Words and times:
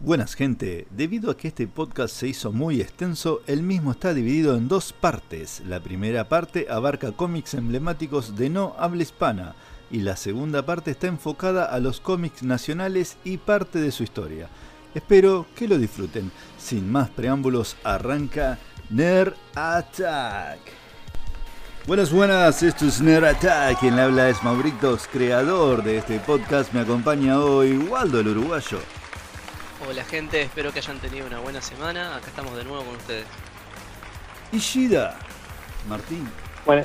Buenas 0.00 0.34
gente, 0.34 0.86
debido 0.92 1.28
a 1.28 1.36
que 1.36 1.48
este 1.48 1.66
podcast 1.66 2.14
se 2.14 2.28
hizo 2.28 2.52
muy 2.52 2.80
extenso, 2.80 3.42
el 3.48 3.64
mismo 3.64 3.90
está 3.90 4.14
dividido 4.14 4.56
en 4.56 4.68
dos 4.68 4.92
partes. 4.92 5.60
La 5.66 5.80
primera 5.80 6.28
parte 6.28 6.68
abarca 6.70 7.10
cómics 7.10 7.54
emblemáticos 7.54 8.36
de 8.36 8.48
no 8.48 8.76
habla 8.78 9.02
hispana 9.02 9.56
y 9.90 10.02
la 10.02 10.14
segunda 10.14 10.64
parte 10.64 10.92
está 10.92 11.08
enfocada 11.08 11.64
a 11.64 11.80
los 11.80 11.98
cómics 12.00 12.44
nacionales 12.44 13.16
y 13.24 13.38
parte 13.38 13.80
de 13.80 13.90
su 13.90 14.04
historia. 14.04 14.48
Espero 14.94 15.46
que 15.56 15.66
lo 15.66 15.78
disfruten. 15.78 16.30
Sin 16.58 16.92
más 16.92 17.10
preámbulos, 17.10 17.76
arranca 17.82 18.56
Nerd 18.90 19.34
Attack. 19.56 20.60
Buenas, 21.88 22.12
buenas, 22.12 22.62
esto 22.62 22.86
es 22.86 23.00
Nerd 23.00 23.24
Attack. 23.24 23.80
Quien 23.80 23.96
le 23.96 24.02
habla 24.02 24.28
es 24.28 24.44
Mauritos, 24.44 25.08
creador 25.12 25.82
de 25.82 25.98
este 25.98 26.20
podcast. 26.20 26.72
Me 26.72 26.80
acompaña 26.80 27.40
hoy 27.40 27.76
Waldo 27.76 28.20
el 28.20 28.28
Uruguayo. 28.28 28.78
Hola 29.86 30.04
gente, 30.04 30.42
espero 30.42 30.72
que 30.72 30.80
hayan 30.80 30.98
tenido 30.98 31.28
una 31.28 31.38
buena 31.38 31.62
semana. 31.62 32.16
Acá 32.16 32.26
estamos 32.26 32.56
de 32.56 32.64
nuevo 32.64 32.82
con 32.82 32.96
ustedes. 32.96 33.26
Ishida, 34.50 35.16
Martín. 35.88 36.28
Buena, 36.66 36.84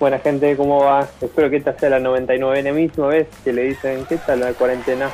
buena 0.00 0.18
gente, 0.18 0.56
¿cómo 0.56 0.84
va? 0.84 1.08
Espero 1.20 1.48
que 1.48 1.58
esta 1.58 1.78
sea 1.78 1.90
la 1.90 2.00
99 2.00 2.72
misma 2.72 3.06
vez 3.06 3.28
que 3.44 3.52
le 3.52 3.62
dicen, 3.62 4.04
¿qué 4.06 4.16
tal 4.16 4.40
la 4.40 4.52
cuarentena? 4.54 5.08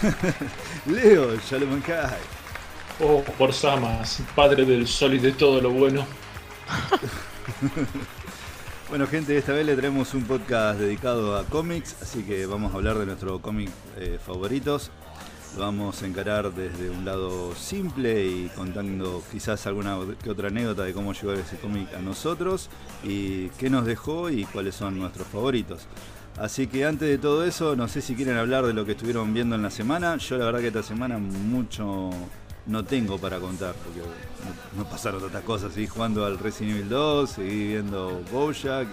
Leo, 0.86 1.36
Shalom 1.38 1.82
Kai. 1.82 2.20
Oh, 3.00 3.22
por 3.36 3.52
Samas, 3.52 4.22
padre 4.36 4.64
del 4.64 4.86
sol 4.86 5.14
y 5.14 5.18
de 5.18 5.32
todo 5.32 5.60
lo 5.60 5.70
bueno. 5.70 6.06
Bueno 8.90 9.06
gente, 9.06 9.38
esta 9.38 9.52
vez 9.52 9.64
le 9.64 9.76
traemos 9.76 10.14
un 10.14 10.24
podcast 10.24 10.80
dedicado 10.80 11.36
a 11.36 11.44
cómics, 11.44 11.94
así 12.02 12.24
que 12.24 12.44
vamos 12.44 12.74
a 12.74 12.76
hablar 12.76 12.98
de 12.98 13.06
nuestros 13.06 13.40
cómics 13.40 13.70
eh, 13.96 14.18
favoritos. 14.20 14.90
Lo 15.54 15.60
vamos 15.60 16.02
a 16.02 16.08
encarar 16.08 16.52
desde 16.52 16.90
un 16.90 17.04
lado 17.04 17.54
simple 17.54 18.26
y 18.26 18.50
contando 18.56 19.22
quizás 19.30 19.64
alguna 19.68 19.96
que 20.20 20.28
otra 20.28 20.48
anécdota 20.48 20.82
de 20.82 20.92
cómo 20.92 21.12
llegó 21.12 21.32
ese 21.34 21.56
cómic 21.58 21.94
a 21.94 22.00
nosotros 22.00 22.68
y 23.04 23.46
qué 23.50 23.70
nos 23.70 23.86
dejó 23.86 24.28
y 24.28 24.44
cuáles 24.44 24.74
son 24.74 24.98
nuestros 24.98 25.28
favoritos. 25.28 25.86
Así 26.36 26.66
que 26.66 26.84
antes 26.84 27.08
de 27.08 27.18
todo 27.18 27.44
eso, 27.44 27.76
no 27.76 27.86
sé 27.86 28.00
si 28.00 28.16
quieren 28.16 28.38
hablar 28.38 28.66
de 28.66 28.72
lo 28.72 28.84
que 28.84 28.92
estuvieron 28.92 29.32
viendo 29.32 29.54
en 29.54 29.62
la 29.62 29.70
semana. 29.70 30.16
Yo 30.16 30.36
la 30.36 30.46
verdad 30.46 30.58
que 30.58 30.66
esta 30.66 30.82
semana 30.82 31.16
mucho 31.16 32.10
no 32.66 32.84
tengo 32.84 33.18
para 33.18 33.38
contar, 33.38 33.74
porque 33.74 34.00
no, 34.76 34.84
pasaron 34.84 35.20
tantas 35.22 35.44
cosas. 35.44 35.72
Seguí 35.72 35.86
jugando 35.86 36.24
al 36.24 36.38
Resident 36.38 36.76
Evil 36.76 36.88
2, 36.88 37.30
seguí 37.30 37.68
viendo 37.68 38.22
Bojack 38.30 38.88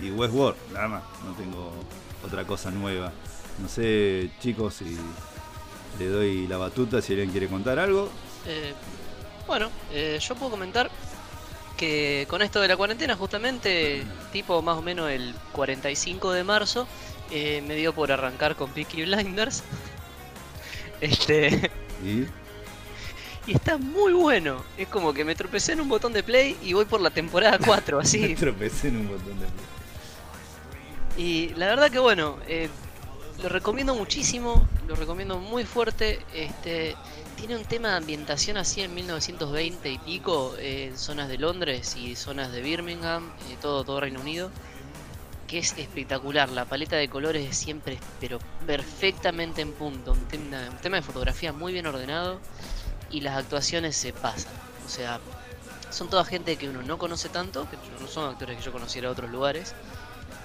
y, 0.00 0.06
y 0.06 0.10
Westworld, 0.10 0.56
nada 0.72 0.88
más. 0.88 1.02
No 1.24 1.32
tengo 1.34 1.72
otra 2.24 2.44
cosa 2.44 2.70
nueva. 2.70 3.12
No 3.60 3.68
sé, 3.68 4.30
chicos, 4.40 4.74
si 4.74 4.96
le 5.98 6.08
doy 6.08 6.46
la 6.46 6.56
batuta, 6.56 7.02
si 7.02 7.12
alguien 7.12 7.30
quiere 7.30 7.48
contar 7.48 7.78
algo. 7.78 8.10
Eh, 8.46 8.72
bueno, 9.46 9.70
eh, 9.92 10.18
yo 10.20 10.34
puedo 10.34 10.52
comentar 10.52 10.90
que 11.76 12.26
con 12.28 12.42
esto 12.42 12.60
de 12.60 12.68
la 12.68 12.76
cuarentena, 12.76 13.16
justamente, 13.16 14.04
tipo 14.32 14.60
más 14.62 14.78
o 14.78 14.82
menos 14.82 15.10
el 15.10 15.34
45 15.52 16.32
de 16.32 16.44
marzo, 16.44 16.86
eh, 17.30 17.62
me 17.66 17.74
dio 17.74 17.94
por 17.94 18.12
arrancar 18.12 18.56
con 18.56 18.70
Peaky 18.70 19.04
Blinders. 19.04 19.62
Este. 21.00 21.70
Y 22.04 22.26
Y 23.46 23.54
está 23.54 23.78
muy 23.78 24.12
bueno. 24.12 24.62
Es 24.76 24.88
como 24.88 25.12
que 25.12 25.24
me 25.24 25.34
tropecé 25.34 25.72
en 25.72 25.80
un 25.80 25.88
botón 25.88 26.12
de 26.12 26.22
play 26.22 26.56
y 26.62 26.72
voy 26.72 26.84
por 26.84 27.00
la 27.00 27.10
temporada 27.10 27.58
4, 27.64 27.96
me 27.98 28.02
así. 28.02 28.34
tropecé 28.34 28.88
en 28.88 28.96
un 28.98 29.08
botón 29.08 29.38
de... 29.40 29.46
Y 31.22 31.48
la 31.56 31.66
verdad 31.66 31.90
que 31.90 31.98
bueno, 31.98 32.38
eh, 32.46 32.68
lo 33.42 33.48
recomiendo 33.48 33.94
muchísimo, 33.94 34.66
lo 34.86 34.94
recomiendo 34.94 35.38
muy 35.38 35.64
fuerte. 35.64 36.20
Este 36.34 36.96
tiene 37.36 37.56
un 37.56 37.64
tema 37.64 37.88
de 37.90 37.96
ambientación 37.96 38.56
así 38.58 38.82
en 38.82 38.94
1920 38.94 39.90
y 39.90 39.98
pico, 39.98 40.54
eh, 40.58 40.88
en 40.90 40.98
zonas 40.98 41.28
de 41.28 41.38
Londres 41.38 41.96
y 41.96 42.14
zonas 42.16 42.52
de 42.52 42.60
Birmingham, 42.60 43.30
eh, 43.50 43.56
todo, 43.60 43.82
todo 43.82 44.00
Reino 44.00 44.20
Unido, 44.20 44.50
que 45.50 45.58
es 45.58 45.76
espectacular. 45.76 46.48
La 46.48 46.64
paleta 46.64 46.94
de 46.94 47.08
colores 47.08 47.48
es 47.50 47.56
siempre, 47.56 47.98
pero 48.20 48.38
perfectamente 48.66 49.62
en 49.62 49.72
punto. 49.72 50.12
Un 50.12 50.28
tema, 50.28 50.60
un 50.70 50.78
tema 50.78 50.96
de 50.96 51.02
fotografía 51.02 51.52
muy 51.52 51.72
bien 51.72 51.86
ordenado 51.88 52.38
y 53.10 53.20
las 53.22 53.36
actuaciones 53.36 53.96
se 53.96 54.12
pasan. 54.12 54.52
O 54.86 54.88
sea, 54.88 55.18
son 55.90 56.08
toda 56.08 56.24
gente 56.24 56.56
que 56.56 56.68
uno 56.68 56.82
no 56.82 56.98
conoce 56.98 57.28
tanto, 57.28 57.68
que 57.68 57.76
no 58.00 58.06
son 58.06 58.30
actores 58.30 58.58
que 58.58 58.62
yo 58.62 58.70
conociera 58.70 59.08
de 59.08 59.12
otros 59.12 59.30
lugares 59.30 59.74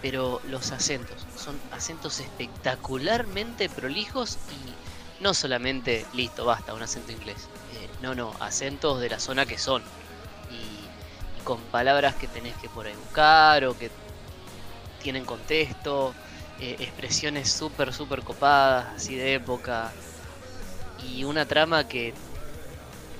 pero 0.01 0.39
los 0.49 0.71
acentos 0.71 1.25
son 1.35 1.59
acentos 1.71 2.19
espectacularmente 2.19 3.69
prolijos 3.69 4.37
y 4.51 5.23
no 5.23 5.33
solamente 5.33 6.05
listo, 6.13 6.45
basta, 6.45 6.75
un 6.75 6.83
acento 6.83 7.11
inglés. 7.11 7.47
Eh, 7.73 7.89
no, 8.01 8.13
no, 8.13 8.31
acentos 8.39 8.99
de 8.99 9.09
la 9.09 9.19
zona 9.19 9.45
que 9.45 9.57
son. 9.57 9.81
Y, 10.51 11.39
y 11.39 11.43
con 11.43 11.59
palabras 11.59 12.13
que 12.15 12.27
tenés 12.27 12.55
que 12.57 12.69
por 12.69 12.85
ahí 12.85 12.93
buscar 12.93 13.65
o 13.65 13.75
que 13.75 13.89
tienen 15.05 15.23
contexto, 15.23 16.15
eh, 16.59 16.77
expresiones 16.79 17.51
súper, 17.51 17.93
súper 17.93 18.23
copadas, 18.23 18.87
así 18.95 19.15
de 19.15 19.35
época. 19.35 19.91
Y 21.07 21.23
una 21.23 21.45
trama 21.45 21.87
que 21.87 22.13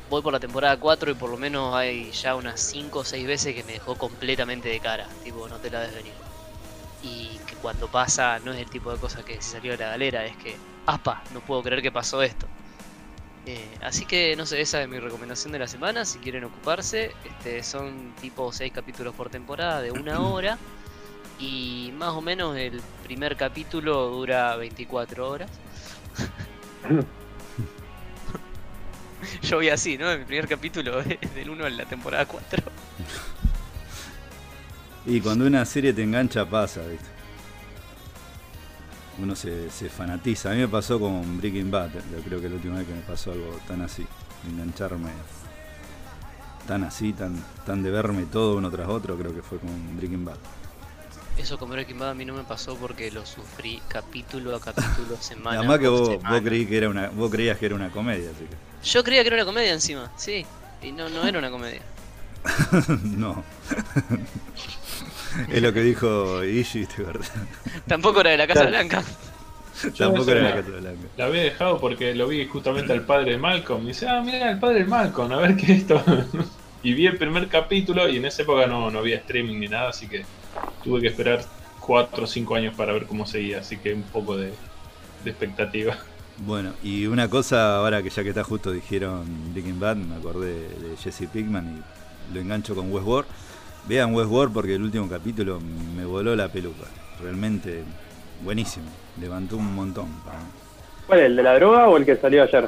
voy 0.10 0.24
por 0.24 0.34
la 0.34 0.40
temporada 0.40 0.78
4 0.78 1.12
y 1.12 1.14
por 1.14 1.30
lo 1.30 1.38
menos 1.38 1.76
hay 1.76 2.12
ya 2.12 2.36
unas 2.36 2.60
5 2.60 3.00
o 3.00 3.06
6 3.06 3.28
veces 3.28 3.54
que 3.54 3.64
me 3.64 3.74
dejó 3.74 3.96
completamente 3.96 4.68
de 4.68 4.80
cara. 4.80 5.08
Tipo, 5.24 5.48
no 5.48 5.58
te 5.58 5.70
la 5.70 5.82
ves 5.82 5.94
venir 5.94 6.14
y 7.04 7.38
que 7.46 7.56
cuando 7.56 7.88
pasa 7.88 8.40
no 8.40 8.52
es 8.52 8.60
el 8.60 8.70
tipo 8.70 8.92
de 8.92 8.98
cosa 8.98 9.24
que 9.24 9.36
se 9.36 9.52
salió 9.52 9.74
de 9.74 9.78
la 9.78 9.90
galera, 9.90 10.26
es 10.26 10.36
que, 10.38 10.56
apa, 10.88 11.22
no 11.34 11.40
puedo 11.42 11.62
creer 11.62 11.84
que 11.84 11.92
pasó 11.92 12.24
esto. 12.24 12.48
Eh, 13.46 13.78
así 13.84 14.06
que 14.06 14.36
no 14.36 14.48
sé, 14.48 14.60
esa 14.62 14.82
es 14.82 14.90
mi 14.90 15.00
recomendación 15.00 15.54
de 15.54 15.60
la 15.60 15.68
semana, 15.68 16.04
si 16.04 16.18
quieren 16.18 16.46
ocuparse, 16.46 17.14
este, 17.24 17.62
son 17.62 18.16
tipo 18.20 18.52
6 18.52 18.74
capítulos 18.74 19.14
por 19.14 19.30
temporada 19.30 19.82
de 19.82 19.92
una 19.92 20.20
hora 20.22 20.58
y 21.40 21.94
más 21.98 22.10
o 22.10 22.22
menos 22.22 22.56
el 22.58 22.82
primer 23.04 23.36
capítulo 23.36 24.10
dura 24.10 24.56
24 24.56 25.30
horas. 25.30 25.52
Yo 29.42 29.60
vi 29.60 29.70
así, 29.70 29.98
¿no? 29.98 30.16
Mi 30.18 30.24
primer 30.24 30.48
capítulo 30.48 31.02
es 31.02 31.34
del 31.34 31.50
1 31.50 31.66
a 31.66 31.70
la 31.70 31.86
temporada 31.86 32.26
4. 32.26 32.64
Y 35.08 35.22
cuando 35.22 35.46
una 35.46 35.66
serie 35.66 35.94
te 35.94 36.04
engancha 36.04 36.50
pasa, 36.50 36.82
¿viste? 36.82 37.06
Uno 39.18 39.36
se, 39.36 39.70
se 39.70 39.90
fanatiza. 39.90 40.52
A 40.52 40.54
mí 40.54 40.60
me 40.60 40.68
pasó 40.68 41.00
con 41.00 41.38
Breaking 41.38 41.72
Bad, 41.72 41.92
yo 41.94 42.22
creo 42.24 42.42
que 42.42 42.50
la 42.50 42.56
última 42.56 42.78
vez 42.78 42.88
que 42.88 42.94
me 42.94 43.02
pasó 43.02 43.32
algo 43.32 43.60
tan 43.68 43.82
así, 43.82 44.06
engancharme 44.50 45.12
tan 46.68 46.84
así, 46.84 47.14
tan, 47.14 47.44
tan 47.66 47.84
de 47.84 47.92
verme 47.92 48.26
todo 48.26 48.58
uno 48.58 48.72
tras 48.72 48.88
otro, 48.88 49.18
creo 49.18 49.34
que 49.34 49.42
fue 49.42 49.60
con 49.60 49.98
Breaking 49.98 50.26
Bad. 50.26 50.38
Eso 51.38 51.58
con 51.60 51.70
Breaking 51.70 52.00
Bad 52.00 52.12
a 52.12 52.14
mí 52.14 52.24
no 52.26 52.34
me 52.34 52.44
pasó 52.44 52.76
porque 52.78 53.12
lo 53.12 53.26
sufrí 53.26 53.82
capítulo 53.90 54.56
a 54.56 54.60
capítulo, 54.62 55.18
semana 55.20 55.60
Además 55.60 55.80
que 55.80 55.88
vos, 55.90 56.08
semana. 56.10 56.30
vos, 56.32 56.42
creí 56.42 56.66
que 56.66 56.78
era 56.78 56.90
una, 56.90 57.10
vos 57.10 57.30
creías 57.30 57.58
que 57.58 57.66
era 57.66 57.76
una 57.76 57.90
comedia, 57.92 58.30
así 58.32 58.46
que... 58.46 58.88
Yo 58.90 59.04
creía 59.04 59.22
que 59.22 59.28
era 59.28 59.38
una 59.38 59.46
comedia 59.46 59.74
encima, 59.74 60.12
sí. 60.16 60.46
Y 60.82 60.92
no, 60.92 61.10
no 61.10 61.26
era 61.28 61.38
una 61.40 61.50
comedia. 61.50 61.82
no. 63.04 63.44
es 65.52 65.62
lo 65.62 65.74
que 65.74 65.82
dijo 65.82 66.44
Ishi, 66.44 66.86
de 66.86 67.04
verdad. 67.04 67.26
Tampoco 67.88 68.22
era 68.22 68.30
de 68.32 68.38
la 68.38 68.48
Casa 68.48 68.62
Claro. 68.62 68.70
Blanca. 68.78 69.04
Tampoco 69.98 70.32
era 70.32 70.42
la 70.42 70.50
la- 70.50 70.56
Casa 70.56 70.70
Blanca. 70.70 71.08
La 71.18 71.26
había 71.26 71.44
dejado 71.44 71.80
porque 71.80 72.14
lo 72.16 72.28
vi 72.28 72.46
justamente 72.48 72.94
al 72.94 73.02
padre 73.06 73.32
de 73.32 73.38
Malcolm. 73.38 73.84
Y 73.84 73.88
dice, 73.88 74.08
ah, 74.08 74.22
mira, 74.22 74.52
el 74.52 74.60
padre 74.60 74.80
de 74.80 74.86
Malcolm, 74.86 75.32
a 75.34 75.38
ver 75.38 75.58
qué 75.58 75.64
es 75.74 75.80
esto. 75.80 76.02
y 76.84 76.94
vi 76.94 77.08
el 77.08 77.18
primer 77.18 77.48
capítulo 77.50 78.08
y 78.08 78.18
en 78.18 78.26
esa 78.26 78.44
época 78.44 78.68
no, 78.68 78.90
no 78.92 79.00
había 79.00 79.18
streaming 79.18 79.60
ni 79.60 79.68
nada, 79.68 79.90
así 79.90 80.08
que 80.08 80.24
tuve 80.84 81.02
que 81.02 81.08
esperar 81.08 81.42
4 81.80 82.24
o 82.24 82.28
5 82.28 82.56
años 82.56 82.76
para 82.76 82.94
ver 82.94 83.06
cómo 83.06 83.26
seguía. 83.26 83.60
Así 83.60 83.78
que 83.78 83.94
un 83.94 84.04
poco 84.04 84.38
de, 84.38 84.54
de 85.24 85.30
expectativa. 85.30 85.98
Bueno, 86.38 86.74
y 86.84 87.06
una 87.06 87.30
cosa, 87.30 87.78
ahora 87.78 88.04
que 88.04 88.10
ya 88.10 88.24
que 88.24 88.30
está 88.30 88.44
justo 88.44 88.72
dijeron 88.72 89.26
Breaking 89.54 89.80
Bad, 89.80 89.96
me 89.96 90.16
acordé 90.16 90.54
de 90.54 90.98
Jesse 90.98 91.30
Pinkman 91.32 91.82
y 92.32 92.34
lo 92.34 92.42
engancho 92.42 92.76
con 92.76 92.92
Westworld. 92.92 93.28
Vean 93.88 94.14
Westworld 94.14 94.54
porque 94.54 94.76
el 94.76 94.84
último 94.84 95.08
capítulo 95.08 95.60
me 95.96 96.04
voló 96.06 96.36
la 96.36 96.50
peluca. 96.50 96.86
Realmente 97.22 97.84
buenísimo. 98.44 98.88
Levantó 99.22 99.58
un 99.58 99.74
montón. 99.74 100.08
para 100.26 100.40
mí. 100.40 100.46
¿Cuál, 101.08 101.20
el 101.20 101.36
de 101.36 101.44
la 101.44 101.56
droga 101.56 101.88
o 101.88 101.98
el 101.98 102.06
que 102.06 102.18
salió 102.18 102.44
ayer? 102.44 102.68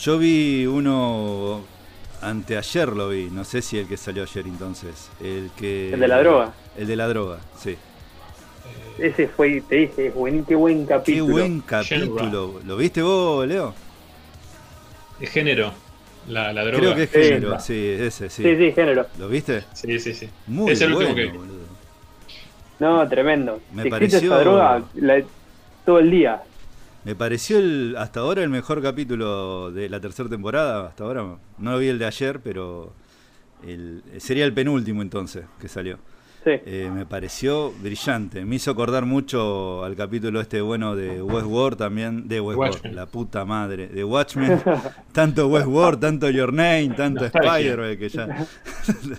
Yo 0.00 0.18
vi 0.18 0.66
uno 0.66 1.62
anteayer 2.22 2.88
lo 2.88 3.08
vi, 3.08 3.28
no 3.30 3.44
sé 3.44 3.62
si 3.62 3.78
el 3.78 3.86
que 3.88 3.96
salió 3.96 4.22
ayer 4.22 4.46
entonces. 4.46 5.10
El 5.22 5.50
que. 5.56 5.92
El 5.94 6.00
de 6.00 6.08
la 6.08 6.18
droga. 6.20 6.52
El 6.76 6.86
de 6.86 6.96
la 6.96 7.08
droga, 7.08 7.38
sí. 7.58 7.76
Ese 8.98 9.28
fue, 9.28 9.62
te 9.62 9.76
dije, 9.76 10.06
es 10.08 10.14
buen, 10.14 10.44
qué 10.44 10.54
buen 10.54 10.82
Qué 10.82 10.88
capítulo. 10.94 11.32
buen 11.32 11.60
capítulo. 11.60 12.60
¿Lo 12.66 12.76
viste 12.76 13.00
vos, 13.02 13.46
Leo? 13.46 13.74
De 15.18 15.26
género, 15.26 15.72
la, 16.28 16.52
la 16.52 16.64
droga. 16.64 16.78
Creo 16.80 16.94
que 16.94 17.02
es 17.04 17.10
Sí. 17.10 17.22
género, 17.22 17.60
sí, 17.60 17.86
ese, 17.98 18.28
sí. 18.30 18.42
Sí, 18.42 18.56
sí, 18.56 18.72
género. 18.72 19.06
¿Lo 19.18 19.28
viste? 19.28 19.64
Sí, 19.72 19.98
sí, 19.98 20.12
sí. 20.14 20.28
Muy 20.46 20.72
Es 20.72 20.80
el 20.82 20.92
bueno, 20.92 21.10
último 21.10 21.32
que 21.32 21.38
boludo. 21.38 21.60
No, 22.78 23.08
tremendo. 23.08 23.60
Me 23.72 23.84
Te 23.84 23.90
pareció- 23.90 24.18
esa 24.18 24.38
droga 24.40 24.82
la- 24.94 25.22
todo 25.86 25.98
el 25.98 26.10
día. 26.10 26.42
Me 27.04 27.14
pareció 27.14 27.58
el, 27.58 27.96
hasta 27.98 28.20
ahora 28.20 28.42
el 28.42 28.50
mejor 28.50 28.82
capítulo 28.82 29.70
de 29.70 29.88
la 29.88 30.00
tercera 30.00 30.28
temporada. 30.28 30.88
Hasta 30.88 31.04
ahora 31.04 31.38
no 31.58 31.78
vi 31.78 31.88
el 31.88 31.98
de 31.98 32.06
ayer, 32.06 32.40
pero 32.40 32.92
el, 33.66 34.02
sería 34.18 34.44
el 34.44 34.52
penúltimo 34.52 35.00
entonces 35.00 35.46
que 35.58 35.68
salió. 35.68 35.98
Sí. 36.44 36.52
Eh, 36.64 36.90
me 36.92 37.06
pareció 37.06 37.70
brillante. 37.70 38.44
Me 38.44 38.56
hizo 38.56 38.70
acordar 38.70 39.04
mucho 39.04 39.84
al 39.84 39.94
capítulo 39.94 40.40
este 40.40 40.60
bueno 40.60 40.94
de 40.94 41.22
Westworld 41.22 41.78
también. 41.78 42.28
De 42.28 42.40
Westworld, 42.40 42.74
Watchmen. 42.74 42.96
la 42.96 43.06
puta 43.06 43.44
madre. 43.44 43.88
De 43.88 44.04
Watchmen. 44.04 44.62
tanto 45.12 45.48
Westworld, 45.48 46.00
tanto 46.00 46.30
Your 46.30 46.52
Name, 46.52 46.92
tanto. 46.96 47.26
Spider-Man 47.26 47.96
que 47.98 48.08
ya. 48.08 48.46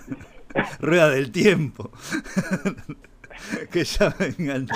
Rueda 0.80 1.10
del 1.10 1.30
tiempo. 1.30 1.90
que 3.70 3.84
ya 3.84 4.14
me 4.18 4.26
enganchó. 4.26 4.74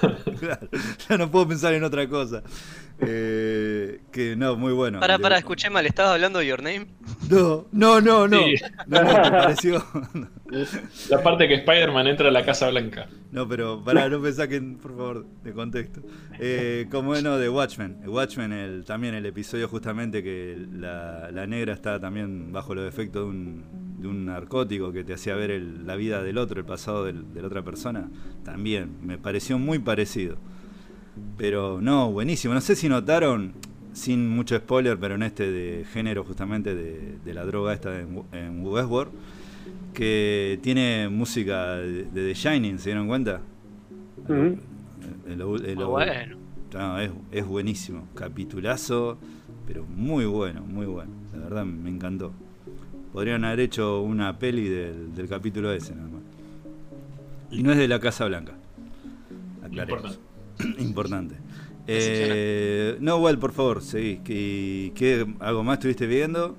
Claro, 0.38 0.68
ya 1.08 1.16
no 1.16 1.30
puedo 1.30 1.48
pensar 1.48 1.74
en 1.74 1.84
otra 1.84 2.08
cosa. 2.08 2.42
Eh, 3.00 4.00
que 4.12 4.36
no, 4.36 4.56
muy 4.56 4.72
bueno. 4.72 5.00
Para, 5.00 5.18
para, 5.18 5.36
escuché 5.38 5.68
mal, 5.68 5.84
¿estabas 5.84 6.12
hablando 6.14 6.38
de 6.38 6.46
Your 6.46 6.62
Name? 6.62 6.86
No, 7.28 7.66
no, 7.72 8.00
no, 8.00 8.28
no. 8.28 8.38
Sí. 8.38 8.54
No, 8.86 9.02
no, 9.02 9.08
me 9.12 9.30
pareció. 9.30 9.84
La 11.10 11.22
parte 11.22 11.48
que 11.48 11.54
Spider-Man 11.54 12.06
entra 12.06 12.28
a 12.28 12.30
la 12.30 12.44
Casa 12.44 12.70
Blanca. 12.70 13.08
No, 13.32 13.48
pero 13.48 13.82
para 13.82 14.08
no 14.08 14.22
pensar 14.22 14.48
que, 14.48 14.60
por 14.60 14.92
favor, 14.96 15.26
de 15.42 15.52
contexto. 15.52 16.02
Eh, 16.38 16.86
como 16.90 17.08
bueno 17.08 17.36
de 17.38 17.48
Watchmen. 17.48 17.98
Watchmen, 18.06 18.52
el, 18.52 18.84
también 18.84 19.14
el 19.14 19.26
episodio 19.26 19.66
justamente 19.68 20.22
que 20.22 20.56
la, 20.72 21.30
la 21.32 21.46
negra 21.46 21.72
está 21.74 21.98
también 21.98 22.52
bajo 22.52 22.74
los 22.74 22.88
efectos 22.88 23.24
de 23.24 23.28
un, 23.30 23.64
de 23.98 24.06
un 24.06 24.26
narcótico 24.26 24.92
que 24.92 25.02
te 25.02 25.14
hacía 25.14 25.34
ver 25.34 25.50
el- 25.50 25.84
la 25.86 25.96
vida 25.96 26.22
del 26.22 26.38
otro, 26.38 26.60
el 26.60 26.66
pasado 26.66 27.04
del- 27.04 27.32
de 27.34 27.40
la 27.40 27.48
otra 27.48 27.62
persona. 27.62 28.08
También 28.44 28.98
me 29.02 29.18
pareció 29.18 29.58
muy 29.58 29.80
parecido. 29.80 30.36
Pero 31.36 31.80
no, 31.80 32.10
buenísimo. 32.12 32.54
No 32.54 32.60
sé 32.60 32.76
si 32.76 32.88
notaron, 32.88 33.52
sin 33.92 34.28
mucho 34.28 34.56
spoiler, 34.56 34.98
pero 34.98 35.14
en 35.14 35.22
este 35.22 35.50
de 35.50 35.84
género 35.84 36.24
justamente 36.24 36.74
de, 36.74 37.18
de 37.24 37.34
la 37.34 37.44
droga 37.44 37.72
esta 37.72 38.00
en, 38.00 38.22
en 38.32 38.64
Westworld, 38.66 39.12
que 39.92 40.58
tiene 40.62 41.08
música 41.08 41.76
de, 41.76 42.04
de 42.04 42.26
The 42.28 42.34
Shining, 42.34 42.78
¿se 42.78 42.90
dieron 42.90 43.06
cuenta? 43.08 43.40
Ujú. 44.24 44.34
El- 44.34 45.40
el- 45.40 45.64
el- 45.66 45.76
Muy 45.76 45.84
bueno. 45.84 46.36
no, 46.72 46.98
es, 47.00 47.10
es 47.30 47.46
buenísimo. 47.46 48.06
Capitulazo, 48.14 49.18
pero 49.66 49.84
muy 49.86 50.24
bueno, 50.26 50.62
muy 50.62 50.86
bueno. 50.86 51.10
La 51.32 51.44
verdad 51.44 51.64
me 51.64 51.90
encantó. 51.90 52.32
Podrían 53.12 53.44
haber 53.44 53.60
hecho 53.60 54.00
una 54.02 54.36
peli 54.38 54.68
del, 54.68 55.14
del 55.14 55.28
capítulo 55.28 55.72
ese, 55.72 55.94
nada 55.94 56.08
más. 56.08 56.22
Y 57.52 57.62
no 57.62 57.70
es 57.70 57.78
de 57.78 57.86
la 57.86 58.00
Casa 58.00 58.26
Blanca. 58.26 58.54
Aclaremos. 59.64 60.00
Importante. 60.02 60.33
Importante. 60.78 61.36
Eh, 61.86 62.96
no, 63.00 63.18
Wal, 63.18 63.38
por 63.38 63.52
favor, 63.52 63.82
seguí. 63.82 64.18
¿Qué, 64.24 64.92
qué- 64.94 65.26
algo 65.40 65.62
más 65.64 65.78
estuviste 65.78 66.06
viendo? 66.06 66.56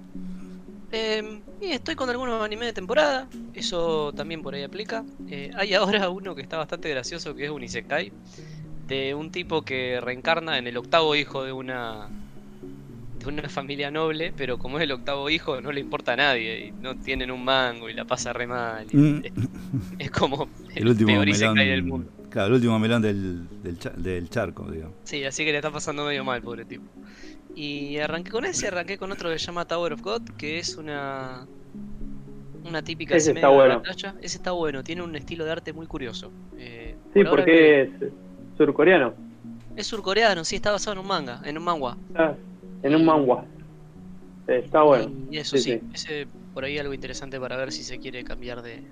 Eh, 0.91 1.41
y 1.61 1.65
estoy 1.71 1.95
con 1.95 2.09
algunos 2.09 2.41
animes 2.43 2.67
de 2.67 2.73
temporada, 2.73 3.27
eso 3.53 4.13
también 4.15 4.41
por 4.41 4.53
ahí 4.53 4.63
aplica. 4.63 5.03
Eh, 5.27 5.51
hay 5.55 5.73
ahora 5.73 6.09
uno 6.09 6.35
que 6.35 6.41
está 6.41 6.57
bastante 6.57 6.89
gracioso 6.89 7.33
que 7.35 7.45
es 7.45 7.49
un 7.51 7.63
Isekai, 7.63 8.11
de 8.87 9.15
un 9.15 9.31
tipo 9.31 9.63
que 9.63 9.99
reencarna 9.99 10.57
en 10.59 10.67
el 10.67 10.77
octavo 10.77 11.15
hijo 11.15 11.43
de 11.43 11.51
una 11.51 12.07
de 13.19 13.25
una 13.27 13.49
familia 13.49 13.89
noble, 13.89 14.31
pero 14.37 14.59
como 14.59 14.77
es 14.77 14.83
el 14.83 14.91
octavo 14.91 15.29
hijo 15.31 15.59
no 15.59 15.71
le 15.71 15.79
importa 15.79 16.13
a 16.13 16.15
nadie 16.17 16.67
y 16.67 16.71
no 16.71 16.95
tienen 16.97 17.31
un 17.31 17.43
mango 17.43 17.89
y 17.89 17.93
la 17.93 18.05
pasa 18.05 18.31
re 18.33 18.45
mal. 18.45 18.85
y 18.91 18.95
Mm. 18.97 19.21
es, 19.23 19.31
es 19.97 20.11
como 20.11 20.47
El 20.75 20.87
último 20.89 21.07
peor. 21.13 21.27
Isekai 21.29 21.67
del 21.67 21.83
mundo. 21.83 22.11
Claro, 22.35 22.47
el 22.49 22.53
último 22.55 22.77
melón 22.79 23.01
del, 23.01 23.47
del, 23.63 23.77
del 23.95 24.29
charco, 24.29 24.69
digamos. 24.69 24.93
Sí, 25.05 25.23
así 25.23 25.45
que 25.45 25.51
le 25.53 25.59
está 25.59 25.71
pasando 25.71 26.03
medio 26.03 26.21
mal, 26.25 26.41
pobre 26.41 26.65
tipo. 26.65 26.83
Y 27.55 27.97
arranqué 27.97 28.29
con 28.29 28.43
ese, 28.43 28.67
arranqué 28.67 28.97
con 28.97 29.09
otro 29.09 29.29
que 29.29 29.39
se 29.39 29.45
llama 29.45 29.63
Tower 29.63 29.93
of 29.93 30.01
God, 30.01 30.21
que 30.37 30.59
es 30.59 30.75
una 30.75 31.47
una 32.65 32.81
típica 32.83 33.15
Ese 33.15 33.31
está 33.31 33.47
bueno. 33.47 33.75
batalla. 33.75 34.15
Ese 34.21 34.35
está 34.35 34.51
bueno, 34.51 34.83
tiene 34.83 35.01
un 35.01 35.15
estilo 35.15 35.45
de 35.45 35.51
arte 35.53 35.71
muy 35.71 35.87
curioso. 35.87 36.29
Eh, 36.57 36.97
Sí, 37.13 37.21
por 37.23 37.29
porque 37.29 37.83
es 37.83 37.89
surcoreano. 38.57 39.13
es 39.77 39.87
surcoreano, 39.87 40.43
sí, 40.43 40.57
está 40.57 40.71
basado 40.73 40.91
en 40.95 40.99
un 40.99 41.07
manga, 41.07 41.39
en 41.45 41.57
un 41.57 41.63
manga. 41.63 41.95
Ah, 42.15 42.33
en 42.83 42.95
un 42.95 43.05
manga. 43.05 43.45
Eh, 44.49 44.61
Está 44.65 44.81
bueno. 44.81 45.09
Y 45.31 45.37
eso 45.37 45.55
sí, 45.55 45.63
sí, 45.63 45.79
sí. 45.79 45.87
ese 45.93 46.27
por 46.53 46.65
ahí 46.65 46.77
algo 46.79 46.93
interesante 46.93 47.39
para 47.39 47.55
ver 47.55 47.71
si 47.71 47.81
se 47.83 47.97
quiere 47.97 48.25
cambiar 48.25 48.61
de, 48.61 48.83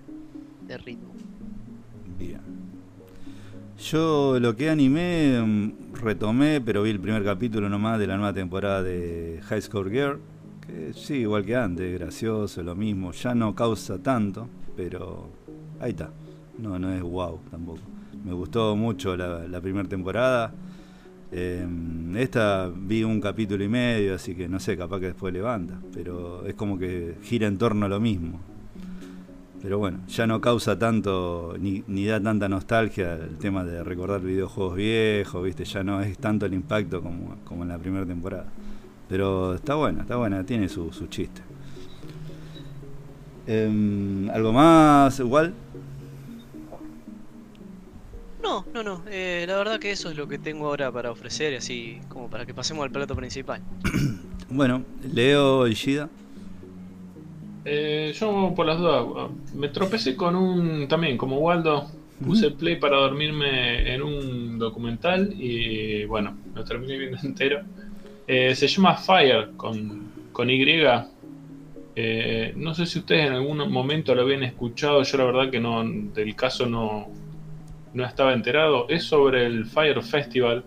de 0.65 0.77
ritmo. 0.77 1.13
Bien. 2.17 2.39
Yo 3.77 4.39
lo 4.39 4.55
que 4.55 4.69
animé, 4.69 5.41
mm, 5.41 5.93
retomé, 5.95 6.61
pero 6.61 6.83
vi 6.83 6.91
el 6.91 6.99
primer 6.99 7.23
capítulo 7.23 7.69
nomás 7.69 7.99
de 7.99 8.07
la 8.07 8.17
nueva 8.17 8.33
temporada 8.33 8.83
de 8.83 9.39
High 9.43 9.61
Score 9.61 9.89
Girl. 9.89 10.19
Que 10.65 10.93
sí, 10.93 11.15
igual 11.15 11.43
que 11.43 11.55
antes, 11.55 11.99
gracioso, 11.99 12.61
lo 12.61 12.75
mismo. 12.75 13.11
Ya 13.11 13.33
no 13.33 13.53
causa 13.55 13.97
tanto, 13.97 14.47
pero 14.77 15.29
ahí 15.79 15.91
está. 15.91 16.11
No, 16.59 16.77
no 16.77 16.93
es 16.93 17.01
wow 17.01 17.39
tampoco. 17.49 17.81
Me 18.23 18.31
gustó 18.33 18.75
mucho 18.75 19.17
la, 19.17 19.59
primera 19.59 19.89
temporada. 19.89 20.53
Eh, 21.31 21.67
esta 22.15 22.71
vi 22.73 23.03
un 23.03 23.19
capítulo 23.19 23.63
y 23.63 23.67
medio, 23.67 24.15
así 24.15 24.35
que 24.35 24.47
no 24.47 24.59
sé, 24.59 24.77
capaz 24.77 24.99
que 24.99 25.07
después 25.07 25.33
levanta. 25.33 25.79
Pero 25.93 26.45
es 26.45 26.53
como 26.53 26.77
que 26.77 27.17
gira 27.23 27.47
en 27.47 27.57
torno 27.57 27.87
a 27.87 27.89
lo 27.89 27.99
mismo. 27.99 28.39
Pero 29.63 29.79
bueno, 29.79 29.99
ya 30.09 30.27
no 30.27 30.41
causa 30.41 30.77
tanto, 30.77 31.55
ni, 31.57 31.85
ni 31.87 32.05
da 32.05 32.19
tanta 32.21 32.49
nostalgia 32.49 33.13
el 33.13 33.37
tema 33.37 33.63
de 33.63 33.81
recordar 33.81 34.19
videojuegos 34.19 34.75
viejos, 34.75 35.41
¿viste? 35.41 35.63
Ya 35.63 35.85
no 35.85 36.01
es 36.01 36.17
tanto 36.17 36.45
el 36.45 36.53
impacto 36.53 37.01
como, 37.01 37.37
como 37.45 37.63
en 37.63 37.69
la 37.69 37.77
primera 37.79 38.05
temporada. 38.05 38.45
Pero 39.07 39.55
está 39.55 39.75
buena, 39.75 40.01
está 40.01 40.17
buena, 40.17 40.43
tiene 40.45 40.67
su, 40.67 40.91
su 40.91 41.07
chiste. 41.07 41.41
Em, 43.47 44.29
¿Algo 44.31 44.51
más 44.51 45.17
igual? 45.21 45.53
No, 48.41 48.65
no, 48.73 48.83
no. 48.83 49.01
eh, 49.09 49.45
la 49.47 49.55
verdad 49.55 49.79
que 49.79 49.91
eso 49.91 50.09
es 50.09 50.17
lo 50.17 50.27
que 50.27 50.39
tengo 50.39 50.67
ahora 50.67 50.91
para 50.91 51.09
ofrecer, 51.09 51.55
así 51.55 52.01
como 52.09 52.29
para 52.29 52.45
que 52.45 52.53
pasemos 52.53 52.83
al 52.83 52.91
plato 52.91 53.15
principal. 53.15 53.61
Bueno, 54.49 54.83
Leo 55.01 55.67
y 55.67 55.73
Shida. 55.73 56.09
Eh, 57.65 58.13
yo, 58.19 58.53
por 58.55 58.65
las 58.65 58.77
dudas, 58.77 59.31
me 59.55 59.69
tropecé 59.69 60.15
con 60.15 60.35
un. 60.35 60.87
También, 60.87 61.17
como 61.17 61.37
Waldo, 61.37 61.87
puse 62.23 62.51
play 62.51 62.77
para 62.77 62.97
dormirme 62.97 63.93
en 63.93 64.01
un 64.01 64.59
documental 64.59 65.33
y 65.37 66.05
bueno, 66.05 66.37
lo 66.53 66.63
terminé 66.63 66.97
viendo 66.97 67.17
entero. 67.23 67.61
Eh, 68.27 68.55
se 68.55 68.67
llama 68.67 68.95
Fire 68.95 69.51
con, 69.55 70.11
con 70.31 70.49
Y. 70.49 70.63
Eh, 71.95 72.53
no 72.55 72.73
sé 72.73 72.85
si 72.87 72.99
ustedes 72.99 73.27
en 73.27 73.33
algún 73.33 73.57
momento 73.71 74.15
lo 74.15 74.23
habían 74.23 74.43
escuchado, 74.43 75.03
yo 75.03 75.17
la 75.19 75.25
verdad 75.25 75.51
que 75.51 75.59
no 75.59 75.83
del 75.83 76.35
caso 76.35 76.65
no, 76.65 77.07
no 77.93 78.05
estaba 78.05 78.33
enterado. 78.33 78.87
Es 78.89 79.03
sobre 79.03 79.45
el 79.45 79.65
Fire 79.65 80.01
Festival 80.01 80.63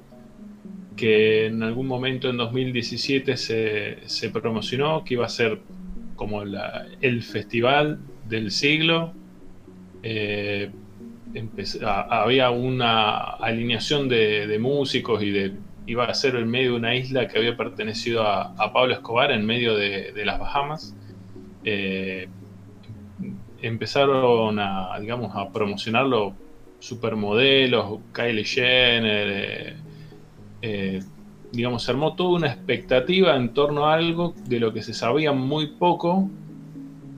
que 0.96 1.46
en 1.46 1.62
algún 1.62 1.86
momento 1.86 2.30
en 2.30 2.38
2017 2.38 3.36
se, 3.36 3.98
se 4.08 4.30
promocionó, 4.30 5.04
que 5.04 5.14
iba 5.14 5.26
a 5.26 5.28
ser 5.28 5.60
como 6.16 6.44
la- 6.44 6.86
el 7.00 7.22
festival 7.22 7.98
del 8.28 8.50
siglo. 8.50 9.12
Eh, 10.02 10.70
había 11.84 12.50
una 12.50 13.18
alineación 13.18 14.08
de, 14.08 14.46
de 14.46 14.58
músicos 14.58 15.22
y 15.22 15.30
de 15.30 15.52
iba 15.86 16.04
a 16.04 16.14
ser 16.14 16.36
en 16.36 16.48
medio 16.50 16.72
de 16.72 16.76
una 16.78 16.94
isla 16.96 17.28
que 17.28 17.38
había 17.38 17.56
pertenecido 17.56 18.22
a, 18.26 18.72
Pablo 18.72 18.94
Escobar 18.94 19.30
en 19.30 19.46
medio 19.46 19.76
de, 19.76 20.12
de 20.12 20.24
las 20.24 20.38
Bahamas. 20.40 20.94
Eh, 21.64 22.28
empezaron 23.62 24.58
a, 24.58 24.98
digamos, 25.00 25.34
a 25.34 25.50
promocionarlo 25.52 26.34
supermodelos, 26.78 28.00
Kylie 28.12 28.44
Jenner, 28.44 29.28
eh, 29.30 29.76
eh, 30.62 31.00
digamos, 31.56 31.84
se 31.84 31.90
armó 31.90 32.14
toda 32.14 32.36
una 32.36 32.48
expectativa 32.48 33.34
en 33.36 33.54
torno 33.54 33.86
a 33.86 33.94
algo 33.94 34.34
de 34.46 34.60
lo 34.60 34.72
que 34.72 34.82
se 34.82 34.92
sabía 34.94 35.32
muy 35.32 35.68
poco 35.68 36.28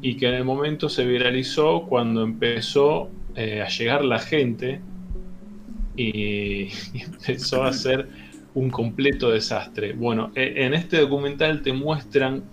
y 0.01 0.17
que 0.17 0.29
en 0.29 0.35
el 0.35 0.45
momento 0.45 0.89
se 0.89 1.05
viralizó 1.05 1.85
cuando 1.89 2.23
empezó 2.23 3.11
eh, 3.35 3.63
a 3.63 3.69
llegar 3.69 4.05
la 4.05 4.21
gente 4.21 4.81
y, 5.97 6.69
empezó 6.95 7.65
a 7.65 7.73
ser 7.73 8.09
un 8.55 8.71
completo 8.71 9.31
desastre. 9.31 9.93
Bueno, 9.93 10.31
e- 10.35 10.65
en 10.65 10.75
este 10.75 11.01
documental 11.01 11.63
te 11.63 11.73
muestran 11.73 12.45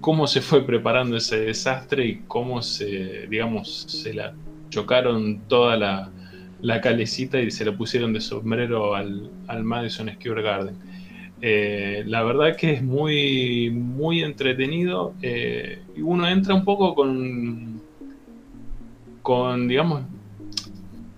cómo 0.00 0.26
se 0.26 0.40
fue 0.40 0.66
preparando 0.66 1.16
ese 1.16 1.38
desastre 1.38 2.04
y 2.04 2.22
cómo 2.26 2.60
se, 2.62 3.28
digamos, 3.28 3.84
se 3.86 4.12
la 4.12 4.34
chocaron 4.70 5.42
toda 5.48 5.76
la, 5.76 6.10
la 6.60 6.80
calecita 6.80 7.40
y 7.40 7.50
se 7.50 7.64
la 7.64 7.76
pusieron 7.76 8.12
de 8.12 8.20
sombrero 8.20 8.94
al, 8.94 9.30
al 9.46 9.64
Madison 9.64 10.10
Square 10.10 10.42
Garden. 10.42 10.91
Eh, 11.44 12.04
la 12.06 12.22
verdad 12.22 12.56
que 12.56 12.72
es 12.72 12.84
muy, 12.84 13.68
muy 13.68 14.22
entretenido 14.22 15.14
eh, 15.22 15.80
y 15.96 16.00
uno 16.00 16.28
entra 16.28 16.54
un 16.54 16.64
poco 16.64 16.94
con, 16.94 17.82
con, 19.22 19.66
digamos, 19.66 20.04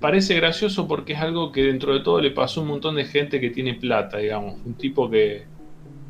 parece 0.01 0.35
gracioso 0.35 0.89
porque 0.89 1.13
es 1.13 1.19
algo 1.19 1.53
que 1.53 1.65
dentro 1.65 1.93
de 1.93 2.01
todo 2.01 2.23
le 2.23 2.31
pasó 2.31 2.61
a 2.61 2.63
un 2.63 2.71
montón 2.71 2.95
de 2.95 3.05
gente 3.05 3.39
que 3.39 3.51
tiene 3.51 3.75
plata, 3.75 4.17
digamos. 4.17 4.55
Un 4.65 4.73
tipo 4.75 5.11
que, 5.11 5.45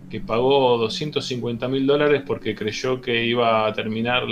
que 0.09 0.21
pagó 0.21 0.79
250 0.79 1.67
mil 1.67 1.85
dólares 1.85 2.23
porque 2.25 2.55
creyó 2.55 3.01
que 3.01 3.27
iba 3.27 3.67
a 3.67 3.73
terminar 3.73 4.23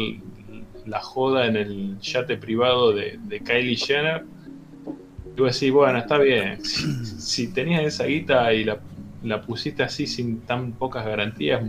la 0.86 1.00
joda 1.00 1.46
en 1.46 1.56
el 1.56 1.98
yate 1.98 2.36
privado 2.36 2.92
de, 2.92 3.18
Kylie 3.44 3.76
Jenner. 3.76 4.22
Y 5.36 5.40
vos 5.40 5.58
decís, 5.58 5.72
bueno, 5.72 5.98
está 5.98 6.18
bien. 6.18 6.64
Si, 6.64 7.04
si 7.04 7.52
tenías 7.52 7.82
esa 7.82 8.04
guita 8.04 8.52
y 8.52 8.64
la, 8.64 8.78
la 9.24 9.40
pusiste 9.42 9.82
así 9.82 10.06
sin 10.06 10.40
tan 10.40 10.72
pocas 10.72 11.04
garantías, 11.04 11.62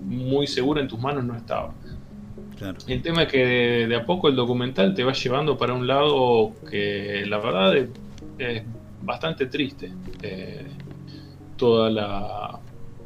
muy 0.00 0.46
seguro 0.46 0.80
en 0.80 0.88
tus 0.88 0.98
manos 0.98 1.24
no 1.24 1.36
estaba. 1.36 1.74
Claro. 2.56 2.78
El 2.86 3.02
tema 3.02 3.22
es 3.22 3.28
que 3.32 3.46
de, 3.46 3.86
de 3.86 3.96
a 3.96 4.04
poco 4.04 4.28
el 4.28 4.36
documental 4.36 4.94
te 4.94 5.04
va 5.04 5.12
llevando 5.12 5.56
para 5.56 5.74
un 5.74 5.86
lado 5.86 6.52
que 6.68 7.24
la 7.26 7.38
verdad 7.38 7.76
es, 7.76 7.88
es 8.38 8.62
bastante 9.02 9.46
triste. 9.46 9.92
Eh, 10.22 10.66
toda 11.56 11.90
la, 11.90 12.58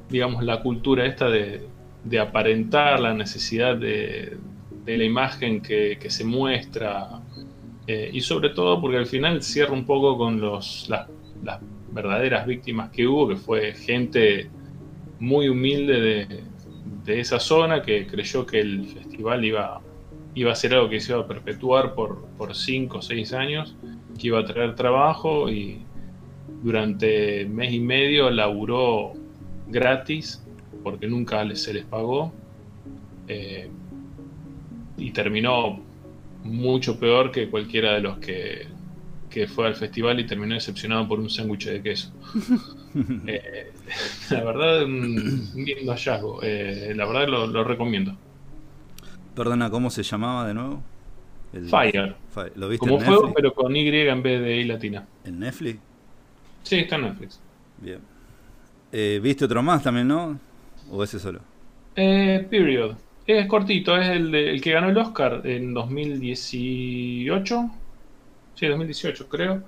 digamos, 0.09 0.45
la 0.45 0.61
cultura 0.61 1.07
esta 1.07 1.29
de, 1.29 1.67
de 2.05 2.19
aparentar 2.19 3.01
la 3.01 3.15
necesidad 3.15 3.77
de, 3.77 4.37
de 4.85 4.99
la 4.99 5.05
imagen 5.05 5.61
que, 5.61 5.99
que 6.01 6.11
se 6.11 6.25
muestra 6.25 7.21
eh, 7.87 8.11
y 8.13 8.21
sobre 8.21 8.51
todo 8.51 8.81
porque 8.81 8.99
al 8.99 9.07
final 9.07 9.43
cierra 9.43 9.73
un 9.73 9.85
poco 9.85 10.17
con 10.17 10.41
los, 10.41 10.89
las, 10.89 11.09
las 11.43 11.61
verdaderas 11.93 12.47
víctimas 12.47 12.91
que 12.91 13.07
hubo, 13.07 13.29
que 13.29 13.37
fue 13.37 13.75
gente 13.75 14.51
muy 15.19 15.49
humilde 15.49 16.01
de, 16.01 16.45
de 17.05 17.21
esa 17.21 17.39
zona 17.41 17.83
que 17.83 18.07
creyó 18.07 18.47
que 18.47 18.61
el 18.61 18.87
festival 18.87 19.45
iba, 19.45 19.81
iba 20.35 20.53
a 20.53 20.55
ser 20.55 20.75
algo 20.75 20.89
que 20.89 21.01
se 21.01 21.13
iba 21.13 21.23
a 21.23 21.27
perpetuar 21.27 21.95
por, 21.95 22.25
por 22.39 22.55
cinco 22.55 22.99
o 22.99 23.03
seis 23.03 23.33
años, 23.33 23.77
que 24.19 24.29
iba 24.29 24.41
a 24.41 24.45
traer 24.45 24.75
trabajo 24.75 25.51
y 25.51 25.83
durante 26.63 27.45
mes 27.47 27.73
y 27.73 27.81
medio 27.81 28.31
laburó 28.31 29.15
gratis 29.69 30.45
porque 30.83 31.07
nunca 31.07 31.45
se 31.55 31.75
les 31.75 31.85
pagó 31.85 32.33
eh, 33.29 33.69
y 34.97 35.11
terminó 35.11 35.81
mucho 36.45 36.99
peor 36.99 37.31
que 37.31 37.49
cualquiera 37.49 37.95
de 37.95 38.01
los 38.01 38.19
que, 38.19 38.67
que 39.33 39.47
fue 39.47 39.67
al 39.67 39.75
festival 39.75 40.21
y 40.21 40.27
terminó 40.27 40.55
decepcionado 40.55 41.09
por 41.09 41.19
un 41.19 41.31
sándwich 41.31 41.67
de 41.67 41.83
queso. 41.83 42.13
Eh, 43.27 43.73
la 44.31 44.45
verdad, 44.45 44.85
un 44.85 45.49
lindo 45.55 45.93
hallazgo. 45.93 46.41
Eh, 46.43 46.93
la 46.95 47.07
verdad 47.07 47.27
lo, 47.27 47.47
lo 47.47 47.65
recomiendo. 47.65 48.15
Perdona, 49.35 49.71
¿cómo 49.71 49.89
se 49.89 50.03
llamaba 50.03 50.47
de 50.47 50.53
nuevo? 50.53 50.83
El- 51.55 51.71
Fire. 51.71 52.15
Fire. 52.35 52.53
¿Lo 52.57 52.69
viste 52.69 52.81
Como 52.87 52.99
en 52.99 53.07
fuego, 53.07 53.23
Netflix? 53.29 53.35
pero 53.37 53.55
con 53.55 53.75
Y 53.75 53.89
en 53.89 54.23
vez 54.23 54.43
de 54.43 54.57
I 54.59 54.65
latina. 54.65 55.07
¿En 55.25 55.39
Netflix? 55.39 55.79
Sí, 56.65 56.77
está 56.81 56.97
en 56.97 57.03
Netflix. 57.03 57.41
Bien. 57.79 58.01
Eh, 58.93 59.19
¿Viste 59.23 59.47
otro 59.47 59.63
más 59.63 59.83
también, 59.83 60.09
no? 60.09 60.39
¿O 60.91 61.03
ese 61.03 61.19
solo? 61.19 61.41
Eh, 61.97 62.47
Period. 62.51 62.95
Es 63.27 63.47
cortito, 63.47 63.97
es 63.97 64.07
el, 64.11 64.31
de- 64.31 64.51
el 64.51 64.61
que 64.61 64.73
ganó 64.73 64.91
el 64.91 64.99
Oscar 64.99 65.41
en 65.45 65.73
2018. 65.73 67.71
Sí, 68.55 68.67
2018 68.67 69.29
creo. 69.29 69.65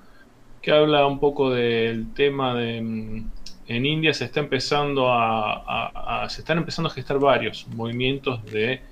Que 0.61 0.71
habla 0.71 1.07
un 1.07 1.19
poco 1.19 1.51
del 1.51 2.13
tema 2.13 2.55
de... 2.55 2.81
mm, 2.81 3.31
En 3.67 3.85
India 3.85 4.13
se 4.13 4.25
está 4.25 4.39
empezando 4.41 5.07
a, 5.11 6.25
se 6.29 6.41
están 6.41 6.57
empezando 6.59 6.89
a 6.89 6.93
gestar 6.93 7.19
varios 7.19 7.67
movimientos 7.67 8.43
de 8.45 8.83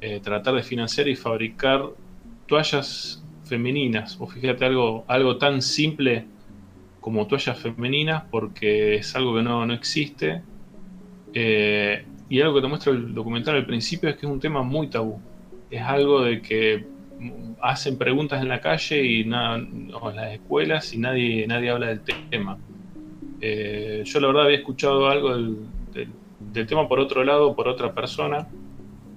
eh, 0.00 0.20
tratar 0.20 0.54
de 0.54 0.62
financiar 0.62 1.08
y 1.08 1.16
fabricar 1.16 1.82
toallas 2.46 3.24
femeninas. 3.44 4.16
O 4.20 4.26
fíjate 4.28 4.64
algo, 4.66 5.04
algo 5.08 5.38
tan 5.38 5.62
simple 5.62 6.26
como 7.00 7.26
toallas 7.26 7.58
femeninas 7.60 8.24
porque 8.30 8.96
es 8.96 9.14
algo 9.16 9.36
que 9.36 9.42
no, 9.42 9.66
no 9.66 9.74
existe. 9.74 10.44
Eh, 11.32 12.06
y 12.28 12.40
algo 12.40 12.56
que 12.56 12.62
te 12.62 12.68
muestra 12.68 12.92
el 12.92 13.14
documental 13.14 13.56
al 13.56 13.66
principio 13.66 14.10
es 14.10 14.16
que 14.16 14.26
es 14.26 14.32
un 14.32 14.40
tema 14.40 14.62
muy 14.62 14.88
tabú. 14.90 15.22
Es 15.70 15.82
algo 15.82 16.22
de 16.22 16.42
que 16.42 16.86
hacen 17.60 17.98
preguntas 17.98 18.40
en 18.42 18.48
la 18.48 18.60
calle 18.60 19.04
y 19.04 19.24
nada, 19.24 19.56
en 19.58 19.90
las 20.14 20.32
escuelas 20.34 20.92
y 20.94 20.98
nadie, 20.98 21.46
nadie 21.46 21.70
habla 21.70 21.88
del 21.88 22.00
tema. 22.30 22.58
Eh, 23.40 24.02
yo 24.04 24.20
la 24.20 24.26
verdad 24.28 24.44
había 24.44 24.58
escuchado 24.58 25.08
algo 25.08 25.34
del, 25.36 25.56
del- 25.92 26.08
del 26.52 26.66
tema 26.66 26.88
por 26.88 27.00
otro 27.00 27.24
lado, 27.24 27.54
por 27.54 27.68
otra 27.68 27.92
persona, 27.94 28.46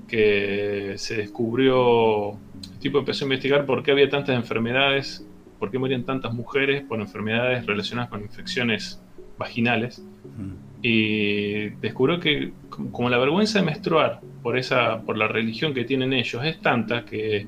que 0.07 0.93
se 0.97 1.15
descubrió, 1.17 2.31
el 2.31 2.79
tipo 2.79 2.99
empezó 2.99 3.23
a 3.23 3.27
investigar 3.27 3.65
por 3.65 3.81
qué 3.83 3.91
había 3.91 4.09
tantas 4.09 4.35
enfermedades, 4.35 5.25
por 5.59 5.71
qué 5.71 5.79
morían 5.79 6.03
tantas 6.03 6.33
mujeres 6.33 6.83
por 6.83 6.99
enfermedades 6.99 7.65
relacionadas 7.65 8.09
con 8.09 8.21
infecciones 8.21 9.01
vaginales 9.37 10.03
Mm. 10.37 10.53
y 10.83 11.69
descubrió 11.81 12.19
que 12.19 12.51
com- 12.69 12.91
como 12.91 13.09
la 13.09 13.17
vergüenza 13.17 13.59
de 13.59 13.65
menstruar 13.65 14.21
por 14.43 14.57
esa 14.57 15.01
por 15.01 15.17
la 15.17 15.27
religión 15.27 15.73
que 15.73 15.83
tienen 15.83 16.13
ellos 16.13 16.43
es 16.45 16.61
tanta 16.61 17.03
que 17.05 17.47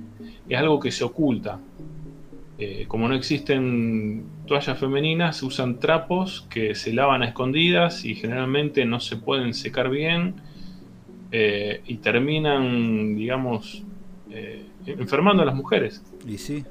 es 0.50 0.58
algo 0.58 0.80
que 0.80 0.92
se 0.92 1.04
oculta 1.04 1.60
Eh, 2.60 2.86
como 2.88 3.08
no 3.10 3.16
existen 3.16 4.24
toallas 4.46 4.78
femeninas 4.78 5.38
se 5.38 5.46
usan 5.46 5.80
trapos 5.80 6.46
que 6.52 6.76
se 6.76 6.94
lavan 6.94 7.24
a 7.24 7.26
escondidas 7.26 8.06
y 8.06 8.14
generalmente 8.14 8.86
no 8.86 9.00
se 9.00 9.18
pueden 9.18 9.54
secar 9.56 9.90
bien 9.90 10.36
eh, 11.32 11.82
y 11.88 11.96
terminan 11.98 13.16
digamos 13.16 13.84
eh, 14.30 14.66
enfermando 14.86 15.42
a 15.42 15.46
las 15.46 15.56
mujeres 15.56 16.04
¿Y 16.28 16.38
sí? 16.38 16.64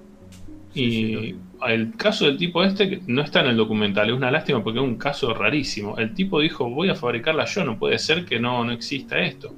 Sí, 0.75 0.91
sí, 0.91 1.13
y 1.13 1.37
el 1.69 1.95
caso 1.97 2.25
del 2.27 2.39
tipo 2.39 2.63
este 2.65 3.03
no 3.07 3.23
está 3.23 3.41
en 3.41 3.49
el 3.49 3.57
documental, 3.57 4.09
es 4.09 4.17
una 4.17 4.31
lástima 4.31 4.63
porque 4.63 4.79
es 4.79 4.85
un 4.85 4.97
caso 4.97 5.35
rarísimo. 5.35 5.99
El 5.99 6.15
tipo 6.15 6.41
dijo, 6.41 6.69
voy 6.71 6.89
a 6.89 6.95
fabricarla 6.95 7.45
yo, 7.45 7.65
no 7.65 7.79
puede 7.79 7.99
ser 7.99 8.25
que 8.25 8.41
no, 8.41 8.65
no 8.65 8.73
exista 8.73 9.19
esto. 9.19 9.55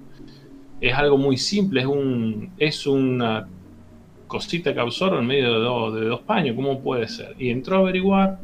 Es 0.80 0.92
algo 0.94 1.16
muy 1.16 1.36
simple, 1.36 1.80
es 1.80 1.86
un 1.86 2.50
es 2.58 2.86
una 2.86 3.46
cosita 4.34 4.74
que 4.74 4.80
absorbe 4.80 5.20
en 5.20 5.26
medio 5.26 5.52
de, 5.52 5.60
dos- 5.60 5.94
de 5.94 6.06
dos 6.06 6.22
paños, 6.22 6.56
¿cómo 6.56 6.82
puede 6.82 7.06
ser? 7.06 7.36
Y 7.38 7.50
entró 7.50 7.76
a 7.76 7.78
averiguar, 7.78 8.40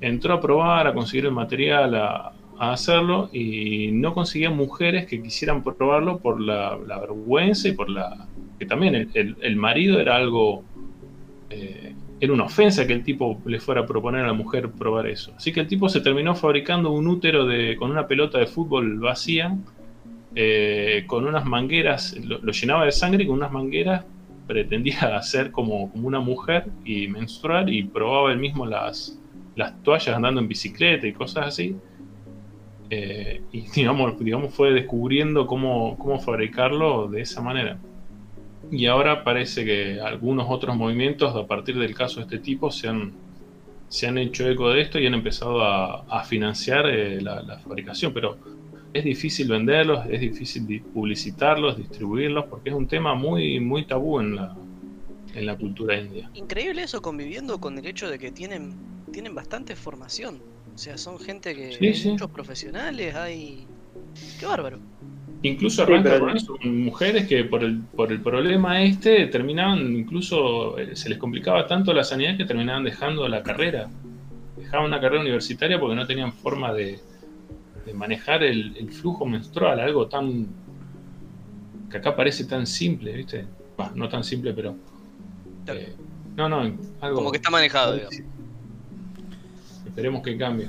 entró 0.00 0.34
a 0.34 0.40
probar, 0.40 0.86
a 0.86 0.94
conseguir 0.94 1.24
el 1.24 1.32
material, 1.32 1.96
a, 1.96 2.32
hacerlo, 2.58 3.28
y 3.32 3.90
no 3.92 4.14
conseguía 4.14 4.50
mujeres 4.50 5.04
que 5.06 5.20
quisieran 5.20 5.64
probarlo 5.64 6.18
por 6.20 6.40
la, 6.40 6.76
vergüenza 7.00 7.68
y 7.68 7.72
por 7.72 7.90
la... 7.90 8.28
que 8.58 8.66
también 8.66 9.10
el, 9.14 9.56
marido 9.56 9.98
era 9.98 10.14
algo... 10.14 10.62
eh, 11.50 11.92
era 12.20 12.32
una 12.32 12.44
ofensa 12.44 12.86
que 12.86 12.92
el 12.94 13.02
tipo 13.02 13.42
le 13.44 13.58
fuera 13.58 13.80
a 13.80 13.86
proponer 13.86 14.22
a 14.24 14.28
la 14.28 14.32
mujer 14.32 14.70
probar 14.70 15.08
eso. 15.08 15.32
Así 15.36 15.52
que 15.52 15.60
el 15.60 15.66
tipo 15.66 15.88
se 15.88 16.00
terminó 16.00 16.34
fabricando 16.36 16.92
un 16.92 17.08
útero 17.08 17.44
de, 17.44 17.76
con 17.76 17.90
una 17.90 18.06
pelota 18.06 18.38
de 18.38 18.46
fútbol 18.46 19.00
vacía, 19.00 19.54
eh, 20.36 21.02
con 21.06 21.26
unas 21.26 21.44
mangueras, 21.44 22.16
lo 22.24 22.52
llenaba 22.52 22.84
de 22.84 22.92
sangre 22.92 23.24
y 23.24 23.26
con 23.26 23.36
unas 23.36 23.52
mangueras 23.52 24.04
pretendía 24.46 25.00
hacer 25.16 25.50
como, 25.50 25.90
como 25.90 26.06
una 26.06 26.20
mujer 26.20 26.66
y 26.84 27.08
menstruar 27.08 27.68
y 27.68 27.82
probaba 27.84 28.32
él 28.32 28.38
mismo 28.38 28.66
las, 28.66 29.18
las 29.54 29.82
toallas 29.82 30.16
andando 30.16 30.40
en 30.40 30.48
bicicleta 30.48 31.06
y 31.06 31.12
cosas 31.12 31.46
así. 31.48 31.76
Eh, 32.90 33.42
y 33.52 33.60
digamos, 33.74 34.18
digamos 34.18 34.54
fue 34.54 34.72
descubriendo 34.72 35.46
cómo, 35.46 35.98
cómo 35.98 36.20
fabricarlo 36.20 37.08
de 37.08 37.22
esa 37.22 37.40
manera. 37.40 37.78
Y 38.70 38.86
ahora 38.86 39.22
parece 39.22 39.64
que 39.64 40.00
algunos 40.00 40.46
otros 40.48 40.76
movimientos 40.76 41.34
a 41.36 41.46
partir 41.46 41.78
del 41.78 41.94
caso 41.94 42.16
de 42.16 42.22
este 42.22 42.38
tipo 42.38 42.70
se 42.70 42.88
han, 42.88 43.12
se 43.88 44.08
han 44.08 44.18
hecho 44.18 44.48
eco 44.48 44.70
de 44.70 44.80
esto 44.80 44.98
y 44.98 45.06
han 45.06 45.14
empezado 45.14 45.62
a, 45.62 46.02
a 46.02 46.24
financiar 46.24 46.86
eh, 46.88 47.20
la, 47.20 47.42
la 47.42 47.58
fabricación. 47.58 48.12
Pero 48.12 48.38
es 48.98 49.04
difícil 49.04 49.48
venderlos, 49.48 50.04
es 50.10 50.20
difícil 50.20 50.66
di- 50.66 50.80
publicitarlos, 50.80 51.76
distribuirlos, 51.76 52.46
porque 52.46 52.70
es 52.70 52.74
un 52.74 52.86
tema 52.86 53.14
muy, 53.14 53.60
muy 53.60 53.84
tabú 53.84 54.20
en 54.20 54.36
la, 54.36 54.56
en 55.34 55.46
la 55.46 55.56
cultura 55.56 55.98
india. 55.98 56.30
Increíble 56.34 56.82
eso 56.82 57.00
conviviendo 57.02 57.58
con 57.60 57.78
el 57.78 57.86
hecho 57.86 58.08
de 58.10 58.18
que 58.18 58.30
tienen, 58.32 58.74
tienen 59.12 59.34
bastante 59.34 59.76
formación. 59.76 60.40
O 60.74 60.78
sea, 60.78 60.98
son 60.98 61.18
gente 61.18 61.54
que. 61.54 61.72
Sí, 61.72 61.86
hay 61.86 61.94
sí. 61.94 62.08
muchos 62.10 62.30
profesionales, 62.30 63.14
hay. 63.14 63.66
Qué 64.38 64.46
bárbaro. 64.46 64.78
Incluso 65.42 65.76
Sí, 65.76 65.82
arranca 65.92 66.10
pero- 66.10 66.26
con 66.26 66.36
eso, 66.36 66.56
mujeres 66.64 67.26
que 67.28 67.44
por 67.44 67.62
el, 67.62 67.80
por 67.94 68.10
el 68.10 68.20
problema 68.20 68.82
este 68.82 69.26
terminaban, 69.26 69.94
incluso 69.96 70.78
eh, 70.78 70.96
se 70.96 71.08
les 71.08 71.18
complicaba 71.18 71.66
tanto 71.66 71.92
la 71.92 72.04
sanidad 72.04 72.36
que 72.36 72.44
terminaban 72.44 72.84
dejando 72.84 73.28
la 73.28 73.42
carrera. 73.42 73.88
Dejaban 74.56 74.86
una 74.86 75.00
carrera 75.00 75.20
universitaria 75.22 75.78
porque 75.78 75.94
no 75.94 76.06
tenían 76.06 76.32
forma 76.32 76.72
de, 76.72 76.98
de 77.86 77.94
manejar 77.94 78.42
el, 78.42 78.76
el 78.76 78.90
flujo 78.90 79.24
menstrual, 79.24 79.80
algo 79.80 80.06
tan. 80.08 80.46
que 81.90 81.96
acá 81.98 82.14
parece 82.16 82.44
tan 82.44 82.66
simple, 82.66 83.12
¿viste? 83.12 83.46
Bah, 83.78 83.92
no 83.94 84.08
tan 84.08 84.24
simple, 84.24 84.52
pero. 84.52 84.74
Eh, 85.68 85.94
no, 86.36 86.48
no, 86.48 86.60
algo. 87.00 87.16
Como 87.16 87.30
que 87.30 87.36
está 87.38 87.50
manejado, 87.50 87.94
digamos. 87.94 88.16
Esperemos 89.86 90.22
que 90.22 90.36
cambie. 90.36 90.68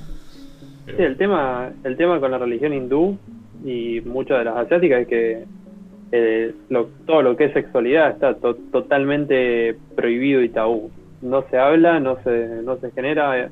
Pero- 0.86 0.98
Sí, 0.98 1.04
el 1.04 1.16
tema, 1.16 1.70
el 1.84 1.96
tema 1.96 2.18
con 2.20 2.30
la 2.30 2.38
religión 2.38 2.72
hindú 2.72 3.18
y 3.64 4.00
muchas 4.02 4.38
de 4.38 4.44
las 4.44 4.56
asiáticas 4.56 5.02
es 5.02 5.08
que 5.08 5.44
eh, 6.12 6.54
lo- 6.70 6.86
todo 7.06 7.20
lo 7.20 7.36
que 7.36 7.44
es 7.46 7.52
sexualidad 7.52 8.12
está 8.12 8.34
to- 8.36 8.54
totalmente 8.72 9.76
prohibido 9.94 10.42
y 10.42 10.48
tabú. 10.48 10.90
no 11.20 11.44
se 11.50 11.58
habla, 11.58 11.98
no 12.00 12.16
se, 12.22 12.62
no 12.62 12.78
se 12.78 12.90
genera 12.92 13.50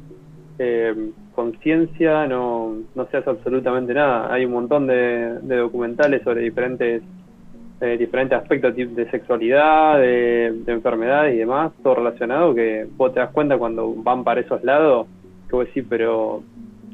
eh, 0.58 0.94
conciencia, 1.36 2.26
no, 2.26 2.74
no 2.94 3.06
se 3.06 3.18
hace 3.18 3.30
absolutamente 3.30 3.92
nada. 3.94 4.32
Hay 4.32 4.46
un 4.46 4.52
montón 4.52 4.86
de, 4.86 5.38
documentales 5.42 6.22
sobre 6.22 6.40
diferentes 6.40 7.02
eh, 7.78 7.98
diferentes 7.98 8.38
aspectos 8.38 8.74
de 8.74 9.10
sexualidad, 9.10 9.98
de, 9.98 10.62
de, 10.64 10.72
enfermedades 10.72 11.34
y 11.34 11.38
demás, 11.38 11.72
todo 11.82 11.96
relacionado, 11.96 12.54
que 12.54 12.88
vos 12.96 13.12
te 13.12 13.20
das 13.20 13.30
cuenta 13.32 13.58
cuando 13.58 13.94
van 13.94 14.24
para 14.24 14.40
esos 14.40 14.64
lados, 14.64 15.06
que 15.46 15.56
vos 15.56 15.66
decís, 15.66 15.84
pero, 15.86 16.42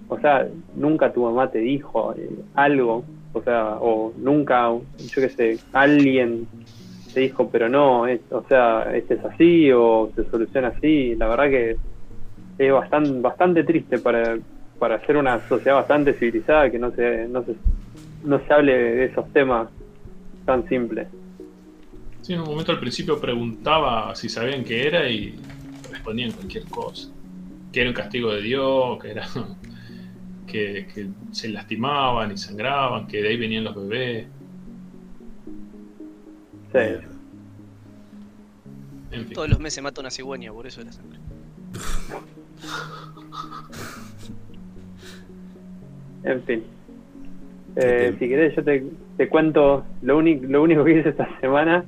o 0.09 0.19
sea, 0.19 0.49
nunca 0.75 1.13
tu 1.13 1.23
mamá 1.23 1.53
te 1.53 1.61
dijo 1.61 2.13
eh, 2.19 2.29
algo, 2.55 3.05
o 3.33 3.43
sea, 3.43 3.77
o 3.81 4.13
nunca, 4.19 4.71
yo 4.73 5.23
qué 5.23 5.29
sé, 5.29 5.59
alguien 5.73 6.49
te 7.15 7.21
dijo, 7.21 7.49
pero 7.49 7.69
no, 7.69 8.03
o 8.03 8.45
sea, 8.49 8.91
este 8.93 9.15
es 9.15 9.25
así 9.25 9.71
o 9.71 10.11
se 10.17 10.25
soluciona 10.25 10.69
así, 10.69 11.15
la 11.15 11.29
verdad 11.29 11.49
que 11.49 11.77
es 12.67 12.73
bastante, 12.73 13.21
bastante 13.21 13.65
triste 13.65 13.99
para, 13.99 14.39
para 14.79 15.05
ser 15.07 15.17
una 15.17 15.41
sociedad 15.49 15.77
bastante 15.77 16.13
civilizada 16.15 16.71
que 16.71 16.79
no 16.79 16.91
se, 16.91 17.29
no 17.29 17.45
se, 17.45 17.55
no 18.25 18.45
se 18.45 18.53
hable 18.53 18.73
de 18.73 19.05
esos 19.07 19.33
temas 19.33 19.69
tan 20.45 20.69
simple. 20.69 21.07
Sí, 22.23 22.35
en 22.35 22.41
un 22.41 22.47
momento 22.47 22.73
al 22.73 22.81
principio 22.81 23.21
preguntaba 23.21 24.15
si 24.15 24.29
sabían 24.29 24.65
qué 24.65 24.87
era 24.87 25.09
y 25.09 25.39
respondían 25.91 26.33
cualquier 26.33 26.65
cosa. 26.67 27.09
Que 27.73 27.81
era 27.81 27.91
un 27.91 27.95
castigo 27.95 28.33
de 28.33 28.43
Dios, 28.43 29.01
que 29.01 29.11
era 29.11 29.27
que, 30.47 30.89
que 30.95 31.09
se 31.33 31.49
lastimaban 31.49 32.33
y 32.33 32.37
sangraban, 32.37 33.07
que 33.07 33.23
de 33.23 33.29
ahí 33.29 33.37
venían 33.37 33.65
los 33.65 33.77
bebés. 33.77 34.27
Sí. 36.73 36.79
En 39.11 39.25
fin. 39.27 39.33
Todos 39.33 39.49
los 39.49 39.61
meses 39.61 39.83
mata 39.83 40.01
una 40.01 40.11
cigüeña, 40.11 40.53
por 40.53 40.67
eso 40.67 40.83
la 40.83 40.93
sangre. 40.93 41.19
en 46.25 46.43
fin. 46.43 46.63
Eh, 47.77 48.15
si 48.19 48.29
querés, 48.29 48.55
yo 48.55 48.63
te, 48.63 48.85
te 49.17 49.29
cuento, 49.29 49.85
lo, 50.03 50.19
único 50.19 50.45
lo 50.47 50.63
único 50.63 50.85
que 50.85 50.99
hice 50.99 51.09
esta 51.09 51.29
semana 51.41 51.85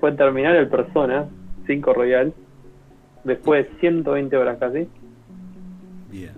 fue 0.00 0.12
terminar 0.12 0.56
el 0.56 0.68
Persona 0.68 1.28
5 1.66 1.94
Royal, 1.94 2.32
después 3.24 3.66
de 3.68 3.80
120 3.80 4.36
horas 4.36 4.58
casi. 4.58 4.88
Bien. 6.10 6.32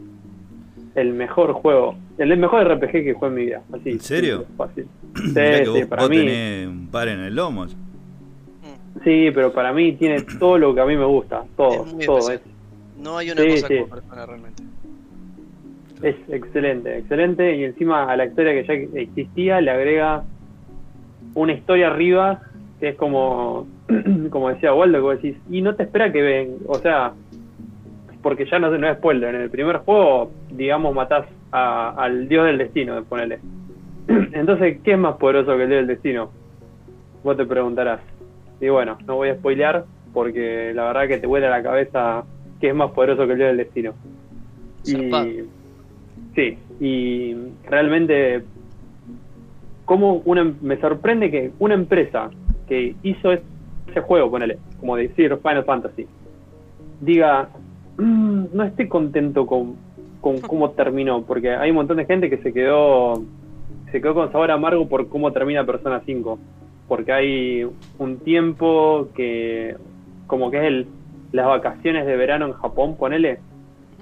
El 0.95 1.15
mejor 1.15 1.53
juego, 1.53 1.97
el 2.19 2.37
mejor 2.37 2.69
RPG 2.69 2.91
que 2.91 3.15
jugué 3.15 3.29
en 3.29 3.35
mi 3.35 3.45
vida. 3.47 3.63
Así, 3.73 3.91
¿En 3.91 4.01
serio? 4.01 4.45
Fácil. 4.57 4.87
Sí, 5.15 5.35
que 5.35 5.69
vos, 5.69 5.87
para 5.87 6.03
vos 6.03 6.11
mí. 6.11 6.17
tenés 6.19 6.69
un 6.69 6.89
par 6.89 7.09
en 7.09 7.21
el 7.21 7.35
lomo. 7.35 7.67
Sí, 9.05 9.31
pero 9.35 9.53
para 9.53 9.73
mí 9.73 9.93
tiene 9.93 10.23
todo 10.39 10.59
lo 10.59 10.75
que 10.75 10.81
a 10.81 10.85
mí 10.85 10.97
me 10.97 11.05
gusta, 11.05 11.45
todo, 11.57 11.87
todo. 12.05 12.31
Es... 12.31 12.41
No 13.01 13.19
hay 13.19 13.31
una 13.31 13.43
sí, 13.43 13.51
cosa 13.51 13.69
sí. 13.69 13.77
como 13.79 13.89
persona 13.89 14.27
realmente. 14.27 14.63
Es 16.03 16.17
excelente, 16.29 16.99
excelente. 16.99 17.57
Y 17.57 17.65
encima 17.65 18.11
a 18.11 18.17
la 18.17 18.27
historia 18.27 18.53
que 18.53 18.67
ya 18.67 19.01
existía 19.01 19.61
le 19.61 19.71
agrega 19.71 20.25
una 21.35 21.53
historia 21.53 21.89
arriba 21.89 22.43
que 22.81 22.89
es 22.89 22.97
como, 22.97 23.67
como 24.31 24.49
decía 24.49 24.73
Waldo, 24.73 25.07
que 25.07 25.17
decís, 25.17 25.37
y 25.51 25.61
no 25.61 25.75
te 25.75 25.83
espera 25.83 26.11
que 26.11 26.23
ven, 26.23 26.57
o 26.67 26.77
sea, 26.77 27.13
porque 28.23 28.47
ya 28.47 28.59
no, 28.59 28.71
no 28.71 28.89
es 28.89 28.97
spoiler, 28.97 29.35
en 29.35 29.43
el 29.43 29.51
primer 29.51 29.79
juego, 29.79 30.31
digamos, 30.51 30.95
matás 30.95 31.27
a, 31.53 31.91
al 31.91 32.27
dios 32.27 32.47
del 32.47 32.57
destino, 32.57 33.05
ponele. 33.05 33.39
Entonces, 34.09 34.79
¿qué 34.83 34.93
es 34.93 34.99
más 34.99 35.17
poderoso 35.17 35.57
que 35.57 35.65
el 35.65 35.69
dios 35.69 35.81
del 35.81 35.87
destino? 35.89 36.31
Vos 37.23 37.37
te 37.37 37.45
preguntarás. 37.45 38.01
Y 38.61 38.71
bueno, 38.71 38.97
no 39.07 39.17
voy 39.17 39.29
a 39.29 39.35
spoilear 39.35 39.85
porque 40.13 40.73
la 40.75 40.85
verdad 40.85 41.09
que 41.09 41.19
te 41.19 41.27
vuela 41.27 41.51
la 41.51 41.63
cabeza 41.63 42.25
que 42.61 42.69
es 42.69 42.75
más 42.75 42.91
poderoso 42.93 43.27
que 43.27 43.33
el 43.33 43.39
dios 43.39 43.49
del 43.49 43.57
destino. 43.57 43.95
Y 44.85 45.45
Sí, 46.35 46.57
y 46.81 47.35
realmente, 47.69 48.43
como 49.85 50.23
una, 50.25 50.55
me 50.61 50.77
sorprende 50.81 51.31
que 51.31 51.51
una 51.59 51.75
empresa 51.75 52.31
que 52.69 52.95
hizo 53.03 53.33
ese 53.33 54.01
juego, 54.01 54.31
ponele, 54.31 54.59
como 54.79 54.97
decir 54.97 55.37
Final 55.39 55.65
Fantasy, 55.65 56.07
diga, 57.01 57.49
mmm, 57.99 58.45
no 58.53 58.63
estoy 58.63 58.89
contento 58.89 59.47
con, 59.47 59.75
con 60.21 60.41
cómo 60.41 60.71
terminó, 60.71 61.23
porque 61.23 61.51
hay 61.51 61.71
un 61.71 61.77
montón 61.77 61.97
de 61.97 62.07
gente 62.07 62.31
que 62.31 62.39
se 62.39 62.53
quedó, 62.53 63.23
se 63.91 64.01
quedó 64.01 64.15
con 64.15 64.31
sabor 64.31 64.53
amargo 64.53 64.89
por 64.89 65.09
cómo 65.09 65.33
termina 65.33 65.67
Persona 65.67 66.03
5, 66.07 66.39
porque 66.87 67.13
hay 67.13 67.67
un 67.99 68.19
tiempo 68.19 69.09
que, 69.17 69.75
como 70.29 70.51
que 70.53 70.59
es 70.59 70.65
el, 70.65 70.87
las 71.33 71.47
vacaciones 71.47 72.07
de 72.07 72.17
verano 72.17 72.47
en 72.47 72.53
Japón, 72.55 72.97
ponele, 72.97 73.41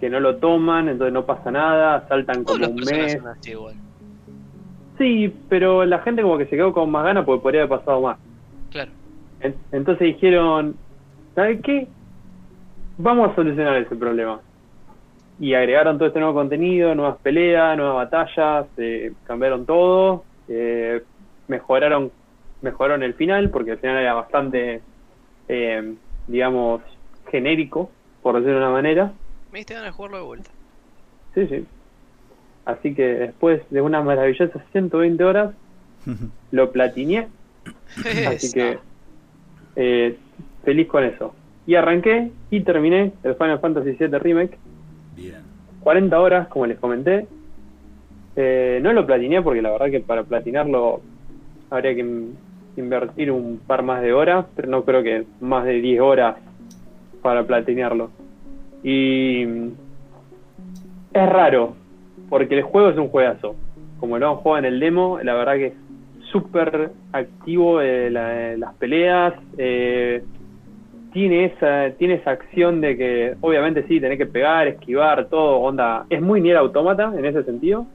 que 0.00 0.08
no 0.08 0.20
lo 0.20 0.36
toman, 0.36 0.88
entonces 0.88 1.12
no 1.12 1.26
pasa 1.26 1.50
nada, 1.50 2.06
saltan 2.08 2.44
como 2.44 2.66
un 2.66 2.76
mes. 2.76 3.18
Sí, 4.96 5.32
pero 5.48 5.84
la 5.84 6.00
gente 6.00 6.22
como 6.22 6.38
que 6.38 6.46
se 6.46 6.56
quedó 6.56 6.72
con 6.72 6.90
más 6.90 7.04
ganas 7.04 7.24
porque 7.24 7.42
podría 7.42 7.62
haber 7.62 7.78
pasado 7.78 8.00
más. 8.00 8.18
Claro. 8.70 8.90
entonces 9.72 10.14
dijeron, 10.14 10.76
¿sabes 11.34 11.60
qué? 11.62 11.86
Vamos 12.98 13.30
a 13.30 13.34
solucionar 13.34 13.76
ese 13.76 13.94
problema. 13.96 14.40
Y 15.40 15.54
agregaron 15.54 15.98
todo 15.98 16.08
este 16.08 16.18
nuevo 16.18 16.34
contenido, 16.34 16.94
nuevas 16.96 17.16
peleas, 17.22 17.76
nuevas 17.76 18.10
batallas, 18.10 18.66
eh, 18.76 19.12
cambiaron 19.24 19.64
todo, 19.64 20.24
eh, 20.48 21.02
mejoraron 21.46 22.10
mejoraron 22.60 23.02
el 23.02 23.14
final 23.14 23.50
porque 23.50 23.72
el 23.72 23.78
final 23.78 23.98
era 23.98 24.14
bastante, 24.14 24.80
eh, 25.48 25.94
digamos, 26.26 26.82
genérico, 27.30 27.90
por 28.22 28.34
decirlo 28.34 28.58
de 28.58 28.64
una 28.64 28.70
manera. 28.72 29.12
Me 29.52 29.58
diste 29.58 29.74
ganas 29.74 29.90
de 29.90 29.92
jugarlo 29.92 30.18
de 30.18 30.22
vuelta. 30.24 30.50
Sí, 31.34 31.46
sí. 31.46 31.66
Así 32.64 32.94
que 32.94 33.02
después 33.02 33.62
de 33.70 33.80
unas 33.80 34.04
maravillosas 34.04 34.62
120 34.72 35.24
horas, 35.24 35.54
lo 36.50 36.70
platineé. 36.70 37.28
Así 38.28 38.52
que 38.52 38.78
eh, 39.76 40.16
feliz 40.64 40.88
con 40.88 41.04
eso. 41.04 41.34
Y 41.66 41.74
arranqué 41.74 42.30
y 42.50 42.60
terminé 42.60 43.12
el 43.22 43.34
Final 43.34 43.60
Fantasy 43.60 43.92
VII 43.92 44.18
Remake. 44.18 44.58
Bien. 45.16 45.42
40 45.80 46.20
horas, 46.20 46.48
como 46.48 46.66
les 46.66 46.78
comenté. 46.78 47.26
Eh, 48.36 48.80
no 48.82 48.92
lo 48.92 49.06
platineé 49.06 49.42
porque 49.42 49.62
la 49.62 49.70
verdad 49.70 49.90
que 49.90 50.00
para 50.00 50.24
platinarlo 50.24 51.00
habría 51.70 51.94
que 51.94 52.28
invertir 52.76 53.30
un 53.30 53.60
par 53.66 53.82
más 53.82 54.02
de 54.02 54.12
horas, 54.12 54.46
pero 54.54 54.68
no 54.68 54.84
creo 54.84 55.02
que 55.02 55.26
más 55.40 55.64
de 55.64 55.80
10 55.80 56.00
horas 56.00 56.36
para 57.22 57.46
platinearlo. 57.46 58.10
Y 58.82 59.42
es 61.12 61.28
raro, 61.28 61.74
porque 62.28 62.56
el 62.56 62.62
juego 62.62 62.90
es 62.90 62.96
un 62.96 63.08
juegazo. 63.08 63.56
Como 63.98 64.18
lo 64.18 64.30
han 64.30 64.36
jugado 64.36 64.58
en 64.66 64.72
el 64.72 64.80
demo, 64.80 65.18
la 65.22 65.34
verdad 65.34 65.54
que 65.54 65.66
es 65.66 65.74
súper 66.30 66.90
activo 67.12 67.80
eh, 67.80 68.10
la, 68.10 68.56
las 68.56 68.74
peleas. 68.74 69.34
Eh, 69.56 70.22
tiene 71.12 71.46
esa 71.46 71.90
tiene 71.96 72.14
esa 72.14 72.32
acción 72.32 72.80
de 72.80 72.96
que, 72.96 73.34
obviamente, 73.40 73.84
sí, 73.88 74.00
tenés 74.00 74.18
que 74.18 74.26
pegar, 74.26 74.68
esquivar, 74.68 75.26
todo. 75.28 75.58
onda 75.58 76.06
Es 76.10 76.20
muy 76.20 76.40
Nier 76.40 76.56
Automata 76.56 77.12
en 77.16 77.24
ese 77.24 77.42
sentido, 77.44 77.86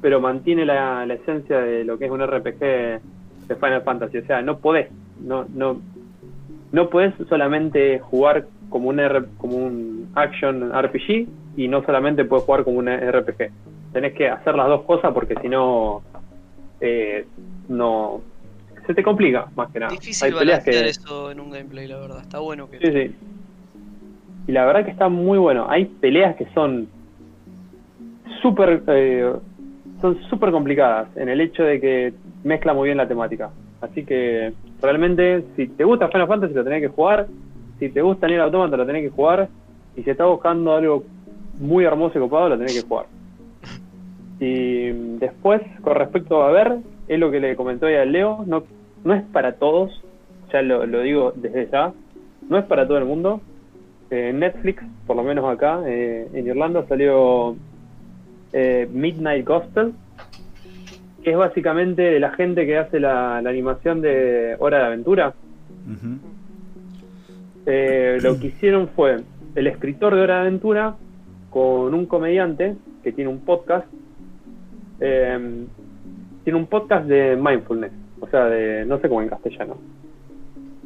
pero 0.00 0.20
mantiene 0.20 0.64
la, 0.64 1.04
la 1.06 1.14
esencia 1.14 1.58
de 1.58 1.84
lo 1.84 1.98
que 1.98 2.06
es 2.06 2.10
un 2.10 2.24
RPG 2.24 2.60
de 2.60 3.56
Final 3.56 3.82
Fantasy. 3.82 4.18
O 4.18 4.26
sea, 4.26 4.42
no 4.42 4.58
podés, 4.58 4.88
no, 5.20 5.44
no, 5.52 5.80
no 6.72 6.88
podés 6.88 7.14
solamente 7.28 7.98
jugar 7.98 8.46
como 8.68 8.88
un, 8.88 9.00
R, 9.00 9.24
como 9.38 9.56
un 9.56 10.10
action 10.14 10.72
RPG 10.72 11.28
y 11.56 11.68
no 11.68 11.84
solamente 11.84 12.24
puedes 12.24 12.44
jugar 12.44 12.64
como 12.64 12.78
un 12.78 12.88
RPG. 12.88 13.50
Tenés 13.92 14.14
que 14.14 14.28
hacer 14.28 14.54
las 14.54 14.68
dos 14.68 14.82
cosas 14.82 15.12
porque 15.12 15.34
si 15.42 15.48
no, 15.48 16.02
eh, 16.80 17.26
no 17.68 18.20
se 18.86 18.94
te 18.94 19.02
complica 19.02 19.46
más 19.56 19.70
que 19.70 19.80
nada. 19.80 19.92
Difícil 19.92 20.34
Hay 20.38 20.60
que... 20.62 20.88
eso 20.88 21.30
en 21.30 21.40
un 21.40 21.50
gameplay, 21.50 21.86
la 21.86 21.98
verdad. 21.98 22.20
Está 22.22 22.38
bueno 22.38 22.70
que. 22.70 22.78
Sí, 22.78 22.92
sí. 22.92 23.14
Y 24.46 24.52
la 24.52 24.64
verdad 24.64 24.84
que 24.84 24.90
está 24.90 25.08
muy 25.08 25.38
bueno. 25.38 25.66
Hay 25.68 25.84
peleas 25.84 26.36
que 26.36 26.46
son 26.54 26.88
súper 28.42 28.82
eh, 28.86 29.32
son 30.00 30.20
súper 30.30 30.50
complicadas 30.50 31.08
en 31.16 31.28
el 31.28 31.40
hecho 31.40 31.62
de 31.62 31.80
que 31.80 32.14
mezcla 32.42 32.72
muy 32.72 32.88
bien 32.88 32.96
la 32.96 33.08
temática. 33.08 33.50
Así 33.80 34.04
que 34.04 34.52
realmente, 34.80 35.44
si 35.56 35.68
te 35.68 35.84
gusta 35.84 36.08
Final 36.08 36.28
Fantasy, 36.28 36.54
lo 36.54 36.64
tenés 36.64 36.82
que 36.82 36.88
jugar 36.88 37.26
si 37.80 37.88
te 37.88 38.02
gusta 38.02 38.28
Nier 38.28 38.42
Automata 38.42 38.76
lo 38.76 38.86
tenés 38.86 39.02
que 39.02 39.10
jugar 39.10 39.48
y 39.96 40.02
si 40.02 40.10
estás 40.10 40.28
buscando 40.28 40.74
algo 40.74 41.02
muy 41.58 41.84
hermoso 41.84 42.18
y 42.18 42.20
copado 42.20 42.50
lo 42.50 42.58
tenés 42.58 42.74
que 42.74 42.86
jugar. 42.86 43.06
Y 44.38 44.90
después, 45.18 45.62
con 45.82 45.96
respecto 45.96 46.42
a 46.42 46.50
ver, 46.50 46.78
es 47.08 47.18
lo 47.18 47.30
que 47.30 47.40
le 47.40 47.56
comentó 47.56 47.86
a 47.86 48.04
Leo, 48.04 48.44
no, 48.46 48.62
no 49.02 49.14
es 49.14 49.22
para 49.24 49.54
todos, 49.54 49.90
ya 50.52 50.62
lo, 50.62 50.86
digo 51.02 51.32
desde 51.34 51.68
ya, 51.70 51.92
no 52.48 52.58
es 52.58 52.64
para 52.66 52.86
todo 52.86 52.98
el 52.98 53.06
mundo. 53.06 53.40
Eh, 54.10 54.32
Netflix, 54.34 54.82
por 55.06 55.16
lo 55.16 55.22
menos 55.22 55.44
acá 55.44 55.80
eh, 55.86 56.28
en 56.34 56.46
Irlanda, 56.46 56.84
salió 56.86 57.56
eh, 58.52 58.88
Midnight 58.92 59.46
Gospel, 59.46 59.94
que 61.22 61.30
es 61.32 61.36
básicamente 61.36 62.02
de 62.02 62.20
la 62.20 62.30
gente 62.32 62.64
que 62.66 62.78
hace 62.78 62.98
la, 63.00 63.38
animación 63.38 64.00
de 64.00 64.56
Hora 64.58 64.78
de 64.78 64.84
Aventura. 64.84 65.34
eh, 67.66 68.18
lo 68.22 68.38
que 68.38 68.48
hicieron 68.48 68.88
fue 68.88 69.18
el 69.54 69.66
escritor 69.66 70.14
de 70.14 70.22
Hora 70.22 70.34
de 70.36 70.40
Aventura 70.42 70.96
con 71.50 71.94
un 71.94 72.06
comediante 72.06 72.76
que 73.02 73.12
tiene 73.12 73.30
un 73.30 73.40
podcast. 73.40 73.86
eh, 75.00 75.64
tiene 76.44 76.58
un 76.58 76.66
podcast 76.66 77.06
de 77.06 77.36
mindfulness, 77.36 77.92
o 78.18 78.26
sea, 78.28 78.46
de 78.46 78.84
no 78.86 78.98
sé 78.98 79.08
cómo 79.08 79.20
en 79.20 79.28
castellano. 79.28 79.76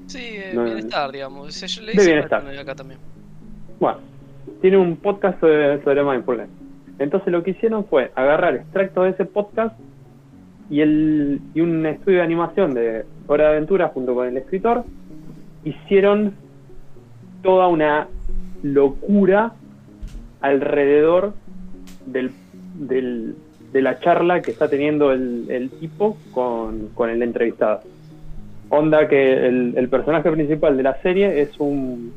Sí, 0.06 0.18
eh, 0.20 0.50
No, 0.52 0.64
bienestar, 0.64 1.12
digamos. 1.12 1.54
Se- 1.54 1.68
yo 1.68 1.82
le 1.82 1.92
de 1.92 2.04
bienestar. 2.04 2.40
mindfulness 2.42 2.62
acá 2.62 2.74
también. 2.74 3.00
Bueno, 3.78 3.98
tiene 4.60 4.76
un 4.78 4.96
podcast 4.96 5.38
sobre, 5.40 5.82
sobre 5.84 6.02
mindfulness. 6.02 6.48
Entonces 6.98 7.32
lo 7.32 7.42
que 7.44 7.52
hicieron 7.52 7.84
fue 7.86 8.10
agarrar 8.16 8.56
extractos 8.56 9.04
de 9.04 9.10
ese 9.10 9.24
podcast 9.24 9.76
y, 10.70 10.80
el, 10.80 11.40
y 11.54 11.60
un 11.60 11.84
estudio 11.86 12.18
de 12.18 12.24
animación 12.24 12.74
de 12.74 13.04
Hora 13.26 13.44
de 13.44 13.50
Aventura 13.50 13.88
junto 13.88 14.14
con 14.14 14.26
el 14.28 14.36
escritor 14.36 14.84
hicieron 15.64 16.34
toda 17.42 17.68
una 17.68 18.08
locura 18.62 19.52
alrededor 20.40 21.34
del, 22.06 22.30
del- 22.78 23.34
de 23.72 23.82
la 23.82 23.98
charla 23.98 24.40
que 24.40 24.52
está 24.52 24.68
teniendo 24.68 25.10
el, 25.10 25.46
el 25.50 25.68
tipo 25.70 26.16
con, 26.32 26.90
con 26.94 27.10
el 27.10 27.22
entrevistado. 27.22 27.80
Onda 28.68 29.08
que 29.08 29.46
el, 29.48 29.74
el 29.76 29.88
personaje 29.88 30.30
principal 30.30 30.76
de 30.76 30.82
la 30.84 30.94
serie 31.02 31.40
es 31.42 31.58
un 31.58 32.12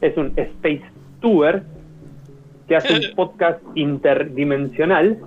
es 0.00 0.16
un 0.16 0.32
space 0.36 0.82
tour 1.20 1.62
que 2.66 2.76
hace 2.76 2.94
un 2.94 3.02
podcast 3.16 3.60
interdimensional 3.74 5.18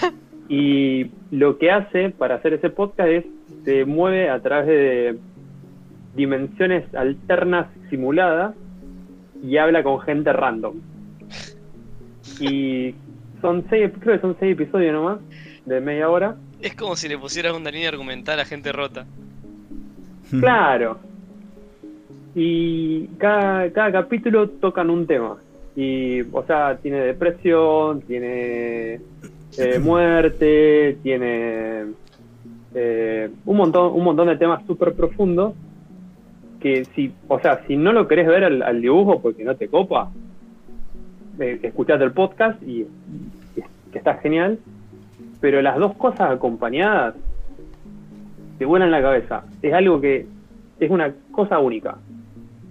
y 0.48 1.10
lo 1.30 1.58
que 1.58 1.70
hace 1.70 2.10
para 2.10 2.36
hacer 2.36 2.54
ese 2.54 2.70
podcast 2.70 3.08
es 3.08 3.24
se 3.64 3.84
mueve 3.84 4.28
a 4.28 4.40
través 4.40 4.66
de 4.66 5.18
dimensiones 6.14 6.92
alternas 6.94 7.68
simuladas 7.90 8.54
y 9.42 9.56
habla 9.56 9.82
con 9.82 10.00
gente 10.00 10.32
random. 10.32 10.74
Y 12.40 12.94
son 13.40 13.64
seis, 13.68 13.90
creo 14.00 14.16
que 14.16 14.20
son 14.20 14.36
seis 14.38 14.52
episodios 14.52 14.92
nomás, 14.92 15.18
de 15.64 15.80
media 15.80 16.08
hora. 16.08 16.36
Es 16.60 16.74
como 16.74 16.96
si 16.96 17.08
le 17.08 17.18
pusieras 17.18 17.54
una 17.54 17.70
línea 17.70 17.88
argumental 17.88 18.40
a 18.40 18.44
gente 18.44 18.72
rota. 18.72 19.06
Claro. 20.30 20.98
Y 22.34 23.06
cada, 23.18 23.70
cada 23.70 23.92
capítulo 23.92 24.48
tocan 24.48 24.90
un 24.90 25.06
tema. 25.06 25.36
Y, 25.76 26.22
o 26.32 26.44
sea, 26.46 26.76
tiene 26.78 27.00
depresión, 27.00 28.00
tiene 28.02 29.00
eh, 29.58 29.78
muerte, 29.78 30.98
tiene 31.02 31.84
eh, 32.74 33.30
un 33.44 33.56
montón 33.56 33.92
un 33.94 34.04
montón 34.04 34.28
de 34.28 34.36
temas 34.36 34.64
súper 34.66 34.94
profundos 34.94 35.54
que 36.60 36.86
si, 36.94 37.12
o 37.28 37.38
sea, 37.40 37.62
si 37.66 37.76
no 37.76 37.92
lo 37.92 38.08
querés 38.08 38.26
ver 38.26 38.44
al, 38.44 38.80
dibujo 38.80 39.20
porque 39.20 39.44
no 39.44 39.54
te 39.54 39.68
copa, 39.68 40.10
eh, 41.38 41.60
escuchate 41.62 42.04
el 42.04 42.12
podcast 42.12 42.62
y, 42.62 42.86
y 43.56 43.62
que 43.92 43.98
está 43.98 44.14
genial, 44.14 44.58
pero 45.40 45.60
las 45.60 45.78
dos 45.78 45.94
cosas 45.96 46.30
acompañadas 46.30 47.14
te 48.58 48.64
vuelan 48.64 48.90
la 48.90 49.02
cabeza. 49.02 49.44
Es 49.60 49.74
algo 49.74 50.00
que 50.00 50.26
es 50.80 50.90
una 50.90 51.12
cosa 51.32 51.58
única. 51.58 51.98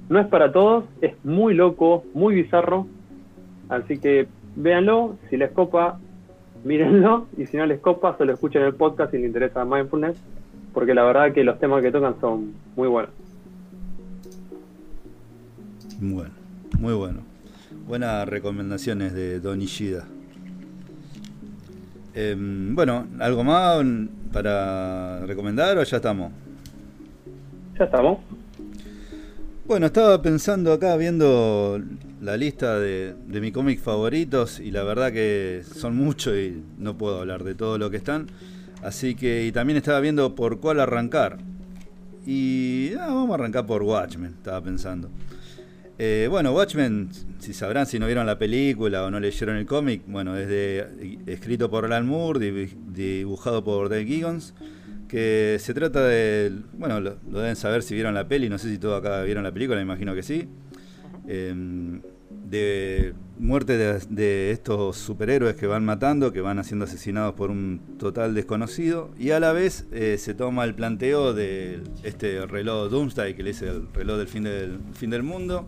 No 0.10 0.20
es 0.20 0.28
para 0.28 0.52
todos, 0.52 0.86
es 1.02 1.14
muy 1.24 1.54
loco, 1.54 2.04
muy 2.14 2.36
bizarro. 2.36 2.88
Así 3.70 4.00
que 4.00 4.28
véanlo, 4.56 5.18
si 5.30 5.38
les 5.38 5.52
copa, 5.52 6.00
mírenlo, 6.64 7.28
y 7.38 7.46
si 7.46 7.58
no 7.58 7.66
les 7.66 7.80
copa, 7.80 8.18
solo 8.18 8.34
escuchen 8.34 8.64
el 8.64 8.74
podcast 8.74 9.12
si 9.12 9.18
les 9.18 9.28
interesa 9.28 9.66
mindfulness, 9.66 10.18
porque 10.74 10.94
la 10.94 11.04
verdad 11.04 11.34
que 11.34 11.44
los 11.44 11.60
temas 11.60 11.82
que 11.82 11.92
tocan 11.92 12.16
son 12.20 12.54
muy 12.76 12.88
buenos. 12.88 13.12
Bueno, 16.00 16.32
muy 16.80 16.94
bueno. 16.94 17.20
Buenas 17.88 18.28
recomendaciones 18.28 19.14
de 19.14 19.40
Don 19.40 19.62
Ishida. 19.62 20.06
Em, 22.14 22.76
bueno, 22.76 23.08
¿algo 23.20 23.44
más 23.44 23.84
para 24.32 25.26
recomendar 25.26 25.78
o 25.78 25.84
ya 25.84 25.98
estamos? 25.98 26.32
Ya 27.78 27.86
estamos. 27.86 28.20
Bueno, 29.66 29.86
estaba 29.88 30.22
pensando 30.22 30.74
acá 30.74 30.96
viendo 30.98 31.82
la 32.24 32.38
lista 32.38 32.80
de, 32.80 33.14
de 33.28 33.42
mis 33.42 33.52
cómics 33.52 33.82
favoritos 33.82 34.60
y 34.60 34.72
la 34.72 34.84
verdad 34.84 35.12
que 35.12 35.62
son 35.76 35.96
muchos 35.96 36.36
y 36.38 36.64
no 36.78 36.98
puedo 36.98 37.20
hablar 37.20 37.44
de 37.44 37.54
todo 37.56 37.78
lo 37.78 37.90
que 37.90 37.98
están. 37.98 38.28
Así 38.82 39.16
que 39.16 39.46
y 39.46 39.52
también 39.52 39.78
estaba 39.78 40.00
viendo 40.00 40.36
por 40.36 40.60
cuál 40.60 40.80
arrancar. 40.80 41.38
Y 42.26 42.94
ah, 43.00 43.08
vamos 43.08 43.32
a 43.32 43.34
arrancar 43.36 43.66
por 43.66 43.84
Watchmen, 43.84 44.34
estaba 44.38 44.62
pensando. 44.62 45.10
Eh, 46.00 46.28
bueno, 46.30 46.54
Watchmen, 46.54 47.10
si 47.40 47.54
sabrán 47.54 47.86
si 47.86 48.00
no 48.00 48.06
vieron 48.08 48.26
la 48.26 48.40
película 48.40 49.04
o 49.04 49.12
no 49.12 49.20
leyeron 49.20 49.58
el 49.58 49.66
cómic, 49.66 50.02
bueno, 50.08 50.36
es 50.38 50.48
de, 50.48 51.20
escrito 51.28 51.70
por 51.70 51.86
Alan 51.86 52.08
Moore, 52.08 52.40
dibu- 52.40 52.76
dibujado 52.94 53.64
por 53.64 53.90
Dave 53.90 54.06
Giggons, 54.06 54.54
que 55.08 55.58
se 55.60 55.74
trata 55.74 56.04
de, 56.06 56.52
bueno, 56.74 57.00
lo, 57.00 57.16
deben 57.26 57.56
saber 57.56 57.84
si 57.84 57.94
vieron 57.94 58.16
la 58.16 58.28
peli, 58.28 58.50
no 58.50 58.58
sé 58.58 58.70
si 58.70 58.80
todos 58.80 59.00
acá 59.00 59.22
vieron 59.22 59.44
la 59.44 59.52
película, 59.52 59.78
me 59.78 59.84
imagino 59.84 60.16
que 60.16 60.24
sí, 60.24 60.48
eh, 61.28 61.54
de 62.44 63.14
muerte 63.40 63.78
de, 63.78 64.52
estos 64.52 64.98
superhéroes 64.98 65.56
que 65.56 65.68
van 65.68 65.84
matando, 65.84 66.32
que 66.32 66.42
van 66.42 66.64
siendo 66.64 66.86
asesinados 66.86 67.34
por 67.34 67.50
un 67.50 67.82
total 67.98 68.34
desconocido, 68.34 69.10
y 69.18 69.32
a 69.32 69.40
la 69.40 69.52
vez 69.52 69.86
eh, 69.92 70.18
se 70.18 70.34
toma 70.34 70.64
el 70.64 70.76
planteo 70.76 71.34
de 71.34 71.82
este 72.04 72.46
reloj 72.46 72.90
Doomsday, 72.90 73.36
que 73.36 73.44
le 73.44 73.50
dice 73.52 73.68
el 73.68 73.88
reloj 73.94 74.18
del 74.18 74.28
fin 74.28 74.44
del, 74.44 74.80
fin 74.94 75.10
del 75.10 75.24
mundo, 75.24 75.66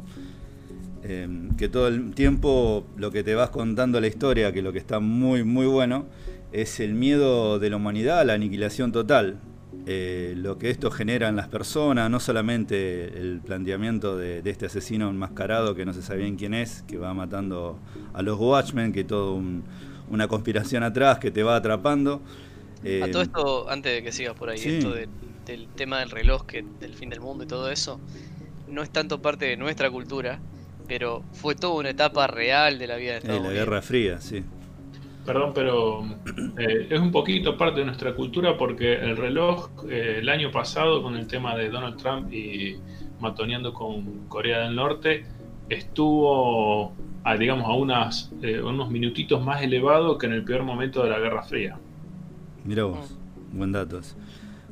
eh, 1.03 1.27
que 1.57 1.69
todo 1.69 1.87
el 1.87 2.13
tiempo 2.13 2.85
lo 2.97 3.11
que 3.11 3.23
te 3.23 3.35
vas 3.35 3.49
contando 3.49 3.99
la 3.99 4.07
historia, 4.07 4.51
que 4.51 4.61
lo 4.61 4.71
que 4.71 4.79
está 4.79 4.99
muy 4.99 5.43
muy 5.43 5.65
bueno, 5.65 6.05
es 6.51 6.79
el 6.79 6.93
miedo 6.93 7.59
de 7.59 7.69
la 7.69 7.75
humanidad 7.75 8.19
a 8.19 8.25
la 8.25 8.33
aniquilación 8.33 8.91
total. 8.91 9.39
Eh, 9.87 10.33
lo 10.37 10.57
que 10.57 10.71
esto 10.71 10.89
genera 10.89 11.27
en 11.29 11.35
las 11.35 11.47
personas, 11.47 12.09
no 12.09 12.19
solamente 12.19 13.05
el 13.19 13.39
planteamiento 13.45 14.17
de, 14.17 14.41
de 14.41 14.49
este 14.49 14.65
asesino 14.65 15.09
enmascarado 15.09 15.75
que 15.75 15.85
no 15.85 15.93
se 15.93 16.01
sabe 16.01 16.21
bien 16.21 16.37
quién 16.37 16.55
es, 16.55 16.83
que 16.87 16.97
va 16.97 17.13
matando 17.13 17.77
a 18.13 18.21
los 18.23 18.39
Watchmen, 18.39 18.91
que 18.93 19.03
todo 19.03 19.35
un- 19.35 19.63
una 20.09 20.27
conspiración 20.27 20.81
atrás 20.83 21.19
que 21.19 21.29
te 21.31 21.43
va 21.43 21.55
atrapando. 21.55 22.19
Eh, 22.83 23.01
A 23.03 23.11
todo 23.11 23.21
esto, 23.21 23.69
antes 23.69 23.93
de 23.93 24.03
que 24.03 24.11
sigas 24.11 24.33
por 24.35 24.49
ahí, 24.49 24.57
sí. 24.57 24.69
esto 24.77 24.91
de- 24.91 25.07
del 25.45 25.67
tema 25.75 25.99
del 25.99 26.09
reloj, 26.09 26.45
que 26.47 26.65
del 26.79 26.95
fin 26.95 27.09
del 27.09 27.21
mundo 27.21 27.43
y 27.43 27.47
todo 27.47 27.69
eso, 27.69 27.99
no 28.67 28.81
es 28.81 28.89
tanto 28.89 29.21
parte 29.21 29.45
de 29.45 29.57
nuestra 29.57 29.91
cultura, 29.91 30.39
pero 30.87 31.23
fue 31.33 31.53
toda 31.55 31.75
una 31.75 31.89
etapa 31.91 32.25
real 32.27 32.79
de 32.79 32.87
la 32.87 32.95
vida 32.95 33.11
de 33.11 33.15
eh, 33.17 33.19
Estados 33.19 33.41
la 33.41 33.47
Unidos. 33.49 33.65
Guerra 33.65 33.81
Fría, 33.83 34.19
sí. 34.21 34.43
Perdón, 35.25 35.51
pero 35.55 36.03
eh, 36.57 36.87
es 36.89 36.99
un 36.99 37.11
poquito 37.11 37.57
parte 37.57 37.79
de 37.79 37.85
nuestra 37.87 38.13
cultura 38.13 38.55
porque 38.57 38.93
el 38.93 39.17
reloj 39.17 39.69
eh, 39.89 40.17
el 40.19 40.29
año 40.29 40.51
pasado 40.51 41.01
con 41.01 41.15
el 41.15 41.27
tema 41.27 41.55
de 41.55 41.69
Donald 41.69 41.97
Trump 41.97 42.31
y 42.31 42.77
matoneando 43.19 43.73
con 43.73 44.27
Corea 44.27 44.59
del 44.61 44.75
Norte 44.75 45.25
estuvo, 45.67 46.93
a, 47.23 47.35
digamos, 47.37 47.65
a 47.65 47.73
unas, 47.73 48.31
eh, 48.43 48.61
unos 48.61 48.91
minutitos 48.91 49.43
más 49.43 49.63
elevado 49.63 50.17
que 50.19 50.27
en 50.27 50.33
el 50.33 50.43
peor 50.43 50.63
momento 50.63 51.03
de 51.03 51.09
la 51.09 51.19
Guerra 51.19 51.41
Fría. 51.41 51.79
Mirá 52.63 52.83
vos, 52.83 53.17
buen 53.51 53.71
dato. 53.71 54.01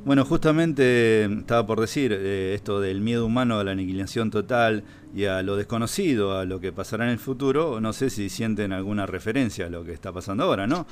Bueno, 0.04 0.26
justamente 0.26 0.82
eh, 1.22 1.28
estaba 1.38 1.66
por 1.66 1.80
decir 1.80 2.12
eh, 2.12 2.52
esto 2.54 2.78
del 2.78 3.00
miedo 3.00 3.24
humano 3.24 3.58
a 3.58 3.64
la 3.64 3.70
aniquilación 3.70 4.30
total 4.30 4.84
y 5.14 5.24
a 5.24 5.42
lo 5.42 5.56
desconocido, 5.56 6.36
a 6.36 6.44
lo 6.44 6.60
que 6.60 6.72
pasará 6.72 7.04
en 7.06 7.10
el 7.12 7.18
futuro. 7.18 7.80
No 7.80 7.94
sé 7.94 8.10
si 8.10 8.28
sienten 8.28 8.74
alguna 8.74 9.06
referencia 9.06 9.66
a 9.66 9.70
lo 9.70 9.82
que 9.82 9.94
está 9.94 10.12
pasando 10.12 10.44
ahora, 10.44 10.66
¿no? 10.66 10.86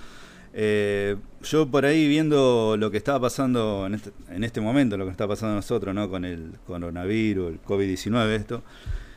Eh, 0.54 1.16
yo 1.42 1.66
por 1.70 1.84
ahí 1.84 2.08
viendo 2.08 2.76
lo 2.78 2.90
que 2.90 2.96
estaba 2.96 3.20
pasando 3.20 3.86
en 3.86 3.94
este, 3.94 4.12
en 4.30 4.44
este 4.44 4.62
momento, 4.62 4.96
lo 4.96 5.04
que 5.04 5.10
está 5.10 5.28
pasando 5.28 5.56
nosotros, 5.56 5.94
¿no? 5.94 6.08
Con 6.08 6.24
el 6.24 6.54
coronavirus, 6.66 7.52
el 7.52 7.62
COVID-19, 7.62 8.28
esto. 8.30 8.62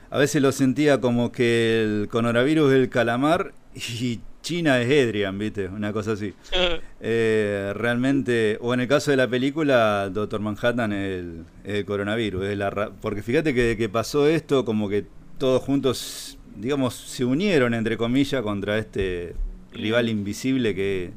A 0.10 0.17
veces 0.17 0.41
lo 0.41 0.51
sentía 0.51 0.99
como 0.99 1.31
que 1.31 1.84
el 1.84 2.10
coronavirus 2.10 2.73
es 2.73 2.79
el 2.79 2.89
calamar 2.89 3.53
y 3.73 4.19
China 4.45 4.79
es 4.79 4.88
Edrian, 4.91 5.39
¿viste? 5.39 5.67
Una 5.67 5.91
cosa 5.91 6.12
así. 6.13 6.34
Eh, 7.08 7.71
realmente, 7.75 8.58
o 8.62 8.73
en 8.73 8.79
el 8.79 8.88
caso 8.88 9.12
de 9.12 9.17
la 9.17 9.27
película, 9.27 10.10
Doctor 10.12 10.39
Manhattan 10.39 10.91
es 10.93 11.23
el, 11.65 11.86
coronavirus. 11.86 12.45
es 12.45 12.58
la 12.58 12.69
ra- 12.71 12.91
porque 13.01 13.21
fíjate 13.21 13.53
que, 13.53 13.75
que 13.77 13.89
pasó 13.89 14.27
esto, 14.27 14.65
como 14.65 14.89
que 14.89 15.05
todos 15.38 15.62
juntos, 15.62 16.39
digamos, 16.55 16.95
se 16.95 17.23
unieron, 17.25 17.73
entre 17.75 17.95
comillas, 17.97 18.41
contra 18.41 18.77
este 18.79 19.36
rival 19.71 20.10
invisible 20.10 20.73
que, 20.73 21.12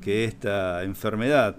que 0.00 0.24
es 0.24 0.30
esta 0.34 0.82
enfermedad. 0.84 1.56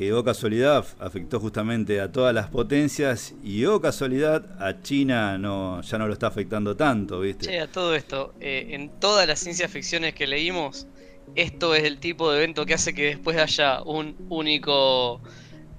Que, 0.00 0.14
o 0.14 0.24
casualidad, 0.24 0.86
afectó 0.98 1.38
justamente 1.38 2.00
a 2.00 2.10
todas 2.10 2.34
las 2.34 2.48
potencias 2.48 3.34
y, 3.44 3.66
o 3.66 3.82
casualidad, 3.82 4.56
a 4.58 4.80
China 4.80 5.36
no 5.36 5.82
ya 5.82 5.98
no 5.98 6.06
lo 6.06 6.14
está 6.14 6.28
afectando 6.28 6.74
tanto, 6.74 7.20
¿viste? 7.20 7.48
Che, 7.48 7.60
a 7.60 7.66
todo 7.66 7.94
esto, 7.94 8.32
eh, 8.40 8.68
en 8.70 8.88
todas 8.98 9.28
las 9.28 9.40
ciencias 9.40 9.70
ficciones 9.70 10.14
que 10.14 10.26
leímos, 10.26 10.86
esto 11.34 11.74
es 11.74 11.84
el 11.84 11.98
tipo 11.98 12.32
de 12.32 12.38
evento 12.38 12.64
que 12.64 12.72
hace 12.72 12.94
que 12.94 13.08
después 13.08 13.36
haya 13.36 13.82
un 13.82 14.16
único 14.30 15.20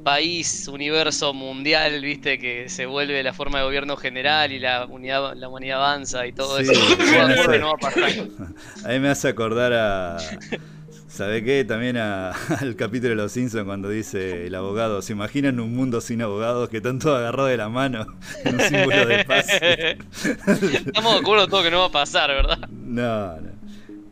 país, 0.03 0.67
universo 0.67 1.33
mundial, 1.33 1.99
viste, 2.01 2.37
que 2.37 2.69
se 2.69 2.85
vuelve 2.85 3.23
la 3.23 3.33
forma 3.33 3.57
de 3.57 3.65
gobierno 3.65 3.97
general 3.97 4.51
y 4.51 4.59
la 4.59 4.85
unidad, 4.85 5.33
la 5.35 5.49
humanidad 5.49 5.79
avanza 5.79 6.27
y 6.27 6.31
todo 6.31 6.59
eso. 6.59 6.73
No 7.59 7.69
va 7.69 7.73
a 7.73 7.77
pasar. 7.77 8.27
Ahí 8.85 8.99
me 8.99 9.09
hace 9.09 9.29
acordar 9.29 9.73
a. 9.73 10.17
¿Sabe 11.11 11.43
qué? 11.43 11.65
También 11.65 11.97
a- 11.97 12.31
al 12.61 12.75
capítulo 12.75 13.09
de 13.09 13.15
Los 13.15 13.33
Simpsons 13.33 13.65
cuando 13.65 13.89
dice 13.89 14.47
el 14.47 14.55
abogado, 14.55 15.01
¿se 15.01 15.11
imaginan 15.13 15.59
un 15.59 15.75
mundo 15.75 15.99
sin 15.99 16.21
abogados 16.21 16.69
que 16.69 16.77
están 16.77 16.99
todos 16.99 17.17
agarrados 17.19 17.49
de 17.51 17.57
la 17.57 17.69
mano 17.69 18.05
en 18.45 18.55
un 18.55 18.61
símbolo 18.61 19.05
de 19.05 19.25
paz? 19.25 19.47
Estamos 19.61 21.13
de 21.13 21.19
acuerdo 21.19 21.47
todo 21.47 21.63
que 21.63 21.71
no 21.71 21.79
va 21.79 21.85
a 21.87 21.91
pasar, 21.91 22.29
¿verdad? 22.29 22.59
No, 22.69 23.35
no. 23.41 23.49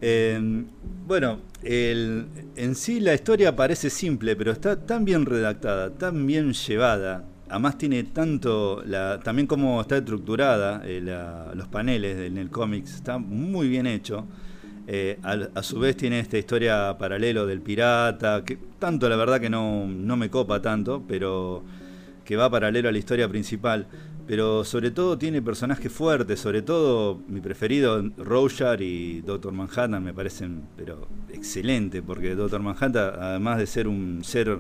Eh, 0.02 0.64
bueno, 1.08 1.40
el- 1.64 2.26
en 2.58 2.76
sí 2.76 3.00
la 3.00 3.14
historia 3.14 3.56
parece 3.56 3.90
simple, 3.90 4.36
pero 4.36 4.52
está 4.52 4.86
tan 4.86 5.06
bien 5.06 5.26
redactada, 5.26 5.92
tan 5.92 6.28
bien 6.28 6.52
llevada. 6.54 7.24
Además 7.50 7.78
tiene 7.80 8.04
tanto, 8.04 8.84
la, 8.86 9.20
también 9.22 9.48
como 9.48 9.80
está 9.82 9.98
estructurada 9.98 10.82
eh, 10.86 11.00
la- 11.02 11.52
los 11.56 11.68
paneles 11.70 12.18
en 12.18 12.38
el 12.38 12.50
cómic, 12.50 12.86
está 12.86 13.18
muy 13.18 13.70
bien 13.70 13.88
hecho. 13.88 14.28
Eh, 14.92 15.20
a, 15.22 15.62
su 15.62 15.78
vez 15.78 15.96
tiene 15.96 16.20
esta 16.20 16.40
historia 16.40 16.98
paralelo 16.98 17.46
del 17.46 17.62
pirata, 17.62 18.44
que 18.44 18.58
tanto 18.80 19.08
la 19.08 19.18
verdad 19.18 19.40
que 19.40 19.48
no, 19.48 19.86
no 19.86 20.18
me 20.18 20.32
copa 20.32 20.64
tanto, 20.64 21.04
pero 21.08 21.64
que 22.26 22.36
va 22.36 22.50
paralelo 22.50 22.90
a 22.90 22.92
la 22.92 22.98
historia 22.98 23.30
principal. 23.30 23.86
Pero 24.26 24.64
sobre 24.64 24.90
todo 24.90 25.16
tiene 25.16 25.44
personajes 25.44 25.92
fuertes, 25.92 26.40
sobre 26.40 26.64
todo 26.64 27.22
mi 27.28 27.40
preferido, 27.40 28.04
Rorschach 28.18 28.82
y 28.82 29.22
Doctor 29.22 29.54
Manhattan 29.54 30.04
me 30.04 30.12
parecen 30.12 30.64
pero 30.76 31.08
excelente, 31.32 32.02
porque 32.02 32.34
Doctor 32.34 32.62
Manhattan, 32.64 33.14
además 33.22 33.60
de 33.60 33.68
ser 33.68 33.88
un 33.88 34.24
ser 34.24 34.58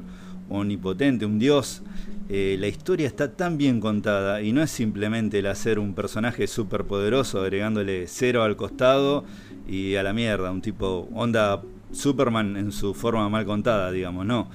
omnipotente, 0.47 1.25
un 1.25 1.39
dios, 1.39 1.81
eh, 2.29 2.55
la 2.59 2.67
historia 2.67 3.07
está 3.07 3.31
tan 3.31 3.57
bien 3.57 3.79
contada 3.79 4.43
y 4.43 4.53
no 4.53 4.61
es 4.61 4.69
simplemente 4.69 5.39
el 5.39 5.47
hacer 5.47 5.79
un 5.79 5.95
personaje 5.95 6.45
súper 6.45 6.85
poderoso 6.85 7.41
agregándole 7.41 8.05
cero 8.05 8.43
al 8.43 8.55
costado 8.55 9.25
y 9.69 9.95
a 9.95 10.03
la 10.03 10.13
mierda, 10.13 10.51
un 10.51 10.61
tipo 10.61 11.07
onda 11.13 11.61
Superman 11.91 12.57
en 12.57 12.71
su 12.71 12.93
forma 12.93 13.29
mal 13.29 13.45
contada, 13.45 13.91
digamos, 13.91 14.25
no. 14.25 14.49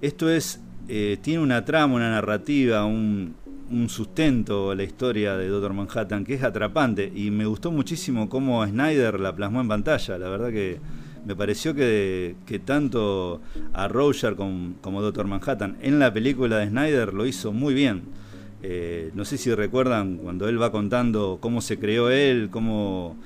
Esto 0.00 0.30
es, 0.30 0.60
eh, 0.88 1.18
tiene 1.20 1.42
una 1.42 1.64
trama, 1.64 1.94
una 1.94 2.10
narrativa, 2.10 2.84
un, 2.84 3.40
sustento 3.88 4.74
la 4.74 4.82
historia 4.82 5.34
de 5.38 5.48
Doctor 5.48 5.72
Manhattan 5.72 6.26
que 6.26 6.34
es 6.34 6.42
atrapante 6.42 7.10
y 7.14 7.30
me 7.30 7.46
gustó 7.46 7.72
muchísimo 7.72 8.28
cómo 8.28 8.66
Snyder 8.66 9.18
la 9.18 9.34
plasmó 9.34 9.62
en 9.62 9.68
pantalla, 9.68 10.18
la 10.18 10.28
verdad 10.28 10.50
que 10.50 10.78
me 11.24 11.34
pareció 11.34 11.74
que, 11.74 12.36
que 12.44 12.58
tanto 12.58 13.40
a 13.72 13.88
Roger 13.88 14.36
como, 14.36 14.74
como 14.82 15.00
Doctor 15.00 15.26
Manhattan 15.26 15.78
en 15.80 15.98
la 15.98 16.12
película 16.12 16.58
de 16.58 16.68
Snyder 16.68 17.14
lo 17.14 17.24
hizo 17.24 17.50
muy 17.52 17.72
bien. 17.72 18.02
Eh, 18.62 19.10
no 19.14 19.24
sé 19.24 19.38
si 19.38 19.52
recuerdan 19.54 20.18
cuando 20.18 20.48
él 20.48 20.60
va 20.60 20.70
contando 20.70 21.38
cómo 21.40 21.62
se 21.62 21.78
creó 21.78 22.10
él, 22.10 22.48
cómo 22.50 23.16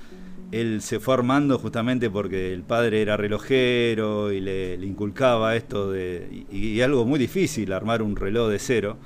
él 0.53 0.81
se 0.81 1.01
fue 1.01 1.15
armando 1.15 1.59
justamente 1.59 2.11
porque 2.11 2.53
el 2.53 2.63
padre 2.63 3.03
era 3.03 3.17
relojero 3.17 4.33
y 4.33 4.41
le, 4.41 4.75
inculcaba 4.75 5.57
esto 5.57 5.91
de... 5.91 6.45
Y, 6.51 6.81
algo 6.81 7.05
muy 7.05 7.19
difícil, 7.19 7.73
armar 7.73 8.03
un 8.03 8.17
reloj 8.17 8.51
de 8.51 8.59
cero. 8.59 8.97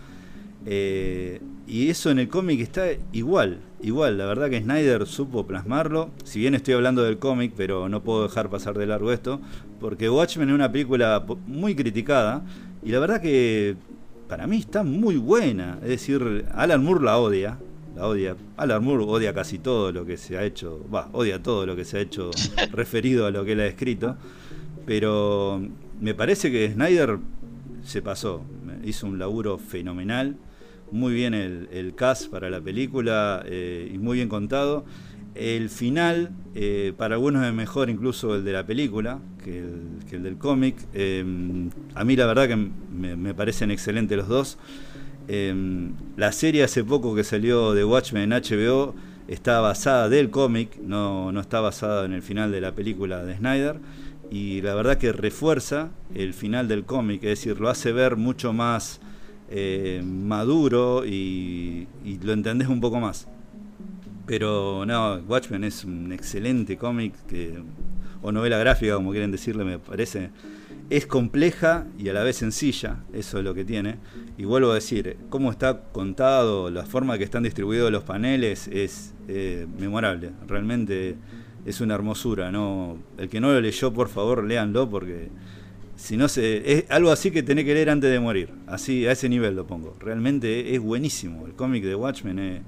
Eh, 0.67 1.41
y 1.67 1.89
eso 1.89 2.11
en 2.11 2.19
el 2.19 2.29
cómic 2.29 2.61
está 2.61 2.87
igual, 3.13 3.61
igual. 3.81 4.19
La 4.19 4.27
verdad 4.27 4.51
que 4.51 4.61
Snyder 4.61 5.07
supo 5.07 5.47
plasmarlo. 5.47 6.11
Si 6.25 6.41
bien 6.41 6.55
estoy 6.55 6.75
hablando 6.75 7.03
del 7.03 7.19
cómic, 7.19 7.53
pero 7.57 7.89
no 7.89 8.03
puedo 8.03 8.25
dejar 8.25 8.51
pasar 8.51 8.77
de 8.77 8.87
largo 8.87 9.13
esto, 9.13 9.41
porque 9.79 10.11
Watchmen 10.11 10.49
es 10.49 10.55
una 10.55 10.71
película 10.71 11.25
muy 11.47 11.75
criticada 11.75 12.45
y 12.83 12.91
la 12.91 12.99
verdad 12.99 13.21
que 13.21 13.77
para 14.29 14.47
mí 14.47 14.59
está 14.59 14.83
muy 14.83 15.17
buena. 15.17 15.79
Es 15.83 15.89
decir, 15.89 16.45
Alan 16.55 16.85
Moore 16.85 17.05
la 17.05 17.19
odia, 17.19 17.59
la 17.95 18.07
odia. 18.07 18.37
Alan 18.57 18.85
Moore 18.85 19.05
odia 19.05 19.35
casi 19.35 19.59
todo 19.59 19.93
lo 19.93 20.05
que 20.05 20.17
se 20.17 20.37
ha 20.39 20.45
hecho, 20.45 20.85
va, 20.93 21.09
odia 21.13 21.43
todo 21.43 21.67
lo 21.67 21.77
que 21.77 21.85
se 21.85 21.99
ha 21.99 22.01
hecho 22.01 22.31
referido 22.73 23.27
a 23.27 23.31
lo 23.31 23.45
que 23.45 23.53
él 23.53 23.61
ha 23.61 23.67
escrito, 23.67 24.17
pero 24.87 25.61
me 26.01 26.15
parece 26.15 26.51
que 26.51 26.71
Snyder 26.73 27.19
se 27.83 28.03
pasó, 28.03 28.43
hizo 28.85 29.07
un 29.07 29.19
laburo 29.19 29.59
fenomenal, 29.59 30.37
muy 30.91 31.15
bien 31.15 31.35
el, 31.35 31.69
el 31.73 31.95
cast 31.95 32.31
para 32.31 32.51
la 32.51 32.61
película 32.61 33.43
eh, 33.47 33.91
y 33.93 33.99
muy 33.99 34.17
bien 34.17 34.29
contado. 34.29 34.85
El 35.35 35.71
final, 35.71 36.31
eh, 36.57 36.93
para 36.97 37.15
algunos 37.15 37.47
es 37.47 37.53
mejor 37.53 37.89
incluso 37.89 38.35
el 38.35 38.45
de 38.45 38.53
la 38.53 38.67
película 38.67 39.21
que 39.45 39.59
el, 39.59 40.05
que 40.09 40.17
el 40.17 40.25
del 40.25 40.39
cómic. 40.39 40.77
Eh, 40.93 41.25
a 41.95 42.05
mí 42.05 42.17
la 42.17 42.27
verdad 42.27 42.49
que 42.49 42.57
me, 42.57 43.17
me 43.17 43.35
parecen 43.35 43.71
excelentes 43.71 44.19
los 44.19 44.29
dos. 44.29 44.59
Eh, 45.33 45.55
la 46.17 46.33
serie 46.33 46.65
hace 46.65 46.83
poco 46.83 47.15
que 47.15 47.23
salió 47.23 47.73
de 47.73 47.85
Watchmen 47.85 48.33
en 48.33 48.43
HBO 48.43 48.97
está 49.29 49.61
basada 49.61 50.09
del 50.09 50.29
cómic, 50.29 50.77
no, 50.79 51.31
no 51.31 51.41
está 51.41 51.61
basada 51.61 52.05
en 52.05 52.15
el 52.15 52.23
final 52.23 52.51
de 52.51 52.61
la 52.61 52.75
película 52.75 53.25
de 53.25 53.37
Snyder. 53.37 53.77
Y 54.29 54.61
la 54.63 54.75
verdad 54.75 54.99
que 54.99 55.13
refuerza 55.13 55.91
el 56.17 56.35
final 56.35 56.67
del 56.67 56.85
cómic, 56.85 57.23
es 57.23 57.39
decir, 57.39 57.61
lo 57.61 57.69
hace 57.69 57.93
ver 57.93 58.17
mucho 58.17 58.53
más 58.53 59.01
eh, 59.49 60.03
maduro 60.05 61.07
y, 61.07 61.87
lo 62.25 62.33
entendés 62.33 62.67
un 62.67 62.81
poco 62.81 62.99
más. 62.99 63.29
Pero 64.27 64.85
no, 64.85 65.15
Watchmen 65.29 65.63
es 65.63 65.85
un 65.85 66.11
excelente 66.11 66.77
cómic 66.77 67.15
o 68.21 68.33
novela 68.33 68.59
gráfica, 68.59 68.97
como 68.97 69.13
quieren 69.13 69.31
decirle, 69.31 69.63
me 69.63 69.79
parece. 69.79 70.31
Es 70.91 71.07
compleja 71.07 71.87
y 71.99 72.09
a 72.09 72.13
la 72.13 72.25
vez 72.25 72.37
sencilla, 72.37 73.05
eso 73.13 73.39
es 73.39 73.45
lo 73.45 73.55
que 73.55 73.65
tiene. 73.65 73.97
Y 74.37 74.45
vuelvo 74.45 74.73
a 74.73 74.75
decir, 74.75 75.17
cómo 75.29 75.53
está 75.53 75.85
contado, 75.93 76.69
la 76.69 76.85
forma 76.85 77.17
que 77.17 77.25
están 77.25 77.45
distribuidos 77.45 77.93
los 77.93 78.03
paneles 78.03 78.69
es 78.69 79.15
eh, 79.29 79.67
memorable. 79.79 80.33
Realmente 80.49 81.17
es 81.65 81.81
una 81.81 81.95
hermosura. 81.95 82.51
¿no? 82.51 82.99
El 83.19 83.29
que 83.29 83.41
no 83.41 83.53
lo 83.53 83.61
leyó, 83.61 83.93
por 83.93 84.09
favor, 84.09 84.45
léanlo 84.45 84.91
porque 84.91 85.29
si 85.95 86.17
no 86.17 86.29
se, 86.29 86.73
es 86.73 86.91
algo 86.91 87.11
así 87.11 87.31
que 87.31 87.43
tenés 87.43 87.67
que 87.67 87.75
leer 87.75 87.91
antes 87.91 88.11
de 88.11 88.19
morir. 88.19 88.51
Así, 88.67 89.07
a 89.07 89.13
ese 89.13 89.29
nivel 89.29 89.55
lo 89.55 89.67
pongo. 89.67 89.95
Realmente 90.01 90.75
es 90.75 90.81
buenísimo. 90.81 91.47
El 91.47 91.53
cómic 91.53 91.85
de 91.85 91.95
Watchmen 91.95 92.39
es, 92.39 92.63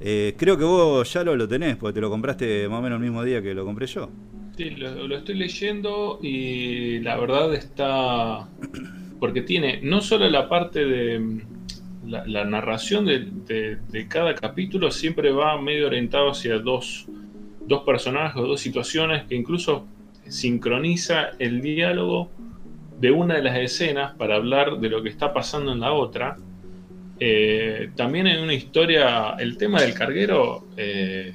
eh, 0.00 0.34
creo 0.36 0.58
que 0.58 0.64
vos 0.64 1.10
ya 1.12 1.22
lo, 1.24 1.36
lo 1.36 1.48
tenés, 1.48 1.76
porque 1.76 1.94
te 1.94 2.00
lo 2.00 2.10
compraste 2.10 2.68
más 2.68 2.80
o 2.80 2.82
menos 2.82 2.96
el 2.98 3.04
mismo 3.04 3.22
día 3.22 3.40
que 3.40 3.54
lo 3.54 3.64
compré 3.64 3.86
yo. 3.86 4.10
Sí, 4.56 4.70
lo, 4.70 5.16
estoy 5.16 5.34
leyendo 5.36 6.18
y 6.22 7.00
la 7.00 7.16
verdad 7.16 7.54
está. 7.54 8.48
Porque 9.18 9.42
tiene 9.42 9.80
no 9.82 10.00
solo 10.00 10.28
la 10.28 10.48
parte 10.48 10.84
de. 10.84 11.42
La, 12.06 12.26
la 12.26 12.44
narración 12.44 13.06
de 13.06 14.06
cada 14.08 14.34
capítulo 14.34 14.90
siempre 14.90 15.30
va 15.30 15.60
medio 15.60 15.86
orientado 15.86 16.32
hacia 16.32 16.58
dos, 16.58 17.06
dos 17.66 17.84
personajes 17.84 18.36
o 18.42 18.46
dos 18.46 18.60
situaciones 18.60 19.24
que 19.24 19.36
incluso 19.36 19.86
sincroniza 20.28 21.30
el 21.38 21.60
diálogo 21.60 22.30
de 23.02 23.10
una 23.10 23.34
de 23.34 23.42
las 23.42 23.58
escenas 23.58 24.14
para 24.14 24.36
hablar 24.36 24.78
de 24.78 24.88
lo 24.88 25.02
que 25.02 25.08
está 25.08 25.32
pasando 25.32 25.72
en 25.72 25.80
la 25.80 25.92
otra. 25.92 26.36
Eh, 27.18 27.90
también 27.96 28.26
en 28.26 28.40
una 28.40 28.54
historia, 28.54 29.34
el 29.38 29.56
tema 29.56 29.80
del 29.80 29.94
carguero 29.94 30.68
eh, 30.76 31.34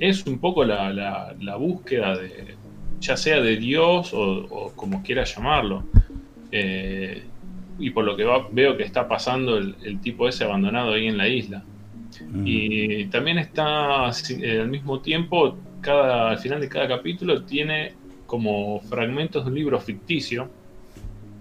es 0.00 0.26
un 0.26 0.38
poco 0.38 0.64
la, 0.64 0.92
la- 0.92 1.34
la 1.40 1.56
búsqueda 1.56 2.16
de, 2.16 2.56
ya 3.00 3.16
sea 3.16 3.40
de 3.40 3.56
Dios 3.56 4.12
o, 4.14 4.46
o 4.50 4.72
como 4.74 5.02
quiera 5.02 5.22
llamarlo. 5.24 5.84
Eh, 6.52 7.22
y 7.78 7.90
por 7.90 8.04
lo 8.04 8.16
que 8.16 8.24
va- 8.24 8.48
veo 8.50 8.76
que 8.76 8.82
está 8.82 9.06
pasando 9.08 9.56
el, 9.56 9.76
el 9.84 10.00
tipo 10.00 10.28
ese 10.28 10.44
abandonado 10.44 10.92
ahí 10.94 11.06
en 11.06 11.16
la 11.16 11.28
isla. 11.28 11.62
Mm. 12.28 12.42
Y 12.46 13.04
también 13.06 13.38
está 13.38 14.06
al 14.06 14.68
mismo 14.68 15.00
tiempo, 15.00 15.56
cada, 15.80 16.30
al 16.30 16.38
final 16.38 16.60
de 16.60 16.68
cada 16.68 16.88
capítulo 16.88 17.42
tiene 17.44 17.94
como 18.26 18.80
fragmentos 18.80 19.44
de 19.44 19.50
un 19.50 19.56
libro 19.56 19.80
ficticio. 19.80 20.50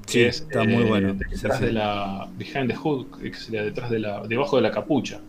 Que 0.06 0.12
Sí, 0.12 0.22
es, 0.22 0.41
está 0.41 0.63
muy 0.63 0.84
eh, 0.84 0.88
bueno. 0.88 1.13
Detrás 1.13 1.60
Sí, 1.60 1.65
de 1.65 1.74
la. 1.74 2.28
Behind 2.38 2.67
the 2.69 2.76
Hood, 2.76 3.06
que 3.22 3.34
sería 3.34 3.63
detrás 3.63 3.89
de 3.91 4.00
la. 4.00 4.22
debajo 4.28 4.56
de 4.56 4.62
la 4.63 4.72
capucha. 4.72 5.19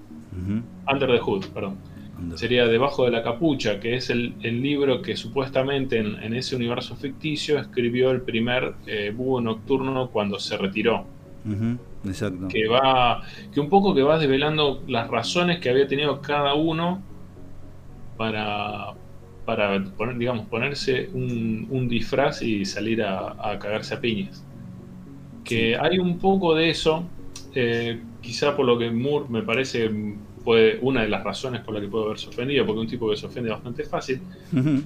Under 0.90 1.10
the 1.10 1.18
Hood, 1.18 1.46
perdón. 1.52 1.76
Sería 2.34 2.66
Debajo 2.66 3.04
de 3.04 3.10
la 3.10 3.22
Capucha, 3.22 3.80
que 3.80 3.94
es 3.96 4.10
el, 4.10 4.34
el 4.42 4.62
libro 4.62 5.00
que 5.02 5.16
supuestamente 5.16 5.98
en, 5.98 6.22
en 6.22 6.34
ese 6.34 6.56
universo 6.56 6.96
ficticio 6.96 7.58
escribió 7.58 8.10
el 8.10 8.22
primer 8.22 8.74
eh, 8.86 9.12
búho 9.14 9.40
nocturno 9.40 10.10
cuando 10.10 10.38
se 10.38 10.56
retiró. 10.56 11.06
Exacto. 12.04 12.48
Que 12.48 12.68
va. 12.68 13.22
que 13.52 13.60
un 13.60 13.68
poco 13.68 13.94
que 13.94 14.02
va 14.02 14.18
desvelando 14.18 14.82
las 14.86 15.08
razones 15.08 15.58
que 15.60 15.70
había 15.70 15.86
tenido 15.86 16.20
cada 16.20 16.54
uno 16.54 17.02
para. 18.16 18.92
para 19.44 19.82
poner, 19.96 20.18
digamos, 20.18 20.46
ponerse 20.46 21.08
un, 21.12 21.66
un 21.70 21.88
disfraz 21.88 22.42
y 22.42 22.64
salir 22.64 23.02
a, 23.02 23.36
a 23.38 23.58
cagarse 23.58 23.94
a 23.94 24.00
piñas. 24.00 24.44
Que 25.44 25.76
hay 25.76 25.98
un 25.98 26.18
poco 26.18 26.54
de 26.54 26.70
eso, 26.70 27.04
eh, 27.54 28.00
quizá 28.20 28.56
por 28.56 28.66
lo 28.66 28.78
que 28.78 28.90
Moore 28.90 29.26
me 29.28 29.42
parece 29.42 29.90
fue 30.44 30.78
una 30.80 31.02
de 31.02 31.08
las 31.08 31.22
razones 31.22 31.60
por 31.62 31.74
la 31.74 31.80
que 31.80 31.88
puede 31.88 32.06
haberse 32.06 32.28
ofendido, 32.28 32.64
porque 32.66 32.80
un 32.80 32.86
tipo 32.86 33.10
que 33.10 33.16
se 33.16 33.26
ofende 33.26 33.50
bastante 33.50 33.84
fácil, 33.84 34.20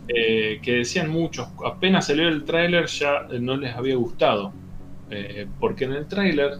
eh, 0.08 0.58
que 0.62 0.72
decían 0.72 1.10
muchos, 1.10 1.48
apenas 1.64 2.06
salió 2.06 2.28
el 2.28 2.44
tráiler 2.44 2.86
ya 2.86 3.26
eh, 3.30 3.38
no 3.40 3.56
les 3.56 3.74
había 3.74 3.96
gustado, 3.96 4.52
eh, 5.10 5.46
porque 5.60 5.84
en 5.84 5.92
el 5.92 6.06
tráiler 6.06 6.54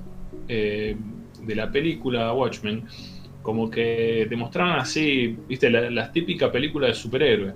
eh, 0.48 0.96
de 1.42 1.54
la 1.54 1.70
película 1.70 2.32
Watchmen, 2.32 2.84
como 3.42 3.68
que 3.68 4.26
demostraban 4.30 4.78
así, 4.78 5.36
viste, 5.48 5.68
la, 5.70 5.90
las 5.90 6.12
típicas 6.12 6.50
películas 6.50 6.90
de 6.90 6.94
superhéroes. 6.94 7.54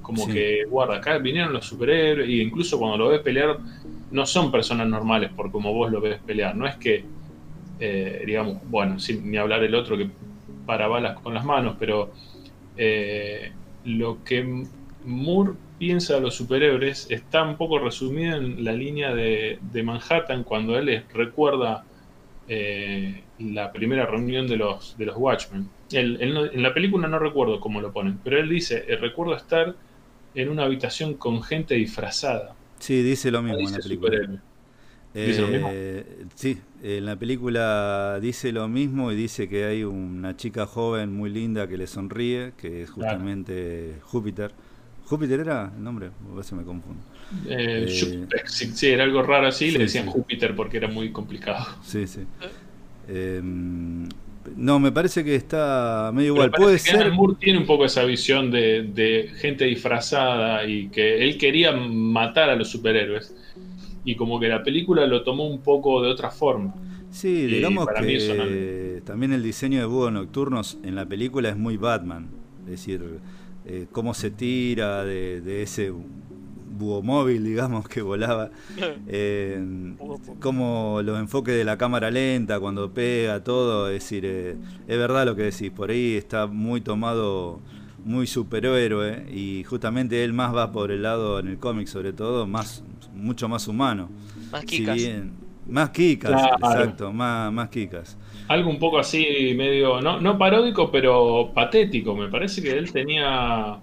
Como 0.00 0.24
Sí. 0.24 0.32
que, 0.32 0.64
guarda, 0.70 0.96
acá 0.96 1.18
vinieron 1.18 1.52
los 1.52 1.66
superhéroes, 1.66 2.26
y 2.30 2.40
incluso 2.40 2.78
cuando 2.78 2.96
lo 2.96 3.08
ves 3.10 3.20
pelear, 3.20 3.58
no 4.10 4.24
son 4.24 4.50
personas 4.50 4.88
normales 4.88 5.30
por 5.36 5.50
como 5.50 5.74
vos 5.74 5.92
lo 5.92 6.00
ves 6.00 6.18
pelear. 6.24 6.56
No 6.56 6.66
es 6.66 6.76
que, 6.76 7.04
eh, 7.78 8.22
digamos, 8.24 8.56
bueno, 8.70 8.98
sin 8.98 9.30
ni 9.30 9.36
hablar 9.36 9.62
el 9.64 9.74
otro 9.74 9.98
que 9.98 10.08
para 10.68 10.88
balas 10.88 11.16
con 11.22 11.32
las 11.34 11.44
manos, 11.46 11.76
pero 11.80 12.12
eh, 12.76 13.52
lo 13.84 14.22
que 14.24 14.44
Moore 15.04 15.54
piensa 15.78 16.14
de 16.16 16.20
los 16.22 16.34
superhéroes 16.36 17.10
está 17.10 17.42
un 17.42 17.56
poco 17.56 17.78
resumido 17.78 18.36
en 18.36 18.64
la 18.64 18.72
línea 18.72 19.14
de, 19.14 19.58
de 19.62 19.82
Manhattan 19.82 20.44
cuando 20.44 20.78
él 20.78 21.06
recuerda 21.12 21.86
eh, 22.46 23.24
la 23.38 23.72
primera 23.72 24.06
reunión 24.06 24.46
de 24.48 24.56
los, 24.58 24.96
de 24.98 25.06
los 25.06 25.16
Watchmen. 25.16 25.68
Él- 25.92 26.18
él 26.20 26.34
no- 26.34 26.44
en 26.46 26.62
la 26.62 26.74
película 26.74 27.08
no 27.08 27.18
recuerdo 27.18 27.60
cómo 27.60 27.80
lo 27.80 27.92
ponen, 27.92 28.18
pero 28.24 28.38
él 28.38 28.48
dice, 28.48 28.84
"Eh, 28.88 28.96
recuerdo 28.96 29.34
estar 29.36 29.74
en 30.34 30.48
una 30.50 30.64
habitación 30.64 31.14
con 31.14 31.42
gente 31.42 31.74
disfrazada. 31.76 32.54
Sí, 32.80 33.02
dice 33.02 33.30
lo 33.30 33.42
No 33.42 33.48
mismo 33.48 33.68
en 33.68 33.72
la 33.74 33.80
película. 33.80 34.18
¿Dice 35.22 35.42
lo 35.42 35.48
mismo? 35.48 35.72
Sí, 36.34 36.60
en 36.82 37.06
la 37.06 37.16
película 37.18 38.18
dice 38.20 38.52
lo 38.52 38.68
mismo 38.68 39.12
y 39.12 39.16
dice 39.16 39.48
que 39.48 39.64
hay 39.64 39.84
una 39.84 40.36
chica 40.36 40.66
joven 40.66 41.12
muy 41.12 41.30
linda 41.30 41.68
que 41.68 41.76
le 41.78 41.86
sonríe, 41.86 42.54
que 42.56 42.82
es 42.82 42.90
Claro. 42.98 43.18
justamente 43.18 44.00
Júpiter. 44.02 44.54
¿Júpiter 45.04 45.40
era 45.40 45.72
el 45.76 45.82
nombre? 45.82 46.10
A 46.30 46.34
veces 46.34 46.52
me 46.52 46.64
confundo. 46.64 47.04
Eh, 47.44 47.86
Eh, 47.86 48.28
sí, 48.46 48.72
sí, 48.74 48.86
era 48.88 49.04
algo 49.04 49.22
raro 49.22 49.48
así, 49.48 49.70
sí, 49.70 49.78
le 49.78 49.84
decían 49.84 50.04
sí. 50.04 50.06
Júpiter 50.06 50.54
porque 50.56 50.76
era 50.78 50.88
muy 50.88 51.12
complicado. 51.12 51.66
Sí, 51.80 52.06
sí. 52.06 52.26
Eh, 53.08 53.40
no, 53.42 54.80
me 54.80 54.92
parece 54.92 55.24
que 55.24 55.34
está 55.34 56.10
medio 56.14 56.28
igual. 56.28 56.54
Puede 56.54 56.80
que 56.80 56.80
ser. 56.80 57.12
Moore 57.12 57.36
tiene 57.40 57.58
un 57.58 57.66
poco 57.66 57.84
esa 57.84 58.04
visión 58.04 58.50
de, 58.50 58.82
de 58.84 59.30
gente 59.36 59.64
disfrazada 59.66 60.64
y 60.66 60.90
que 60.90 61.22
él 61.24 61.38
quería 61.38 61.72
matar 61.72 62.48
a 62.50 62.56
los 62.56 62.68
superhéroes. 62.70 63.34
Y 64.08 64.16
como 64.16 64.40
que 64.40 64.48
la 64.48 64.62
película 64.62 65.06
lo 65.06 65.22
tomó 65.22 65.46
un 65.46 65.58
poco 65.60 66.00
de 66.00 66.10
otra 66.10 66.30
forma. 66.30 66.74
Sí, 67.10 67.28
Y 67.28 67.46
digamos 67.46 67.84
para 67.84 68.00
mí 68.00 68.14
eso 68.14 68.32
que 68.32 69.02
también 69.04 69.34
el 69.34 69.42
diseño 69.42 69.80
de 69.80 69.84
búhos 69.84 70.10
nocturnos 70.10 70.78
en 70.82 70.94
la 70.94 71.04
película 71.04 71.50
es 71.50 71.58
muy 71.58 71.76
Batman. 71.76 72.30
Es 72.64 72.70
decir, 72.70 73.20
eh, 73.66 73.86
cómo 73.92 74.14
se 74.14 74.30
tira 74.30 75.04
de, 75.04 75.42
de 75.42 75.62
ese 75.62 75.92
búho 75.92 77.02
móvil, 77.02 77.44
digamos, 77.44 77.86
que 77.86 78.00
volaba. 78.00 78.50
Eh, 79.10 79.62
como 80.40 81.00
los 81.02 81.18
enfoques 81.18 81.54
de 81.54 81.64
la 81.64 81.76
cámara 81.76 82.10
lenta 82.10 82.60
cuando 82.60 82.92
pega 82.94 83.42
todo, 83.44 83.88
es 83.88 84.02
decir, 84.02 84.24
eh, 84.24 84.56
es 84.86 84.98
verdad 84.98 85.26
lo 85.26 85.36
que 85.36 85.42
decís, 85.42 85.70
por 85.70 85.90
ahí 85.90 86.14
está 86.16 86.46
muy 86.46 86.80
tomado, 86.80 87.60
muy 88.04 88.26
superhéroe 88.26 89.26
y 89.32 89.64
justamente 89.64 90.22
él 90.24 90.32
más 90.32 90.54
va 90.54 90.72
por 90.72 90.90
el 90.90 91.02
lado 91.02 91.38
en 91.38 91.48
el 91.48 91.58
cómic 91.58 91.86
sobre 91.88 92.12
todo, 92.12 92.46
más 92.46 92.82
mucho 93.14 93.48
más 93.48 93.66
humano. 93.68 94.08
Más 94.50 94.60
Si 94.62 94.66
Kikas. 94.78 94.96
bien- 94.96 95.32
más 95.68 95.90
kikas, 95.90 96.30
Claro. 96.32 96.56
exacto, 96.60 97.12
más, 97.12 97.52
más 97.52 97.68
kikas. 97.68 98.16
Algo 98.48 98.70
un 98.70 98.78
poco 98.78 98.98
así, 98.98 99.52
medio, 99.54 100.00
no, 100.00 100.18
no 100.20 100.38
paródico, 100.38 100.90
pero 100.90 101.50
patético. 101.54 102.14
Me 102.16 102.28
parece 102.28 102.62
que 102.62 102.70
él 102.70 102.90
tenía. 102.90 103.78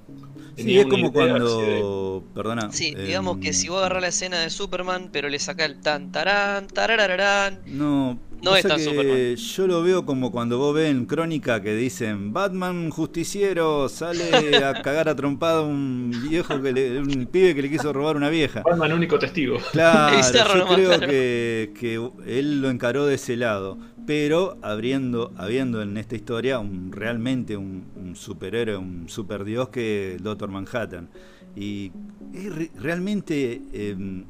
Sí, 0.58 0.78
es 0.80 0.86
como 0.86 1.08
así 1.08 1.13
de- 1.13 1.28
cuando, 1.30 2.23
perdona. 2.34 2.71
Sí, 2.71 2.93
em, 2.97 3.06
digamos 3.06 3.38
que 3.38 3.54
si 3.54 3.67
vos 3.67 3.80
agarrás 3.80 4.01
la 4.01 4.08
escena 4.08 4.39
de 4.39 4.49
Superman, 4.49 5.10
pero 5.12 5.30
le 5.30 5.38
sacás 5.38 5.67
el 5.69 5.82
tan 5.82 6.12
tarán, 6.12 6.67
tararararán, 6.67 7.60
No, 7.67 8.17
No 8.45 8.55
es 8.55 8.65
tan 8.65 8.77
que 8.77 8.84
Superman. 8.84 9.36
Yo 9.36 9.67
lo 9.67 9.81
veo 9.84 10.05
como 10.05 10.31
cuando 10.31 10.58
vos 10.58 10.73
ves 10.75 10.89
en 10.91 11.05
Crónica 11.05 11.62
que 11.62 11.75
dicen 11.75 12.31
Batman 12.34 12.89
justiciero 12.89 13.89
sale 13.89 14.63
a 14.63 14.73
cagar 14.81 15.10
a 15.10 15.15
trompada 15.15 15.60
a 15.60 15.63
un 15.63 16.12
viejo 16.29 16.62
que 16.62 16.71
le, 16.73 16.99
un 16.99 17.25
pibe 17.27 17.55
que 17.55 17.62
le 17.62 17.69
quiso 17.69 17.91
robar 17.93 18.15
una 18.17 18.29
vieja. 18.29 18.62
Batman, 18.63 18.93
único 18.93 19.19
testigo. 19.19 19.58
Claro, 19.71 20.17
yo 20.55 20.67
creo 20.67 21.01
que, 21.01 21.73
que 21.79 21.95
él 22.39 22.62
lo 22.62 22.69
encaró 22.69 23.05
de 23.05 23.15
ese 23.15 23.36
lado, 23.38 23.77
pero 24.05 24.58
habiendo, 24.62 25.34
habiendo 25.38 25.81
en 25.81 25.97
esta 25.97 26.15
historia 26.15 26.60
un, 26.60 26.91
realmente 26.91 27.58
un, 27.58 27.86
un 27.95 28.15
superhéroe, 28.15 28.77
un 28.77 29.10
superdios 29.10 29.69
que 29.69 30.12
es 30.12 30.17
el 30.17 30.23
Doctor 30.23 30.49
Manhattan. 30.49 31.10
Y 31.55 31.91
re- 32.34 32.71
realmente, 32.75 33.62
em, 33.73 34.25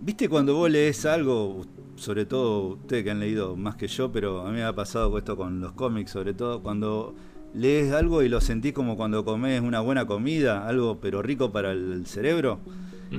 viste 0.00 0.28
cuando 0.28 0.54
vos 0.54 0.70
lees 0.70 1.04
algo, 1.06 1.64
sobre 2.04 2.26
todo 2.26 2.74
ustedes 2.74 3.02
que 3.02 3.10
han 3.10 3.20
leído 3.20 3.56
más 3.56 3.76
que 3.76 3.88
yo, 3.88 4.12
pero 4.12 4.42
a 4.42 4.50
mí 4.50 4.56
me 4.56 4.64
ha 4.64 4.74
pasado 4.74 5.16
esto 5.16 5.36
con 5.36 5.60
los 5.60 5.72
cómics, 5.72 6.10
sobre 6.10 6.34
todo 6.34 6.62
cuando 6.62 7.14
lees 7.54 7.92
algo 7.92 8.22
y 8.22 8.28
lo 8.28 8.42
sentís 8.42 8.74
como 8.74 8.96
cuando 8.96 9.24
comes 9.24 9.62
una 9.62 9.80
buena 9.80 10.06
comida, 10.06 10.68
algo 10.68 10.98
pero 11.00 11.22
rico 11.22 11.50
para 11.50 11.72
el 11.72 12.06
cerebro. 12.06 12.60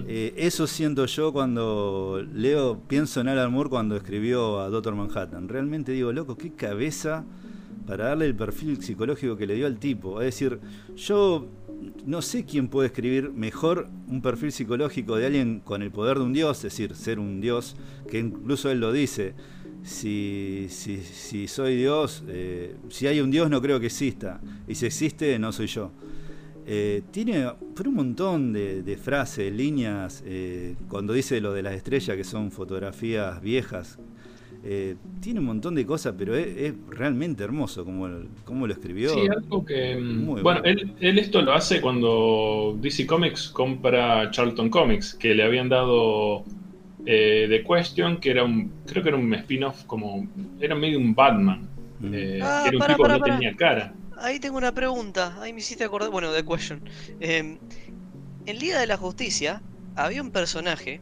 Eh, 0.07 0.33
eso 0.37 0.67
siento 0.67 1.05
yo 1.05 1.33
cuando 1.33 2.23
leo, 2.33 2.79
pienso 2.87 3.21
en 3.21 3.29
Alan 3.29 3.51
Moore 3.51 3.69
cuando 3.69 3.95
escribió 3.95 4.59
a 4.59 4.69
Doctor 4.69 4.93
Manhattan. 4.93 5.47
Realmente 5.47 5.91
digo, 5.91 6.11
loco, 6.11 6.37
qué 6.37 6.51
cabeza 6.51 7.23
para 7.87 8.05
darle 8.09 8.25
el 8.25 8.35
perfil 8.35 8.83
psicológico 8.83 9.35
que 9.35 9.47
le 9.47 9.55
dio 9.55 9.65
al 9.65 9.79
tipo. 9.79 10.21
Es 10.21 10.27
decir, 10.27 10.59
yo 10.95 11.47
no 12.05 12.21
sé 12.21 12.45
quién 12.45 12.67
puede 12.67 12.87
escribir 12.87 13.31
mejor 13.31 13.87
un 14.07 14.21
perfil 14.21 14.51
psicológico 14.51 15.15
de 15.15 15.25
alguien 15.25 15.59
con 15.59 15.81
el 15.81 15.91
poder 15.91 16.17
de 16.17 16.23
un 16.23 16.33
dios, 16.33 16.57
es 16.57 16.63
decir, 16.63 16.95
ser 16.95 17.19
un 17.19 17.41
dios, 17.41 17.75
que 18.09 18.19
incluso 18.19 18.69
él 18.69 18.79
lo 18.79 18.91
dice. 18.91 19.33
Si, 19.83 20.67
soy 21.47 21.75
Dios, 21.75 22.23
eh, 22.27 22.75
si 22.89 23.05
hay 23.05 23.19
un 23.19 23.29
Dios 23.29 23.51
no 23.51 23.61
creo 23.61 23.79
que 23.79 23.85
exista. 23.87 24.41
Y 24.67 24.75
si 24.75 24.87
existe, 24.87 25.37
no 25.37 25.51
soy 25.51 25.67
yo. 25.67 25.91
Eh, 26.67 27.03
tiene 27.11 27.47
un 27.47 27.93
montón 27.93 28.51
de, 28.51 28.81
de 28.81 28.97
frases, 28.97 29.53
líneas, 29.53 30.23
eh, 30.25 30.75
cuando 30.89 31.13
dice 31.13 31.39
lo 31.39 31.53
de 31.53 31.61
las 31.61 31.73
estrellas 31.75 32.17
que 32.17 32.23
son 32.23 32.51
fotografías 32.51 33.39
viejas, 33.41 33.99
eh, 34.67 34.95
tiene 35.21 35.39
un 35.41 35.45
montón 35.45 35.75
de 35.75 35.85
cosas, 35.85 36.15
pero 36.17 36.35
es, 36.35 36.47
es 36.57 36.73
realmente 36.89 37.43
hermoso 37.43 37.85
como, 37.85 38.09
como 38.43 38.65
lo 38.65 38.73
escribió. 38.73 39.13
Sí, 39.13 39.27
algo 39.27 39.63
que. 39.63 39.95
mm, 39.95 40.25
Muy 40.25 40.41
bueno, 40.41 40.61
bueno. 40.61 40.61
él, 40.63 40.95
él 40.99 41.19
esto 41.19 41.41
lo 41.43 41.53
hace 41.53 41.79
cuando 41.81 42.75
DC 42.81 43.05
Comics 43.05 43.49
compra 43.49 44.31
Charlton 44.31 44.69
Comics, 44.71 45.13
que 45.13 45.35
le 45.35 45.43
habían 45.43 45.69
dado 45.69 46.43
eh, 47.05 47.45
The 47.47 47.63
Question, 47.63 48.19
que 48.19 48.31
era 48.31 48.43
un. 48.43 48.71
Creo 48.87 49.03
que 49.03 49.09
era 49.09 49.17
un 49.19 49.31
spin-off, 49.35 49.83
como. 49.85 50.27
Era 50.59 50.73
medio 50.73 50.97
un 50.97 51.13
Batman. 51.13 51.69
Mm. 51.99 52.13
eh, 52.13 52.39
Ah, 52.41 52.63
era 52.67 52.77
un 52.77 52.87
tipo 52.87 53.03
que 53.03 53.09
no 53.09 53.21
tenía 53.21 53.55
cara. 53.55 53.93
Ahí 54.17 54.39
tengo 54.39 54.57
una 54.57 54.73
pregunta, 54.73 55.37
ahí 55.41 55.53
me 55.53 55.59
hiciste 55.59 55.83
acordar, 55.83 56.09
bueno, 56.09 56.31
de 56.31 56.43
Question. 56.43 56.81
Eh, 57.19 57.59
en 58.45 58.59
Liga 58.59 58.79
de 58.79 58.87
la 58.87 58.97
Justicia 58.97 59.61
había 59.95 60.21
un 60.23 60.31
personaje 60.31 61.01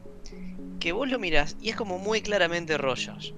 que 0.80 0.92
vos 0.92 1.08
lo 1.08 1.18
mirás 1.18 1.56
y 1.60 1.70
es 1.70 1.76
como 1.76 1.98
muy 1.98 2.20
claramente 2.20 2.76
Rogers. 2.76 3.34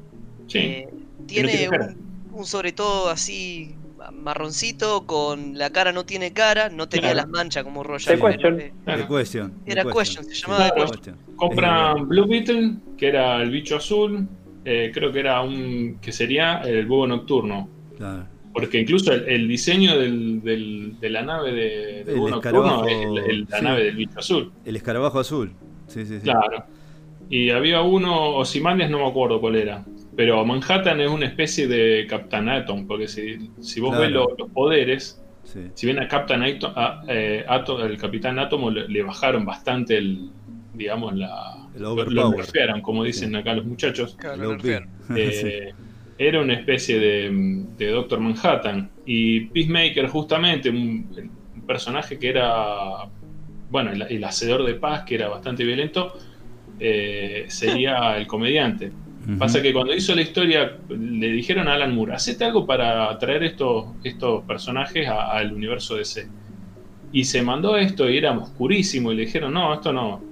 Sí. 0.46 0.59
Eh, 0.59 0.88
tiene 1.26 1.68
un, 1.68 2.38
un 2.38 2.44
sobre 2.46 2.72
todo 2.72 3.09
así 3.11 3.74
marroncito, 4.12 5.06
con 5.06 5.59
la 5.59 5.70
cara 5.70 5.92
no 5.92 6.04
tiene 6.04 6.32
cara, 6.32 6.68
no 6.68 6.88
tenía 6.88 7.12
Claro. 7.12 7.28
las 7.28 7.28
manchas 7.28 7.64
como 7.64 7.82
Rogers. 7.82 8.04
The 8.06 8.18
Question. 8.24 8.61
Eh, 8.61 8.72
The 8.72 8.85
Claro. 8.85 9.09
Question. 9.09 9.52
The 9.64 9.72
Era 9.72 9.85
Question, 9.85 10.24
se 10.24 10.35
llamaba 10.35 10.70
The. 10.70 10.80
Question. 10.80 11.16
Compran 11.37 12.09
Blue 12.09 12.26
Beetle, 12.26 12.74
que 12.96 13.09
era 13.09 13.42
el 13.42 13.50
bicho 13.50 13.76
azul. 13.76 14.28
eh, 14.64 14.90
creo 14.92 15.12
que 15.12 15.20
era 15.20 15.42
un. 15.42 15.98
que 16.00 16.11
sería 16.12 16.59
el 16.62 16.87
búho 16.87 17.06
nocturno. 17.06 17.68
Claro. 17.96 18.26
Porque 18.52 18.80
incluso 18.80 19.12
el, 19.12 19.28
el 19.28 19.48
diseño 19.48 19.96
del, 19.98 20.42
del- 20.42 20.98
de 20.98 21.11
la 21.11 21.22
nave 21.22 21.52
de, 21.52 22.04
de 22.04 22.14
búho 22.14 22.30
nocturno 22.30 22.59
escarabajo, 22.61 22.87
es 22.87 22.96
el- 23.24 23.30
el- 23.30 23.46
la 23.48 23.59
sí. 23.59 23.64
nave 23.64 23.85
del 23.85 23.96
bicho 23.96 24.18
azul. 24.18 24.52
El 24.64 24.76
escarabajo 24.76 25.20
azul. 25.20 25.52
Sí, 25.87 26.04
sí, 26.04 26.14
sí. 26.16 26.20
Claro. 26.22 26.64
Y 27.28 27.50
había 27.50 27.80
uno, 27.82 28.36
Ozymandias 28.36 28.90
no 28.90 28.98
me 28.98 29.06
acuerdo 29.08 29.40
cuál 29.40 29.56
era. 29.56 29.84
Pero 30.16 30.44
Manhattan 30.44 31.00
es 31.00 31.10
una 31.10 31.26
especie 31.26 31.66
de 31.68 32.06
Captain 32.08 32.48
Atom, 32.48 32.86
porque 32.86 33.08
si, 33.08 33.50
si 33.60 33.80
vos 33.80 33.90
Claro. 33.90 34.02
ves 34.04 34.10
lo- 34.12 34.34
los 34.38 34.51
poderes, 34.51 35.22
Sí. 35.44 35.61
si 35.74 35.86
ven 35.86 35.98
a 35.98 36.09
Captain 36.09 36.42
Atom, 36.42 36.72
a, 36.74 37.03
eh, 37.09 37.44
Atom- 37.48 37.84
el 37.84 37.96
Capitán 37.98 38.38
Átomo 38.38 38.70
le, 38.70 38.88
le 38.88 39.03
bajaron 39.03 39.44
bastante 39.44 39.96
el, 39.98 40.30
digamos, 40.72 41.14
la, 41.16 41.68
El 41.74 41.82
lo, 41.82 42.30
nerfearon, 42.30 42.80
como 42.80 43.05
dicen 43.05 43.30
Sí. 43.30 43.36
acá 43.36 43.55
los 43.55 43.64
muchachos. 43.66 44.16
Claro. 44.18 44.57
Sí. 45.09 45.14
Eh, 45.16 45.72
Era 46.18 46.40
una 46.40 46.55
especie 46.55 46.98
de, 46.98 47.64
de 47.76 47.90
Doctor 47.90 48.20
Manhattan. 48.20 48.90
Y 49.05 49.40
Peacemaker, 49.48 50.07
justamente, 50.09 50.70
un, 50.70 51.07
un 51.55 51.66
personaje 51.66 52.18
que 52.18 52.30
era, 52.30 53.05
bueno, 53.70 53.90
el, 53.92 54.01
el 54.01 54.24
hacedor 54.24 54.64
de 54.64 54.74
paz, 54.76 55.03
que 55.05 55.16
era 55.16 55.28
bastante 55.28 55.62
violento, 55.62 56.14
eh, 56.81 57.45
sería 57.49 58.16
el 58.16 58.27
comediante. 58.27 58.93
Pasa 59.39 59.61
que 59.61 59.72
cuando 59.72 59.93
hizo 59.93 60.14
la 60.14 60.22
historia, 60.22 60.77
le 60.89 61.29
dijeron 61.33 61.66
a 61.66 61.72
Alan 61.74 61.93
Moore, 61.97 62.14
hacete 62.14 62.45
algo 62.45 62.64
para 62.64 63.18
traer 63.18 63.43
estos, 63.43 63.87
estos 64.05 64.45
personajes 64.45 65.09
al 65.09 65.53
universo 65.53 65.97
DC. 65.97 66.29
Y 67.12 67.24
se 67.24 67.43
mandó 67.43 67.77
esto 67.77 68.09
y 68.09 68.18
era 68.18 68.31
oscurísimo 68.39 69.11
y 69.11 69.16
le 69.16 69.24
dijeron, 69.27 69.53
no, 69.55 69.74
esto 69.74 69.93
no. 69.93 70.22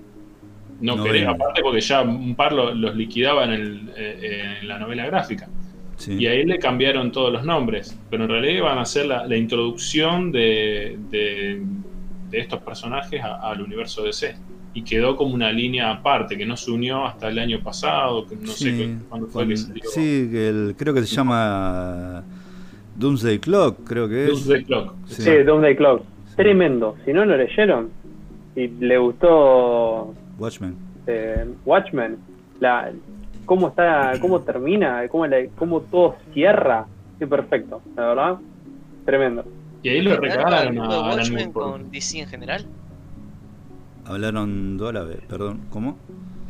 no, 0.81 0.97
No 0.97 1.03
quería, 1.03 1.27
vende. 1.29 1.43
aparte 1.43 1.61
porque 1.63 1.81
ya 1.81 2.03
un 2.03 2.37
par 2.37 2.53
lo- 2.53 2.73
los 2.73 2.95
liquidaba 2.95 3.45
en, 3.47 3.51
el, 3.53 3.91
eh, 3.97 4.59
en 4.61 4.69
la 4.69 4.79
novela 4.79 5.07
gráfica. 5.07 5.49
Sí. 5.97 6.13
Y 6.17 6.27
ahí 6.29 6.45
le 6.45 6.61
cambiaron 6.61 7.11
todos 7.11 7.33
los 7.33 7.45
nombres, 7.45 7.99
pero 8.11 8.25
en 8.25 8.31
realidad 8.31 8.55
iban 8.59 8.79
a 8.79 8.83
hacer 8.83 9.07
la, 9.07 9.27
la 9.27 9.37
introducción 9.37 10.31
de, 10.31 10.99
de- 11.11 11.63
de 12.31 12.39
estos 12.39 12.61
personajes 12.63 13.21
al 13.25 13.61
universo 13.61 14.05
DC. 14.05 14.37
Y 14.75 14.83
quedó 14.83 15.17
como 15.17 15.35
una 15.35 15.53
línea 15.53 15.91
aparte, 15.93 16.37
que 16.37 16.45
no 16.45 16.57
se 16.57 16.71
unió 16.71 17.07
hasta 17.07 17.29
el 17.29 17.39
año 17.39 17.61
pasado, 17.63 18.27
que 18.27 18.35
no 18.37 18.49
sé 18.49 18.71
Sí, 18.71 18.77
qué- 18.77 18.97
cuándo 19.09 19.27
fue 19.29 19.47
que 19.47 19.55
con- 19.55 19.57
salió. 19.57 19.83
sí, 19.91 20.29
que 20.33 20.49
el- 20.49 20.75
creo 20.77 20.93
que 20.93 21.01
se 21.03 21.15
llama 21.15 22.25
Doomsday 22.97 23.39
Clock, 23.39 23.85
creo 23.87 24.09
que 24.09 24.25
es. 24.25 24.31
Doomsday 24.31 24.65
Clock. 24.65 24.95
Sí. 25.07 25.23
Sí, 25.23 25.31
Doomsday 25.45 25.77
Clock. 25.77 26.03
Tremendo. 26.37 26.97
Si 27.05 27.13
no 27.13 27.25
lo 27.25 27.37
leyeron 27.37 27.91
y 28.57 28.67
le 28.67 28.99
gustó 28.99 30.13
Watchmen. 30.39 30.77
eh, 31.07 31.45
Watchmen, 31.65 32.17
la, 32.59 32.91
cómo 33.47 33.69
está, 33.69 34.15
cómo 34.21 34.41
termina, 34.41 35.07
cómo, 35.09 35.27
la- 35.27 35.47
cómo 35.57 35.81
todo 35.83 36.17
cierra, 36.33 36.87
qué 37.21 37.27
perfecto, 37.29 37.81
la 37.97 38.07
verdad, 38.09 38.39
tremendo. 39.05 39.45
Y 39.85 39.91
ahí 39.91 40.01
lo 40.01 40.15
¿Engancha 40.15 40.27
el 40.27 40.33
regalaron 40.39 40.79
a 40.81 40.85
Alan 40.87 41.19
Watchmen 41.19 41.53
con 41.53 41.91
DC 41.93 42.21
en 42.21 42.27
general? 42.29 42.65
Hablaron 44.07 44.77
dos 44.77 44.91
a 44.91 44.93
la 44.93 45.05
vez, 45.05 45.21
perdón, 45.29 45.63
¿cómo? 45.71 45.99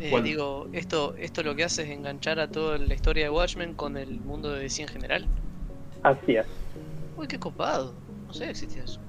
Eh, 0.00 0.20
digo, 0.22 0.68
esto, 0.72 1.14
esto 1.18 1.42
lo 1.42 1.54
que 1.54 1.64
hace 1.64 1.82
es 1.82 1.90
enganchar 1.90 2.40
a 2.40 2.48
toda 2.48 2.78
la 2.78 2.94
historia 2.94 3.24
de 3.24 3.30
Watchmen 3.30 3.74
con 3.74 3.96
el 3.96 4.20
mundo 4.20 4.50
de 4.50 4.60
DC 4.60 4.82
en 4.82 4.88
general. 4.88 5.26
Así 6.02 6.36
es. 6.36 6.46
Uy, 7.16 7.28
qué 7.28 7.38
copado. 7.38 7.94
No 8.26 8.32
sé 8.32 8.44
si 8.44 8.50
existía 8.50 8.84
eso. 8.84 9.00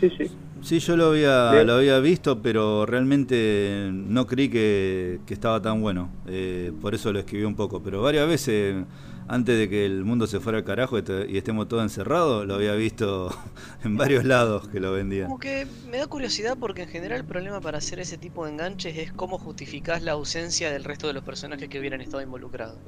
Sí, 0.00 0.10
sí. 0.16 0.30
Sí, 0.62 0.78
yo 0.80 0.96
lo 0.96 1.10
había, 1.10 1.62
lo 1.64 1.74
había 1.74 2.00
visto, 2.00 2.40
pero 2.42 2.86
realmente 2.86 3.90
no 3.92 4.26
creí 4.26 4.48
que, 4.48 5.20
que 5.26 5.34
estaba 5.34 5.60
tan 5.60 5.80
bueno. 5.82 6.10
Eh, 6.26 6.72
por 6.80 6.94
eso 6.94 7.12
lo 7.12 7.18
escribí 7.18 7.44
un 7.44 7.54
poco. 7.54 7.82
Pero 7.82 8.02
varias 8.02 8.26
veces, 8.26 8.84
antes 9.28 9.58
de 9.58 9.68
que 9.68 9.84
el 9.86 10.04
mundo 10.04 10.26
se 10.26 10.40
fuera 10.40 10.58
al 10.58 10.64
carajo 10.64 10.98
y 10.98 11.02
te- 11.02 11.30
y 11.30 11.36
estemos 11.36 11.68
todos 11.68 11.82
encerrados, 11.82 12.46
lo 12.46 12.54
había 12.54 12.74
visto 12.74 13.30
en 13.84 13.96
varios 13.96 14.24
lados 14.24 14.68
que 14.68 14.80
lo 14.80 14.92
vendían. 14.92 15.26
Como 15.26 15.38
que 15.40 15.66
me 15.90 15.98
da 15.98 16.06
curiosidad 16.06 16.56
porque 16.58 16.82
en 16.82 16.88
general 16.88 17.20
el 17.20 17.26
problema 17.26 17.60
para 17.60 17.78
hacer 17.78 17.98
ese 18.00 18.18
tipo 18.18 18.44
de 18.44 18.52
enganches 18.52 18.96
es 18.96 19.12
cómo 19.12 19.38
justificás 19.38 20.02
la 20.02 20.12
ausencia 20.12 20.70
del 20.70 20.84
resto 20.84 21.06
de 21.06 21.12
los 21.12 21.24
personajes 21.24 21.68
que 21.68 21.78
hubieran 21.78 22.00
estado 22.00 22.22
involucrados. 22.22 22.78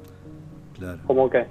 Claro. 0.78 1.00
¿Cómo 1.06 1.28
que? 1.28 1.46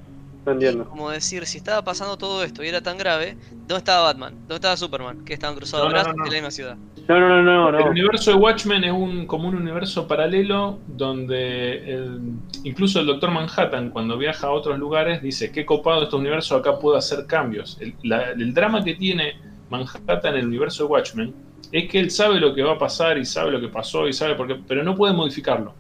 Como 0.86 1.10
decir, 1.10 1.46
si 1.46 1.58
estaba 1.58 1.84
pasando 1.84 2.18
todo 2.18 2.44
esto 2.44 2.64
y 2.64 2.68
era 2.68 2.82
tan 2.82 2.98
grave, 2.98 3.38
¿dónde 3.52 3.78
estaba 3.78 4.04
Batman? 4.04 4.34
¿Dónde 4.40 4.56
estaba 4.56 4.78
Superman? 4.78 5.26
Que 5.26 5.34
estaban 5.34 5.56
cruzados 5.56 5.86
No, 5.86 5.90
no, 5.90 5.94
brazos 5.94 6.14
no, 6.16 6.18
no. 6.18 6.26
en 6.26 6.30
la 6.32 6.36
misma 6.38 6.52
ciudad. 6.52 6.78
No, 7.08 7.20
no, 7.20 7.42
no, 7.44 7.72
no, 7.72 7.80
El 7.80 7.88
universo 7.90 8.32
de 8.32 8.38
Watchmen 8.38 8.84
es 8.84 8.92
un, 8.92 9.26
como 9.28 9.48
un 9.48 9.56
universo 9.56 10.08
paralelo 10.08 10.80
donde 10.88 11.94
el- 11.94 12.20
incluso 12.64 13.00
el 13.00 13.06
Doctor 13.08 13.32
Manhattan 13.32 13.90
cuando 13.90 14.18
viaja 14.18 14.48
a 14.48 14.52
otros 14.52 14.78
lugares 14.80 15.22
dice 15.22 15.52
qué 15.52 15.66
copado 15.66 16.04
este 16.04 16.16
universo 16.16 16.56
acá 16.56 16.80
puedo 16.80 16.98
hacer 16.98 17.26
cambios. 17.26 17.78
El, 17.82 17.96
la- 18.04 18.32
el 18.32 18.54
drama 18.54 18.84
que 18.84 18.96
tiene 18.96 19.36
Manhattan 19.70 20.34
en 20.36 20.40
el 20.42 20.48
universo 20.48 20.84
de 20.84 20.90
Watchmen 20.90 21.36
es 21.72 21.90
que 21.90 22.00
él 22.00 22.12
sabe 22.12 22.40
lo 22.40 22.54
que 22.54 22.64
va 22.64 22.74
a 22.74 22.78
pasar 22.78 23.18
y 23.18 23.26
sabe 23.26 23.52
lo 23.52 23.60
que 23.60 23.68
pasó 23.68 24.08
y 24.08 24.14
sabe 24.14 24.36
por 24.36 24.48
qué, 24.48 24.56
pero 24.68 24.84
no 24.84 24.96
puede 24.96 25.14
modificarlo. 25.14 25.74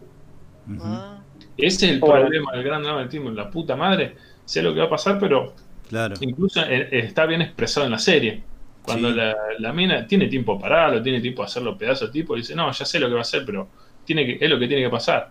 Ah, 0.82 1.20
Ese 1.58 1.86
es 1.88 1.92
el 1.94 2.00
problema, 2.00 2.52
el 2.54 2.64
gran 2.64 2.84
drama 2.84 3.00
del 3.00 3.10
tiempo. 3.10 3.30
La 3.32 3.50
puta 3.50 3.76
madre, 3.76 4.16
sé 4.48 4.62
lo 4.64 4.74
que 4.74 4.80
va 4.80 4.86
a 4.86 4.90
pasar, 4.90 5.20
pero 5.20 5.54
Claro. 5.90 6.16
incluso 6.22 6.62
eh, 6.66 6.90
está 6.92 7.26
bien 7.26 7.42
expresado 7.42 7.86
en 7.86 7.92
la 7.92 8.00
serie. 8.00 8.42
Cuando 8.82 9.10
Sí. 9.10 9.16
la, 9.16 9.36
la 9.60 9.74
mina 9.74 10.08
tiene 10.08 10.28
tiempo 10.28 10.58
para 10.60 10.76
pararlo, 10.76 11.04
tiene 11.04 11.20
tiempo 11.22 11.42
de 11.42 11.48
hacerlo 11.48 11.78
pedazos 11.78 12.12
tipo, 12.12 12.36
dice, 12.36 12.56
no, 12.56 12.72
ya 12.72 12.86
sé 12.86 13.00
lo 13.00 13.08
que 13.08 13.14
va 13.14 13.20
a 13.20 13.22
hacer, 13.22 13.44
pero 13.46 13.68
tiene 14.06 14.26
que, 14.26 14.44
es 14.44 14.50
lo 14.50 14.58
que 14.58 14.68
tiene 14.68 14.84
que 14.84 14.90
pasar. 14.90 15.30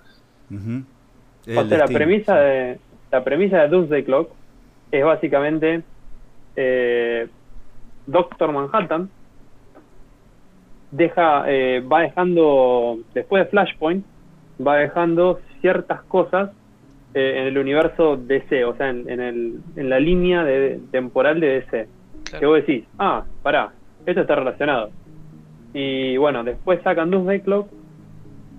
Ujú. 0.50 0.82
O 1.58 1.64
sea, 1.66 1.78
la 1.78 1.86
premisa 1.86 2.34
sí. 2.34 2.38
de 2.40 2.78
la 3.10 3.24
premisa 3.24 3.62
de 3.62 3.68
Doomsday 3.68 4.04
Clock 4.04 4.30
es 4.92 5.04
básicamente 5.04 5.82
eh, 6.56 7.28
Doctor 8.06 8.52
Manhattan 8.52 9.08
deja 10.90 11.44
eh, 11.48 11.80
va 11.80 12.02
dejando 12.02 12.98
después 13.14 13.44
de 13.44 13.50
Flashpoint 13.50 14.04
va 14.64 14.76
dejando 14.76 15.40
ciertas 15.60 16.02
cosas 16.04 16.50
eh, 17.18 17.40
en 17.40 17.46
el 17.46 17.56
universo 17.56 18.18
DC, 18.18 18.66
o 18.66 18.76
sea, 18.76 18.90
en, 18.90 19.08
en 19.08 19.20
el, 19.22 19.60
en 19.74 19.88
la 19.88 19.98
línea 19.98 20.44
de, 20.44 20.78
temporal 20.90 21.40
de 21.40 21.60
DC. 21.60 21.88
Que 22.38 22.44
vos 22.44 22.56
decís, 22.56 22.84
ah, 22.98 23.24
pará, 23.42 23.72
esto 24.04 24.20
está 24.20 24.34
relacionado. 24.34 24.90
Y 25.72 26.18
bueno, 26.18 26.44
después 26.44 26.78
sacan 26.82 27.10
Doomsday 27.10 27.40
Clock, 27.40 27.68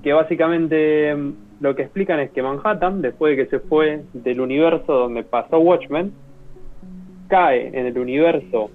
que 0.02 0.12
básicamente 0.12 1.14
mm, 1.14 1.34
lo 1.60 1.76
que 1.76 1.84
explican 1.84 2.20
es 2.20 2.32
que 2.32 2.42
Manhattan, 2.42 3.04
después 3.04 3.38
de 3.38 3.44
que 3.44 3.50
se 3.52 3.60
fue 3.60 4.02
del 4.14 4.42
universo 4.42 4.92
donde 4.92 5.22
pasó 5.22 5.60
Watchmen, 5.60 6.12
cae 7.28 7.68
en 7.68 7.86
el 7.86 8.00
universo 8.00 8.72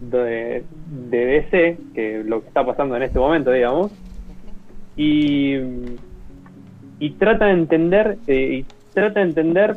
de, 0.00 0.64
de 1.10 1.26
DC, 1.26 1.76
que 1.94 2.20
es 2.20 2.24
lo 2.24 2.40
que 2.40 2.48
está 2.48 2.64
pasando 2.64 2.96
en 2.96 3.02
este 3.02 3.18
momento, 3.18 3.50
digamos, 3.50 3.92
y, 4.96 5.54
y 6.98 7.10
trata 7.18 7.44
de 7.44 7.52
entender, 7.52 8.16
eh, 8.26 8.64
y 8.64 8.77
trata 8.98 9.20
de 9.20 9.26
entender 9.26 9.76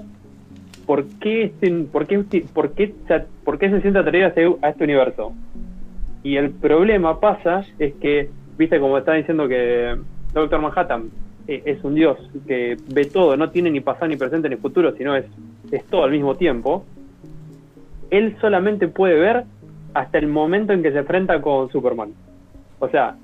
por 0.85 1.05
qué, 1.19 1.51
por 1.91 2.07
qué, 2.07 2.43
por 2.53 2.73
qué, 2.73 2.93
por 3.43 3.57
qué 3.59 3.69
se 3.69 3.81
siente 3.81 3.99
atraído 3.99 4.25
a 4.25 4.29
este, 4.29 4.55
a 4.61 4.69
este 4.69 4.83
universo. 4.83 5.33
Y 6.23 6.35
el 6.35 6.51
problema 6.51 7.19
pasa 7.19 7.65
es 7.79 7.93
que, 7.95 8.29
viste, 8.57 8.79
como 8.79 8.97
está 8.97 9.13
diciendo 9.13 9.47
que 9.47 9.95
Doctor 10.33 10.61
Manhattan 10.61 11.09
eh, 11.47 11.63
es 11.65 11.83
un 11.83 11.95
dios 11.95 12.17
que 12.47 12.77
ve 12.93 13.05
todo, 13.05 13.35
no 13.37 13.49
tiene 13.49 13.71
ni 13.71 13.79
pasado, 13.79 14.07
ni 14.07 14.17
presente, 14.17 14.49
ni 14.49 14.55
futuro, 14.57 14.95
sino 14.95 15.15
es, 15.15 15.25
es 15.71 15.83
todo 15.85 16.03
al 16.03 16.11
mismo 16.11 16.35
tiempo. 16.35 16.85
Él 18.09 18.35
solamente 18.39 18.87
puede 18.87 19.15
ver 19.15 19.45
hasta 19.93 20.17
el 20.17 20.27
momento 20.27 20.73
en 20.73 20.83
que 20.83 20.91
se 20.91 20.99
enfrenta 20.99 21.41
con 21.41 21.71
Superman. 21.71 22.11
O 22.79 22.87
sea, 22.89 23.15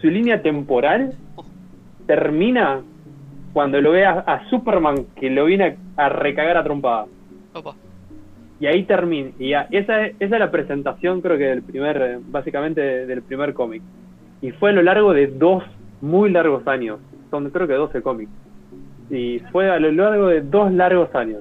su 0.00 0.08
línea 0.08 0.42
temporal 0.42 1.14
termina 2.06 2.80
cuando 3.58 3.80
lo 3.80 3.90
ve 3.90 4.06
a, 4.06 4.20
a 4.20 4.48
Superman 4.50 5.06
que 5.16 5.28
lo 5.30 5.44
viene 5.46 5.76
a, 5.96 6.04
a 6.04 6.08
recagar 6.10 6.56
a 6.56 6.62
trompada. 6.62 7.06
Opa. 7.54 7.74
Y 8.60 8.66
ahí 8.66 8.84
termina. 8.84 9.30
Y 9.36 9.52
esa, 9.76 10.06
es- 10.06 10.14
esa 10.20 10.34
es 10.36 10.40
la 10.40 10.52
presentación, 10.52 11.20
creo 11.20 11.36
que 11.36 11.46
del 11.46 11.62
primer, 11.64 11.96
eh, 12.00 12.18
básicamente 12.30 12.80
de- 12.80 13.06
del 13.06 13.22
primer 13.22 13.54
cómic. 13.54 13.82
Y 14.42 14.52
fue 14.52 14.70
a 14.70 14.74
lo 14.74 14.82
largo 14.82 15.12
de 15.12 15.26
dos 15.26 15.64
muy 16.00 16.30
largos 16.30 16.68
años. 16.68 17.00
Son 17.32 17.50
creo 17.50 17.66
que 17.66 17.74
12 17.74 18.00
cómics. 18.00 18.30
Y 19.10 19.40
fue 19.50 19.68
a 19.68 19.80
lo 19.80 19.90
largo 19.90 20.28
de 20.28 20.40
dos 20.42 20.70
largos 20.72 21.12
años. 21.16 21.40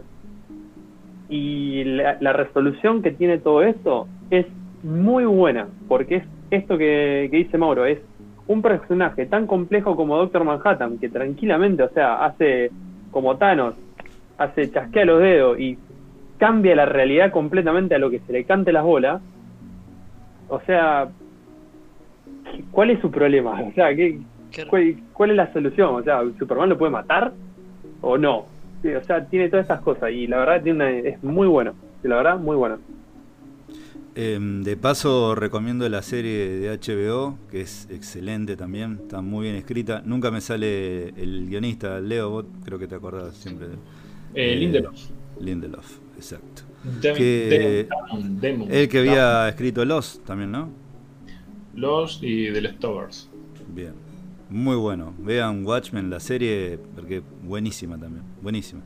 Y 1.29 1.83
la, 1.83 2.17
la 2.19 2.33
resolución 2.33 3.03
que 3.03 3.11
tiene 3.11 3.37
todo 3.37 3.61
esto 3.61 4.07
es 4.31 4.47
muy 4.81 5.23
buena. 5.25 5.67
Porque 5.87 6.15
es 6.15 6.23
esto 6.49 6.79
que, 6.79 7.27
que 7.29 7.37
dice 7.37 7.59
Mauro. 7.59 7.85
Es 7.85 7.99
un 8.47 8.61
personaje 8.61 9.25
tan 9.25 9.45
complejo 9.47 9.95
como 9.95 10.17
Doctor 10.17 10.43
Manhattan. 10.43 10.97
Que 10.99 11.09
tranquilamente, 11.09 11.83
o 11.83 11.89
sea, 11.89 12.25
hace 12.25 12.71
como 13.11 13.37
Thanos. 13.37 13.75
Hace 14.37 14.71
chasquea 14.71 15.05
los 15.05 15.19
dedos 15.19 15.59
y 15.59 15.77
cambia 16.37 16.75
la 16.75 16.85
realidad 16.85 17.31
completamente 17.31 17.95
a 17.95 17.99
lo 17.99 18.09
que 18.11 18.19
se 18.19 18.31
le 18.33 18.45
cante 18.45 18.71
las 18.71 18.83
bolas. 18.83 19.21
O 20.49 20.59
sea, 20.61 21.09
¿cuál 22.71 22.91
es 22.91 22.99
su 23.01 23.09
problema? 23.11 23.59
O 23.61 23.71
sea, 23.73 23.95
¿qué, 23.95 24.19
cuál, 24.69 24.95
cuál 25.13 25.31
es 25.31 25.35
la 25.37 25.51
solución? 25.53 25.95
O 25.95 26.03
sea, 26.03 26.21
¿Superman 26.37 26.69
lo 26.69 26.77
puede 26.77 26.91
matar 26.91 27.31
o 28.01 28.17
no? 28.17 28.45
O 28.83 29.03
sea, 29.05 29.25
tiene 29.25 29.49
todas 29.49 29.63
estas 29.65 29.81
cosas 29.81 30.11
y 30.11 30.27
la 30.27 30.37
verdad 30.37 30.61
tiene 30.61 30.75
una- 30.77 30.89
es 31.09 31.21
muy 31.23 31.47
bueno. 31.47 31.73
La 32.03 32.17
verdad, 32.17 32.37
muy 32.37 32.55
bueno. 32.55 32.77
Em, 34.19 34.63
de 34.63 34.75
paso 34.77 35.35
recomiendo 35.35 35.87
la 35.89 36.01
serie 36.01 36.47
de 36.47 36.69
HBO, 36.71 37.37
que 37.51 37.61
es 37.61 37.87
excelente 37.91 38.55
también, 38.57 39.01
está 39.03 39.21
muy 39.21 39.43
bien 39.43 39.55
escrita. 39.55 40.01
Nunca 40.03 40.31
me 40.31 40.41
sale 40.41 41.09
el 41.09 41.45
guionista, 41.47 41.99
Leo, 41.99 42.31
vos 42.31 42.45
creo 42.65 42.79
que 42.79 42.87
te 42.87 42.95
acordás 42.95 43.35
siempre 43.37 43.67
de 43.67 43.73
él. 43.75 43.79
Eh, 44.33 44.53
Eh, 44.53 44.55
Lindelof. 44.55 44.99
Lindelof, 45.39 45.97
exacto. 46.15 46.63
Dem- 46.99 47.13
que-. 47.15 47.87
El 48.69 48.89
que 48.89 48.97
había 48.99 49.49
escrito 49.49 49.85
Lost 49.85 50.25
también, 50.25 50.51
¿no? 50.51 50.69
Los 51.75 52.17
y 52.23 52.51
The 52.51 52.61
Leftovers. 52.61 53.29
Bien. 53.71 53.93
Muy 54.49 54.77
bueno. 54.77 55.13
Vean 55.19 55.63
Watchmen, 55.63 56.09
la 56.09 56.19
serie, 56.19 56.79
porque 56.95 57.21
buenísima 57.43 57.99
también. 57.99 58.23
Buenísima. 58.41 58.81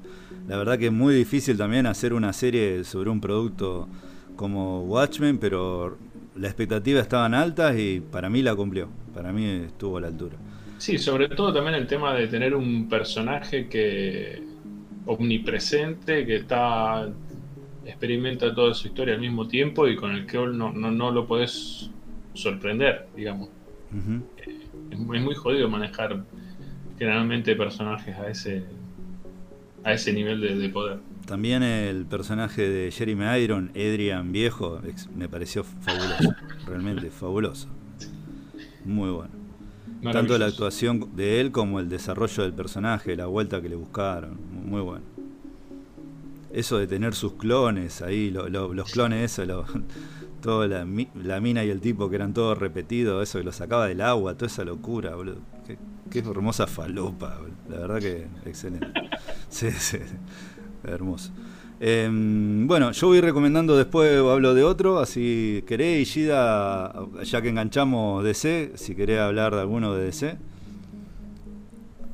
La 0.50 0.58
verdad 0.58 0.78
que 0.78 0.88
es 0.88 0.92
muy 0.92 1.14
difícil 1.16 1.56
también 1.58 1.86
hacer 1.86 2.12
una 2.14 2.34
serie 2.34 2.84
sobre 2.84 3.10
un 3.12 3.22
producto 3.22 3.88
como 4.36 4.84
Watchmen, 4.84 5.38
pero 5.38 5.98
las 6.36 6.52
expectativas 6.52 7.04
estaban 7.04 7.34
altas 7.34 7.78
y 7.78 8.00
para 8.00 8.30
mí 8.30 8.42
la 8.42 8.56
cumplió. 8.56 8.90
Para 9.14 9.32
mí 9.32 9.46
estuvo 9.66 9.98
a 9.98 10.02
la 10.02 10.08
altura. 10.08 10.38
Sí, 10.78 10.98
sobre 10.98 11.30
todo 11.30 11.54
también 11.54 11.76
el 11.76 11.88
tema 11.88 12.14
de 12.16 12.28
tener 12.28 12.56
un 12.56 12.90
personaje 12.90 13.68
que 13.68 14.42
omnipresente, 15.06 16.26
que 16.26 16.38
está 16.38 17.08
experimenta 17.86 18.54
toda 18.54 18.74
su 18.74 18.88
historia 18.88 19.16
al 19.16 19.22
mismo 19.22 19.48
tiempo 19.48 19.88
y 19.88 19.96
con 19.96 20.12
el 20.12 20.26
que 20.26 20.38
no, 20.38 20.72
no, 20.72 20.92
no 20.92 21.12
lo 21.12 21.28
podés 21.28 21.90
sorprender, 22.34 23.08
digamos. 23.16 23.50
Es 24.38 24.50
es 24.92 25.00
muy 25.00 25.36
jodido 25.36 25.68
manejar 25.70 26.24
generalmente 26.98 27.56
personajes 27.56 28.16
a 28.18 28.30
ese 28.30 28.64
a 29.84 29.94
ese 29.94 30.14
nivel 30.14 30.42
de, 30.42 30.70
poder. 30.70 31.00
También 31.32 31.64
el 31.64 32.06
personaje 32.08 32.68
de 32.68 32.92
Jeremy 32.92 33.38
Iron, 33.42 33.70
Adrian 33.70 34.34
Viejo, 34.34 34.82
me 35.16 35.30
pareció 35.30 35.64
fabuloso, 35.64 36.36
realmente 36.68 37.10
fabuloso. 37.10 37.70
Muy 38.84 39.12
bueno. 39.12 39.32
Tanto 40.12 40.38
la 40.38 40.48
actuación 40.48 41.16
de 41.16 41.40
él 41.40 41.54
como 41.54 41.80
el 41.80 41.88
desarrollo 41.88 42.44
del 42.44 42.52
personaje, 42.52 43.16
la 43.16 43.28
vuelta 43.28 43.62
que 43.62 43.70
le 43.70 43.78
buscaron, 43.78 44.38
muy 44.66 44.82
bueno. 44.82 45.06
Eso 46.52 46.78
de 46.78 46.88
tener 46.88 47.16
sus 47.16 47.36
clones 47.36 48.02
ahí, 48.02 48.30
los 48.30 48.92
clones, 48.92 49.40
eso, 49.40 49.64
toda 50.42 50.68
la, 50.68 50.84
mina 51.40 51.64
y 51.64 51.70
el 51.70 51.80
tipo 51.80 52.10
que 52.10 52.18
eran 52.18 52.34
todos 52.34 52.58
repetidos, 52.58 53.24
eso 53.24 53.40
que 53.40 53.46
lo 53.46 53.54
sacaba 53.54 53.88
del 53.88 54.02
agua, 54.02 54.34
toda 54.34 54.48
esa 54.48 54.66
locura, 54.66 55.16
boludo. 55.16 55.40
Qué, 56.10 56.20
hermosa 56.20 56.68
falopa, 56.68 57.40
la 57.70 57.78
verdad 57.78 58.00
que 58.00 58.28
excelente. 58.46 58.88
Sí, 59.50 59.70
sí, 59.72 59.98
hermoso. 60.84 61.32
Em, 61.80 62.68
bueno, 62.68 62.92
yo 62.92 63.08
voy 63.08 63.22
recomendando 63.22 63.76
después, 63.76 64.20
hablo 64.20 64.54
de 64.54 64.64
otro, 64.64 65.00
así 65.00 65.64
querés, 65.68 66.08
Gida, 66.14 66.94
ya 67.24 67.42
que 67.42 67.50
enganchamos 67.50 68.24
DC, 68.24 68.74
si 68.76 68.96
querés 68.96 69.20
hablar 69.20 69.56
de 69.56 69.62
alguno 69.62 69.96
de 69.96 70.06
DC. 70.06 70.38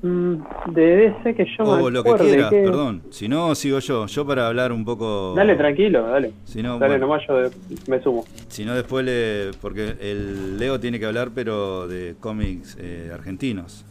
Mm, 0.01 0.35
de 0.73 0.95
DC 0.95 1.35
que 1.35 1.45
yo 1.57 1.63
O 1.63 1.89
lo 1.89 2.03
que 2.03 2.13
quieras, 2.13 2.51
perdón. 2.51 3.01
Si 3.09 3.27
no, 3.27 3.55
sigo 3.55 3.79
yo. 3.79 4.05
Yo 4.05 4.25
para 4.25 4.47
hablar 4.47 4.71
un 4.71 4.85
poco. 4.85 5.33
Dale, 5.35 5.55
tranquilo, 5.55 6.03
dale. 6.07 6.33
Si 6.45 6.61
no, 6.61 6.77
dale, 6.77 6.99
nomás 6.99 7.23
yo 7.27 7.49
me 7.87 7.99
sumo. 8.01 8.25
Si 8.47 8.63
no, 8.63 8.75
después 8.75 9.03
le. 9.05 9.51
Porque 9.59 9.95
el 9.99 10.59
Leo 10.59 10.79
tiene 10.79 10.99
que 10.99 11.05
hablar, 11.07 11.31
pero 11.33 11.87
de 11.87 12.15
cómics 12.19 12.77
eh, 12.79 13.09
argentinos. 13.13 13.85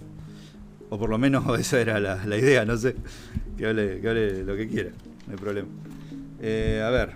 O 0.90 0.98
por 0.98 1.10
lo 1.10 1.18
menos 1.18 1.58
esa 1.58 1.80
era 1.80 2.00
la, 2.00 2.36
idea, 2.36 2.64
no 2.64 2.76
sé. 2.76 2.96
Que 3.56 3.66
hable, 3.66 4.00
que 4.00 4.08
hable 4.08 4.44
lo 4.44 4.56
que 4.56 4.68
quiera, 4.68 4.90
no 5.26 5.32
hay 5.32 5.38
problema. 5.38 5.68
Eh, 6.40 6.82
a 6.84 6.90
ver, 6.90 7.10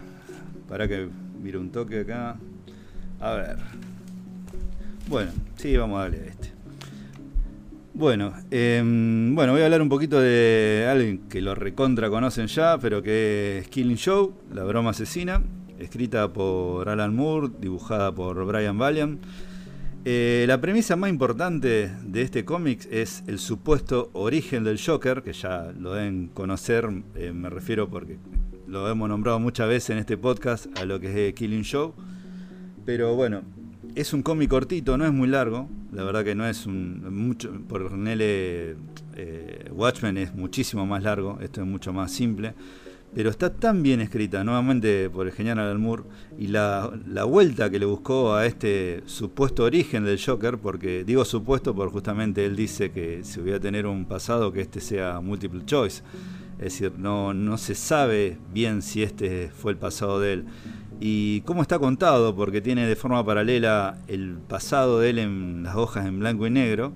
para 0.69 0.89
que 0.89 1.09
mire 1.43 1.59
un 1.59 1.71
toque 1.71 2.01
acá. 2.01 2.37
A 3.21 3.33
ver. 3.35 3.57
Bueno, 5.09 5.33
sí, 5.57 5.77
vamos 5.77 5.99
a 5.99 6.03
darle 6.03 6.21
a 6.21 6.25
este. 6.27 6.53
Bueno, 7.93 8.33
em, 8.51 9.35
bueno, 9.35 9.53
voy 9.53 9.61
a 9.61 9.65
hablar 9.67 9.83
un 9.83 9.89
poquito 9.89 10.21
de 10.21 10.87
alguien 10.89 11.29
que 11.29 11.43
lo 11.43 11.55
recontra 11.55 12.09
conocen 12.09 12.47
ya, 12.47 12.79
pero 12.79 13.03
que 13.03 13.59
es 13.59 13.69
Killing 13.69 13.97
Show, 13.97 14.33
la 14.55 14.65
broma 14.65 14.91
asesina, 14.91 15.43
escrita 15.79 16.33
por 16.33 16.89
Alan 16.89 17.15
Moore, 17.15 17.49
dibujada 17.61 18.15
por 18.15 18.43
Brian 18.47 18.79
Valiant. 18.79 19.21
Eh, 20.05 20.47
la 20.49 20.61
premisa 20.61 20.97
más 20.97 21.11
importante 21.11 21.91
de 22.03 22.23
este 22.23 22.47
cómic 22.47 22.89
es 22.91 23.23
el 23.27 23.39
supuesto 23.39 24.09
origen 24.15 24.65
del 24.65 24.81
Joker, 24.81 25.23
que 25.23 25.35
ya 25.35 25.73
lo 25.79 25.93
deben 25.93 26.29
conocer, 26.29 26.89
eh, 27.15 27.33
me 27.33 27.51
refiero 27.51 27.91
porque 27.91 28.17
lo 28.67 28.89
hemos 28.89 29.11
nombrado 29.11 29.39
muchas 29.39 29.69
veces 29.69 29.91
en 29.91 29.99
este 29.99 30.17
podcast, 30.17 30.67
a 30.79 30.87
lo 30.87 31.01
que 31.01 31.29
es 31.29 31.35
Killing 31.35 31.65
Show. 31.65 31.93
Pero 32.87 33.15
bueno, 33.15 33.43
es 33.95 34.13
un 34.15 34.23
cómic 34.23 34.49
cortito, 34.49 34.97
no 34.97 35.05
es 35.05 35.13
muy 35.13 35.29
largo. 35.29 35.69
La 35.93 36.05
verdad 36.05 36.25
que 36.25 36.35
no 36.35 36.47
es 36.47 36.67
un. 36.67 37.03
mucho 37.15 37.53
Por 37.69 37.93
Nele 37.93 38.77
eh, 39.17 39.71
Watchmen 39.73 40.17
es 40.17 40.35
muchísimo 40.35 40.87
más 40.87 41.03
largo. 41.03 41.39
Esto 41.41 41.61
es 41.61 41.67
mucho 41.67 41.93
más 41.93 42.13
simple. 42.13 42.55
Pero 43.13 43.31
está 43.31 43.53
tan 43.53 43.83
bien 43.83 44.01
escrita, 44.01 44.45
nuevamente 44.45 45.11
por 45.11 45.27
el 45.27 45.33
genial 45.33 45.59
Alan 45.59 45.81
Moore, 45.81 46.05
y 46.39 46.47
la, 46.47 46.93
la, 47.09 47.25
vuelta 47.25 47.69
que 47.69 47.81
le 47.81 47.87
buscó 47.87 48.35
a 48.35 48.47
este 48.47 49.03
supuesto 49.07 49.65
origen 49.65 50.05
del 50.05 50.23
Joker, 50.25 50.59
porque 50.59 51.03
digo 51.05 51.25
supuesto 51.25 51.75
porque 51.75 51.95
justamente 51.95 52.45
él 52.45 52.55
dice 52.55 52.93
que 52.93 53.25
si 53.25 53.41
voy 53.41 53.53
a 53.53 53.61
tener 53.61 53.87
un 53.87 54.05
pasado 54.05 54.53
que 54.53 54.61
este 54.61 54.81
sea 54.81 55.21
multiple 55.21 55.65
choice. 55.65 56.03
Es 56.59 56.75
decir, 56.75 56.93
no, 56.99 57.33
no 57.33 57.57
se 57.57 57.75
sabe 57.75 58.37
bien 58.53 58.83
si 58.83 59.03
este 59.03 59.49
fue 59.49 59.73
el 59.73 59.79
pasado 59.79 60.21
de 60.21 60.35
él 60.35 60.45
y 61.01 61.41
cómo 61.41 61.63
está 61.63 61.79
contado, 61.79 62.37
porque 62.37 62.61
tiene 62.61 62.87
de 62.87 62.95
forma 62.95 63.25
paralela 63.25 63.99
el 64.07 64.37
pasado 64.47 65.01
de 65.01 65.11
él 65.11 65.19
en 65.19 65.63
las 65.63 65.75
hojas 65.75 66.07
en 66.07 66.21
blanco 66.21 66.47
y 66.47 66.51
negro, 66.51 66.93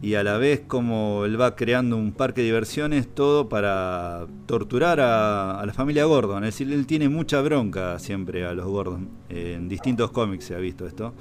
y 0.00 0.14
a 0.14 0.22
la 0.22 0.38
vez 0.38 0.60
como 0.66 1.24
él 1.24 1.40
va 1.40 1.56
creando 1.56 1.96
un 1.96 2.12
parque 2.12 2.42
de 2.42 2.46
diversiones, 2.46 3.12
todo 3.12 3.48
para 3.48 4.26
torturar 4.46 5.00
a, 5.00 5.62
la 5.66 5.72
familia 5.72 6.04
Gordon. 6.04 6.44
Es 6.44 6.54
decir, 6.54 6.72
él 6.72 6.86
tiene 6.86 7.08
mucha 7.08 7.40
bronca 7.40 7.98
siempre 7.98 8.46
a 8.46 8.54
los 8.54 8.66
Gordon. 8.66 9.08
en 9.28 9.68
distintos 9.68 10.12
cómics 10.12 10.44
se 10.44 10.54
ha 10.54 10.58
visto 10.58 10.86
esto. 10.86 11.12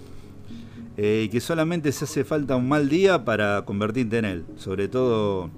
Eh, 0.95 1.23
y 1.25 1.29
que 1.29 1.39
solamente 1.39 1.91
se 1.91 2.05
hace 2.05 2.23
falta 2.23 2.55
un 2.55 2.67
mal 2.67 2.89
día 2.89 3.25
para 3.25 3.63
convertirte 3.65 4.19
en 4.19 4.25
él. 4.25 4.45
Sobre 4.57 4.87
todo 4.87 5.49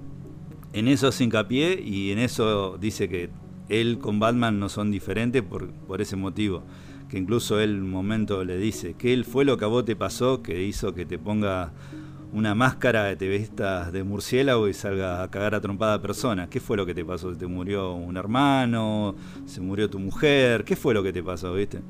en 0.72 0.88
eso 0.88 1.12
se 1.12 1.24
hincapié 1.24 1.80
y 1.80 2.12
en 2.12 2.18
eso 2.18 2.78
dice 2.78 3.08
que 3.08 3.30
él 3.68 3.98
con 3.98 4.18
Batman 4.18 4.58
no 4.58 4.68
son 4.68 4.90
diferentes 4.90 5.42
por, 5.42 5.70
por 5.70 6.00
ese 6.00 6.16
motivo. 6.16 6.62
Que 7.10 7.18
incluso 7.18 7.60
él 7.60 7.80
un 7.82 7.90
momento 7.90 8.44
le 8.44 8.56
dice 8.56 8.94
que 8.94 9.12
él 9.12 9.24
fue 9.26 9.44
lo 9.44 9.58
que 9.58 9.64
a 9.66 9.68
vos 9.68 9.84
te 9.84 9.96
pasó 9.96 10.42
que 10.42 10.62
hizo 10.62 10.94
que 10.94 11.04
te 11.04 11.18
ponga 11.18 11.72
una 12.32 12.54
máscara, 12.54 13.16
te 13.16 13.28
vistas 13.28 13.92
de 13.92 14.04
murciélago 14.04 14.68
y 14.68 14.74
salga 14.74 15.22
a 15.22 15.30
cagar 15.30 15.54
a 15.54 15.60
trompada 15.60 16.00
persona. 16.00 16.48
¿Qué 16.48 16.60
fue 16.60 16.76
lo 16.76 16.86
que 16.86 16.94
te 16.94 17.04
pasó? 17.04 17.36
¿Te 17.36 17.46
murió 17.46 17.92
un 17.94 18.16
hermano? 18.16 19.16
¿Se 19.46 19.60
murió 19.60 19.90
tu 19.90 19.98
mujer? 19.98 20.64
¿Qué 20.64 20.76
fue 20.76 20.94
lo 20.94 21.02
que 21.02 21.12
te 21.12 21.22
pasó, 21.22 21.52
viste? 21.54 21.80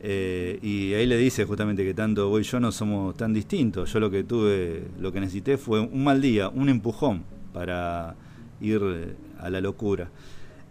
Eh, 0.00 0.58
y 0.60 0.92
ahí 0.92 1.06
le 1.06 1.16
dice 1.16 1.46
justamente 1.46 1.82
que 1.82 1.94
tanto 1.94 2.28
vos 2.28 2.42
y 2.42 2.44
yo 2.44 2.60
no 2.60 2.72
somos 2.72 3.16
tan 3.16 3.32
distintos. 3.32 3.90
Yo 3.92 4.00
lo 4.00 4.10
que 4.10 4.22
tuve, 4.24 4.88
lo 5.00 5.12
que 5.12 5.20
necesité 5.20 5.56
fue 5.56 5.80
un 5.80 6.04
mal 6.04 6.20
día, 6.20 6.50
un 6.50 6.68
empujón 6.68 7.24
para 7.52 8.16
ir 8.60 9.16
a 9.38 9.48
la 9.48 9.60
locura. 9.60 10.10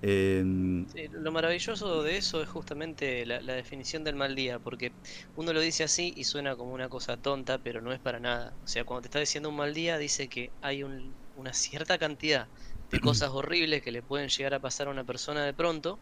Em, 0.05 0.85
lo 1.13 1.31
maravilloso 1.31 2.03
de 2.03 2.17
eso 2.17 2.41
es 2.43 2.49
justamente 2.49 3.25
la, 3.25 3.39
definición 3.39 4.03
del 4.03 4.17
mal 4.17 4.35
día, 4.35 4.59
porque 4.59 4.91
uno 5.37 5.53
lo 5.53 5.61
dice 5.61 5.85
así 5.85 6.13
y 6.17 6.25
suena 6.25 6.57
como 6.57 6.73
una 6.73 6.89
cosa 6.89 7.15
tonta, 7.15 7.57
pero 7.59 7.79
no 7.79 7.93
es 7.93 7.99
para 7.99 8.19
nada. 8.19 8.53
O 8.65 8.67
sea, 8.67 8.83
cuando 8.83 9.03
te 9.03 9.07
está 9.07 9.19
diciendo 9.19 9.47
un 9.47 9.55
mal 9.55 9.73
día, 9.73 9.97
dice 9.97 10.27
que 10.27 10.51
hay 10.61 10.83
una 10.83 11.53
cierta 11.53 11.97
cantidad 11.97 12.47
de 12.91 12.99
cosas 12.99 13.29
horribles 13.29 13.81
que 13.81 13.93
le 13.93 14.01
pueden 14.01 14.27
llegar 14.27 14.53
a 14.53 14.59
pasar 14.59 14.87
a 14.87 14.91
una 14.91 15.05
persona 15.05 15.45
de 15.45 15.53
pronto 15.53 15.97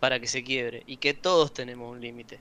para 0.00 0.20
que 0.20 0.26
se 0.26 0.44
quiebre 0.44 0.82
y 0.86 0.98
que 0.98 1.14
todos 1.14 1.54
tenemos 1.54 1.90
un 1.90 2.02
límite. 2.02 2.40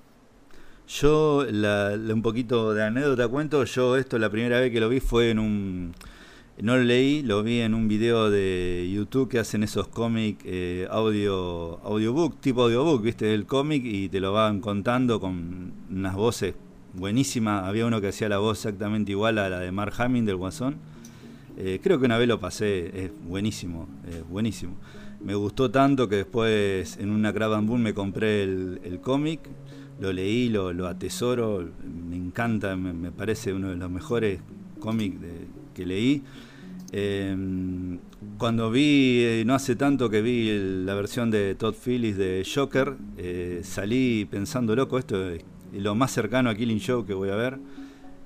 Yo, 0.85 1.45
un 1.47 2.21
poquito 2.21 2.73
de 2.73 2.83
anécdota 2.83 3.29
cuento, 3.29 3.63
yo 3.63 3.95
esto 3.95 4.19
la 4.19 4.29
primera 4.29 4.59
vez 4.59 4.69
que 4.69 4.81
lo 4.81 4.89
vi 4.89 4.99
fue 4.99 5.29
en 5.29 5.39
un 5.39 5.95
no 6.61 6.77
lo 6.77 6.83
leí, 6.83 7.23
lo 7.23 7.41
vi 7.41 7.61
en 7.61 7.73
un 7.73 7.87
video 7.87 8.29
de 8.29 8.89
YouTube 8.93 9.27
que 9.27 9.39
hacen 9.39 9.63
esos 9.63 9.87
cómics 9.87 10.43
eh, 10.45 10.87
audio, 10.91 11.79
audiobook, 11.83 12.39
tipo 12.39 12.63
audiobook, 12.63 13.01
viste, 13.01 13.33
el 13.33 13.47
cómic 13.47 13.83
y 13.83 14.07
te 14.07 14.19
lo 14.19 14.33
van 14.33 14.61
contando 14.61 15.19
con 15.19 15.73
unas 15.89 16.15
voces 16.15 16.53
buenísimas. 16.93 17.65
Había 17.65 17.87
uno 17.87 17.99
que 18.01 18.09
hacía 18.09 18.29
la 18.29 18.37
voz 18.37 18.59
exactamente 18.59 19.11
igual 19.11 19.39
a 19.39 19.49
la 19.49 19.59
de 19.59 19.71
Mark 19.71 19.93
Hamill 19.97 20.25
del 20.25 20.35
Guasón. 20.35 20.75
Eh, 21.57 21.79
creo 21.81 21.99
que 21.99 22.05
una 22.05 22.19
vez 22.19 22.27
lo 22.27 22.39
pasé, 22.39 23.05
es 23.05 23.11
buenísimo, 23.27 23.87
es 24.07 24.27
buenísimo. 24.27 24.75
Me 25.21 25.33
gustó 25.33 25.71
tanto 25.71 26.07
que 26.07 26.17
después 26.17 26.97
en 26.97 27.09
una 27.09 27.33
Crab 27.33 27.63
Boom 27.63 27.81
me 27.81 27.95
compré 27.95 28.43
el, 28.43 28.99
cómic, 29.01 29.39
lo 29.99 30.13
leí, 30.13 30.49
lo, 30.49 30.71
lo, 30.71 30.87
atesoro, 30.87 31.67
me 31.83 32.15
encanta, 32.15 32.75
me, 32.75 32.93
me 32.93 33.11
parece 33.11 33.53
uno 33.53 33.69
de 33.69 33.75
los 33.75 33.89
mejores 33.89 34.39
cómics 34.79 35.21
de 35.21 35.47
que 35.73 35.85
leí. 35.85 36.23
Em, 36.91 37.97
cuando 38.37 38.69
vi, 38.69 39.23
eh, 39.23 39.43
no 39.45 39.55
hace 39.55 39.75
tanto 39.75 40.09
que 40.11 40.21
vi 40.21 40.83
la 40.85 40.93
versión 40.93 41.31
de 41.31 41.55
Todd 41.55 41.73
Phillips 41.73 42.17
de 42.17 42.45
Joker, 42.45 42.95
eh, 43.17 43.61
salí 43.63 44.25
pensando, 44.25 44.75
loco, 44.75 44.99
esto 44.99 45.31
es 45.31 45.43
lo 45.73 45.95
más 45.95 46.11
cercano 46.11 46.51
a 46.51 46.55
Killing 46.55 46.79
Show 46.79 47.05
que 47.05 47.15
voy 47.15 47.29
a 47.29 47.35
ver. 47.35 47.57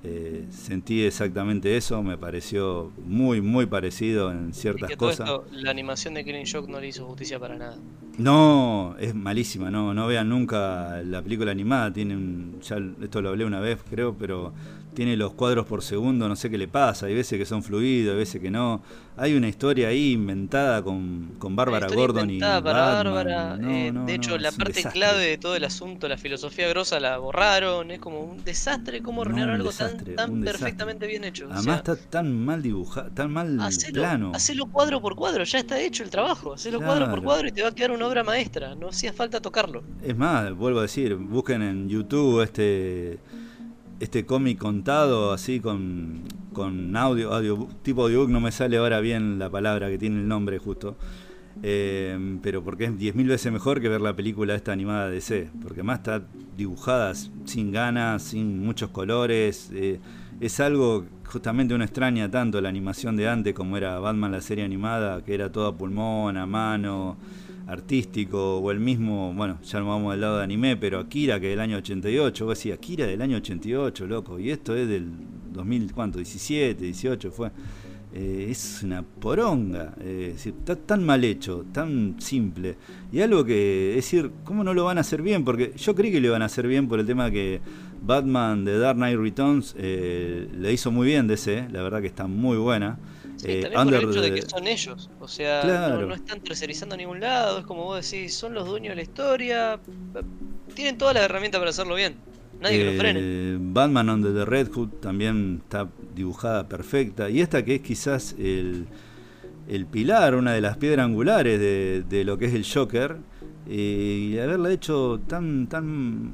Eh, 0.04 0.44
sentí 0.50 1.02
exactamente 1.02 1.76
eso, 1.76 2.02
me 2.04 2.16
pareció 2.16 2.92
muy, 3.04 3.40
muy 3.40 3.66
parecido 3.66 4.30
en 4.30 4.54
ciertas 4.54 4.94
cosas. 4.96 5.28
la 5.50 5.70
animación 5.70 6.14
de 6.14 6.24
Killing 6.24 6.44
Shock 6.44 6.68
no 6.68 6.78
le 6.78 6.88
hizo 6.88 7.04
justicia 7.06 7.40
para 7.40 7.56
nada. 7.56 7.76
No, 8.16 8.96
es 9.00 9.14
malísima, 9.14 9.70
no, 9.70 9.94
no 9.94 10.06
vean 10.06 10.28
nunca 10.28 11.02
la 11.02 11.22
película 11.22 11.50
animada, 11.50 11.92
tienen, 11.92 12.60
ya 12.60 12.76
esto 13.02 13.22
lo 13.22 13.30
hablé 13.30 13.44
una 13.44 13.60
vez 13.60 13.78
creo, 13.88 14.14
pero 14.16 14.52
tiene 14.94 15.16
los 15.16 15.32
cuadros 15.32 15.66
por 15.66 15.82
segundo, 15.82 16.28
no 16.28 16.36
sé 16.36 16.50
qué 16.50 16.58
le 16.58 16.68
pasa, 16.68 17.06
hay 17.06 17.14
veces 17.14 17.38
que 17.38 17.46
son 17.46 17.62
fluidos, 17.62 18.12
hay 18.12 18.18
veces 18.18 18.40
que 18.40 18.50
no. 18.50 18.82
Hay 19.16 19.34
una 19.34 19.48
historia 19.48 19.88
ahí 19.88 20.12
inventada 20.12 20.80
con, 20.82 21.34
con 21.38 21.56
Bárbara 21.56 21.88
Gordon 21.88 22.30
y 22.30 22.38
para 22.38 22.60
Bárbara. 22.60 23.58
Eh, 23.60 23.92
de 24.06 24.14
hecho, 24.14 24.38
la 24.38 24.52
parte 24.52 24.84
clave 24.84 25.24
de 25.24 25.38
todo 25.38 25.56
el 25.56 25.64
asunto, 25.64 26.06
la 26.08 26.16
filosofía 26.16 26.68
grosa 26.68 27.00
la 27.00 27.18
borraron, 27.18 27.90
es 27.90 27.98
como 27.98 28.20
un 28.20 28.44
desastre 28.44 29.02
cómo 29.02 29.22
arruinaron 29.22 29.56
algo 29.56 29.70
tan, 29.72 30.42
perfectamente 30.42 31.06
bien 31.08 31.24
hecho. 31.24 31.48
Además 31.50 31.78
está 31.78 31.96
tan 31.96 32.44
mal 32.44 32.62
dibujado, 32.62 33.10
tan 33.10 33.32
mal 33.32 33.58
plano. 33.92 34.32
Hacelo 34.34 34.66
cuadro 34.66 35.00
por 35.00 35.16
cuadro, 35.16 35.42
ya 35.42 35.58
está 35.58 35.80
hecho 35.80 36.04
el 36.04 36.10
trabajo, 36.10 36.54
hacelo 36.54 36.80
cuadro 36.80 37.10
por 37.10 37.22
cuadro 37.22 37.48
y 37.48 37.52
te 37.52 37.62
va 37.62 37.68
a 37.68 37.74
quedar 37.74 37.90
una 37.90 38.06
obra 38.06 38.22
maestra, 38.22 38.76
no 38.76 38.88
hacía 38.88 39.12
falta 39.12 39.40
tocarlo. 39.40 39.82
Es 40.02 40.16
más, 40.16 40.54
vuelvo 40.54 40.78
a 40.78 40.82
decir, 40.82 41.16
busquen 41.16 41.62
en 41.62 41.88
YouTube 41.88 42.42
este 42.42 43.18
este 44.00 44.24
cómic 44.24 44.58
contado 44.58 45.32
así 45.32 45.60
con, 45.60 46.22
con 46.52 46.96
audio, 46.96 47.68
tipo 47.82 48.02
audiobook, 48.02 48.30
no 48.30 48.40
me 48.40 48.52
sale 48.52 48.76
ahora 48.76 49.00
bien 49.00 49.38
la 49.38 49.50
palabra 49.50 49.88
que 49.88 49.98
tiene 49.98 50.20
el 50.20 50.28
nombre 50.28 50.58
justo. 50.58 50.96
Eh, 51.62 52.38
pero 52.40 52.62
porque 52.62 52.84
es 52.84 52.92
10.000 52.92 53.26
veces 53.26 53.52
mejor 53.52 53.80
que 53.80 53.88
ver 53.88 54.00
la 54.00 54.14
película 54.14 54.54
esta 54.54 54.72
animada 54.72 55.08
de 55.08 55.14
DC, 55.14 55.50
porque 55.60 55.82
más 55.82 55.98
está 55.98 56.22
dibujada 56.56 57.12
sin 57.14 57.72
ganas, 57.72 58.22
sin 58.22 58.64
muchos 58.64 58.90
colores. 58.90 59.70
Eh, 59.74 59.98
es 60.40 60.60
algo 60.60 61.04
justamente 61.24 61.74
uno 61.74 61.84
extraña 61.84 62.30
tanto 62.30 62.60
la 62.60 62.68
animación 62.68 63.16
de 63.16 63.28
antes 63.28 63.54
como 63.54 63.76
era 63.76 63.98
Batman 63.98 64.32
la 64.32 64.40
serie 64.40 64.64
animada, 64.64 65.24
que 65.24 65.34
era 65.34 65.50
toda 65.50 65.76
pulmón, 65.76 66.36
a 66.36 66.46
mano, 66.46 67.16
artístico, 67.68 68.58
o 68.58 68.70
el 68.70 68.80
mismo, 68.80 69.32
bueno, 69.34 69.58
ya 69.62 69.78
no 69.78 69.88
vamos 69.88 70.12
del 70.12 70.22
lado 70.22 70.38
de 70.38 70.44
anime, 70.44 70.76
pero 70.76 70.98
Akira 70.98 71.38
que 71.38 71.48
del 71.48 71.60
año 71.60 71.76
88, 71.76 72.46
vos 72.46 72.58
decís, 72.58 72.72
Akira 72.72 73.06
del 73.06 73.20
año 73.20 73.36
88, 73.36 74.06
loco, 74.06 74.38
y 74.40 74.50
esto 74.50 74.74
es 74.74 74.88
del 74.88 75.10
2000, 75.52 75.92
¿cuánto? 75.92 76.18
17, 76.18 76.82
18 76.82 77.30
fue. 77.30 77.50
Eh, 78.14 78.46
es 78.50 78.82
una 78.82 79.02
poronga, 79.02 79.94
eh, 80.00 80.34
está 80.34 80.76
tan 80.76 81.04
mal 81.04 81.22
hecho, 81.24 81.66
tan 81.70 82.16
simple. 82.18 82.76
Y 83.12 83.20
algo 83.20 83.44
que, 83.44 83.92
decir, 83.96 84.30
¿cómo 84.44 84.64
no 84.64 84.72
lo 84.72 84.84
van 84.84 84.96
a 84.96 85.02
hacer 85.02 85.20
bien? 85.20 85.44
Porque 85.44 85.74
yo 85.76 85.94
creí 85.94 86.10
que 86.10 86.20
lo 86.20 86.28
iban 86.28 86.40
a 86.40 86.46
hacer 86.46 86.66
bien 86.66 86.88
por 86.88 87.00
el 87.00 87.06
tema 87.06 87.30
que 87.30 87.60
Batman 88.02 88.64
de 88.64 88.78
Dark 88.78 88.96
Knight 88.96 89.18
Returns 89.18 89.74
eh, 89.76 90.48
le 90.58 90.72
hizo 90.72 90.90
muy 90.90 91.06
bien 91.06 91.26
DC, 91.26 91.68
la 91.70 91.82
verdad 91.82 92.00
que 92.00 92.06
está 92.06 92.26
muy 92.26 92.56
buena. 92.56 92.98
Sí, 93.38 93.60
también 93.62 93.84
por 93.84 93.94
el 93.94 94.10
hecho 94.10 94.20
de 94.20 94.34
que 94.34 94.42
son 94.42 94.66
ellos, 94.66 95.10
o 95.20 95.28
sea, 95.28 95.62
no, 95.96 96.12
están 96.12 96.40
tercerizando 96.40 96.96
a 96.96 96.98
ningún 96.98 97.20
lado, 97.20 97.60
es 97.60 97.64
como 97.64 97.84
vos 97.84 98.10
decís, 98.10 98.34
son 98.34 98.52
los 98.52 98.66
dueños 98.66 98.90
de 98.90 98.96
la 98.96 99.02
historia, 99.02 99.80
tienen 100.74 100.98
todas 100.98 101.14
las 101.14 101.24
herramientas 101.24 101.60
para 101.60 101.70
hacerlo 101.70 101.94
bien. 101.94 102.16
Nadie 102.60 102.78
que 102.78 102.92
lo 102.92 102.98
frene. 102.98 103.20
Eh, 103.22 103.56
Batman 103.60 104.10
Under 104.10 104.34
the 104.34 104.44
Red 104.44 104.70
Hood 104.72 104.88
también 105.00 105.60
está 105.62 105.88
dibujada 106.14 106.68
perfecta. 106.68 107.30
Y 107.30 107.40
esta 107.40 107.64
que 107.64 107.76
es 107.76 107.82
quizás 107.82 108.34
el, 108.36 108.86
el 109.68 109.86
pilar, 109.86 110.34
una 110.34 110.52
de 110.52 110.60
las 110.60 110.76
piedras 110.76 111.04
angulares 111.04 111.60
de, 111.60 112.02
de 112.08 112.24
lo 112.24 112.36
que 112.36 112.46
es 112.46 112.54
el 112.54 112.66
Joker. 112.66 113.18
Eh, 113.68 114.30
y 114.32 114.38
haberla 114.38 114.72
hecho 114.72 115.20
tan, 115.28 115.68
tan, 115.68 116.32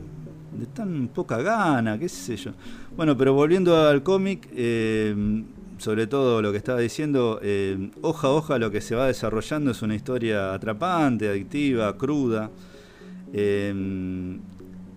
de 0.58 0.66
tan 0.66 1.08
poca 1.08 1.42
gana, 1.42 1.98
qué 1.98 2.08
sé 2.08 2.36
yo. 2.36 2.52
Bueno, 2.96 3.16
pero 3.18 3.34
volviendo 3.34 3.76
al 3.86 4.02
cómic, 4.02 4.48
eh, 4.54 5.14
sobre 5.78 6.06
todo 6.06 6.40
lo 6.42 6.52
que 6.52 6.58
estaba 6.58 6.80
diciendo, 6.80 7.40
hoja 8.02 8.28
a 8.28 8.30
hoja 8.30 8.58
lo 8.58 8.70
que 8.70 8.80
se 8.80 8.94
va 8.94 9.06
desarrollando 9.06 9.70
es 9.72 9.82
una 9.82 9.94
historia 9.94 10.54
atrapante, 10.54 11.28
adictiva, 11.28 11.96
cruda 11.96 12.50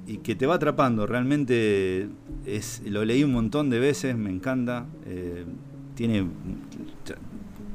y 0.08 0.18
que 0.20 0.36
te 0.36 0.46
va 0.46 0.56
atrapando. 0.56 1.06
Realmente 1.06 2.08
es, 2.46 2.82
lo 2.86 3.04
leí 3.04 3.24
un 3.24 3.34
montón 3.34 3.70
de 3.70 3.80
veces, 3.80 4.16
me 4.16 4.30
encanta. 4.30 4.86
Eh, 5.06 5.46
tiene 5.96 6.26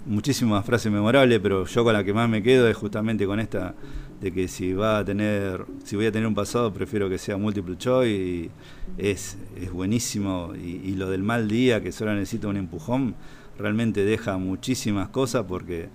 muchísimas 0.07 0.65
frases 0.65 0.91
memorables, 0.91 1.41
pero 1.41 1.67
yo 1.67 1.85
con 1.85 1.93
la 1.93 2.03
que 2.03 2.15
más 2.15 2.29
me 2.29 2.43
quedo 2.43 2.69
es 2.69 2.77
justamente 2.77 3.27
con 3.27 3.39
esta 3.39 3.75
de 4.23 4.33
que 4.33 4.47
si 4.49 4.73
va 4.73 4.99
a 4.99 5.05
tener, 5.05 5.67
si 5.85 5.97
voy 5.97 6.07
a 6.07 6.13
tener 6.13 6.29
un 6.29 6.35
pasado, 6.35 6.73
prefiero 6.73 7.11
que 7.11 7.19
sea 7.19 7.37
multiple 7.37 7.77
choice. 7.77 8.11
Y 8.11 8.51
es, 8.97 9.37
es 9.61 9.73
buenísimo. 9.73 10.53
Y, 10.55 10.81
y 10.85 10.95
lo 10.95 11.11
del 11.11 11.23
mal 11.25 11.49
día, 11.49 11.83
que 11.83 11.91
solo 11.91 12.15
necesita 12.15 12.47
un 12.47 12.57
empujón, 12.57 13.17
realmente 13.59 14.05
deja 14.05 14.39
muchísimas 14.39 15.09
cosas 15.09 15.45
porque 15.47 15.89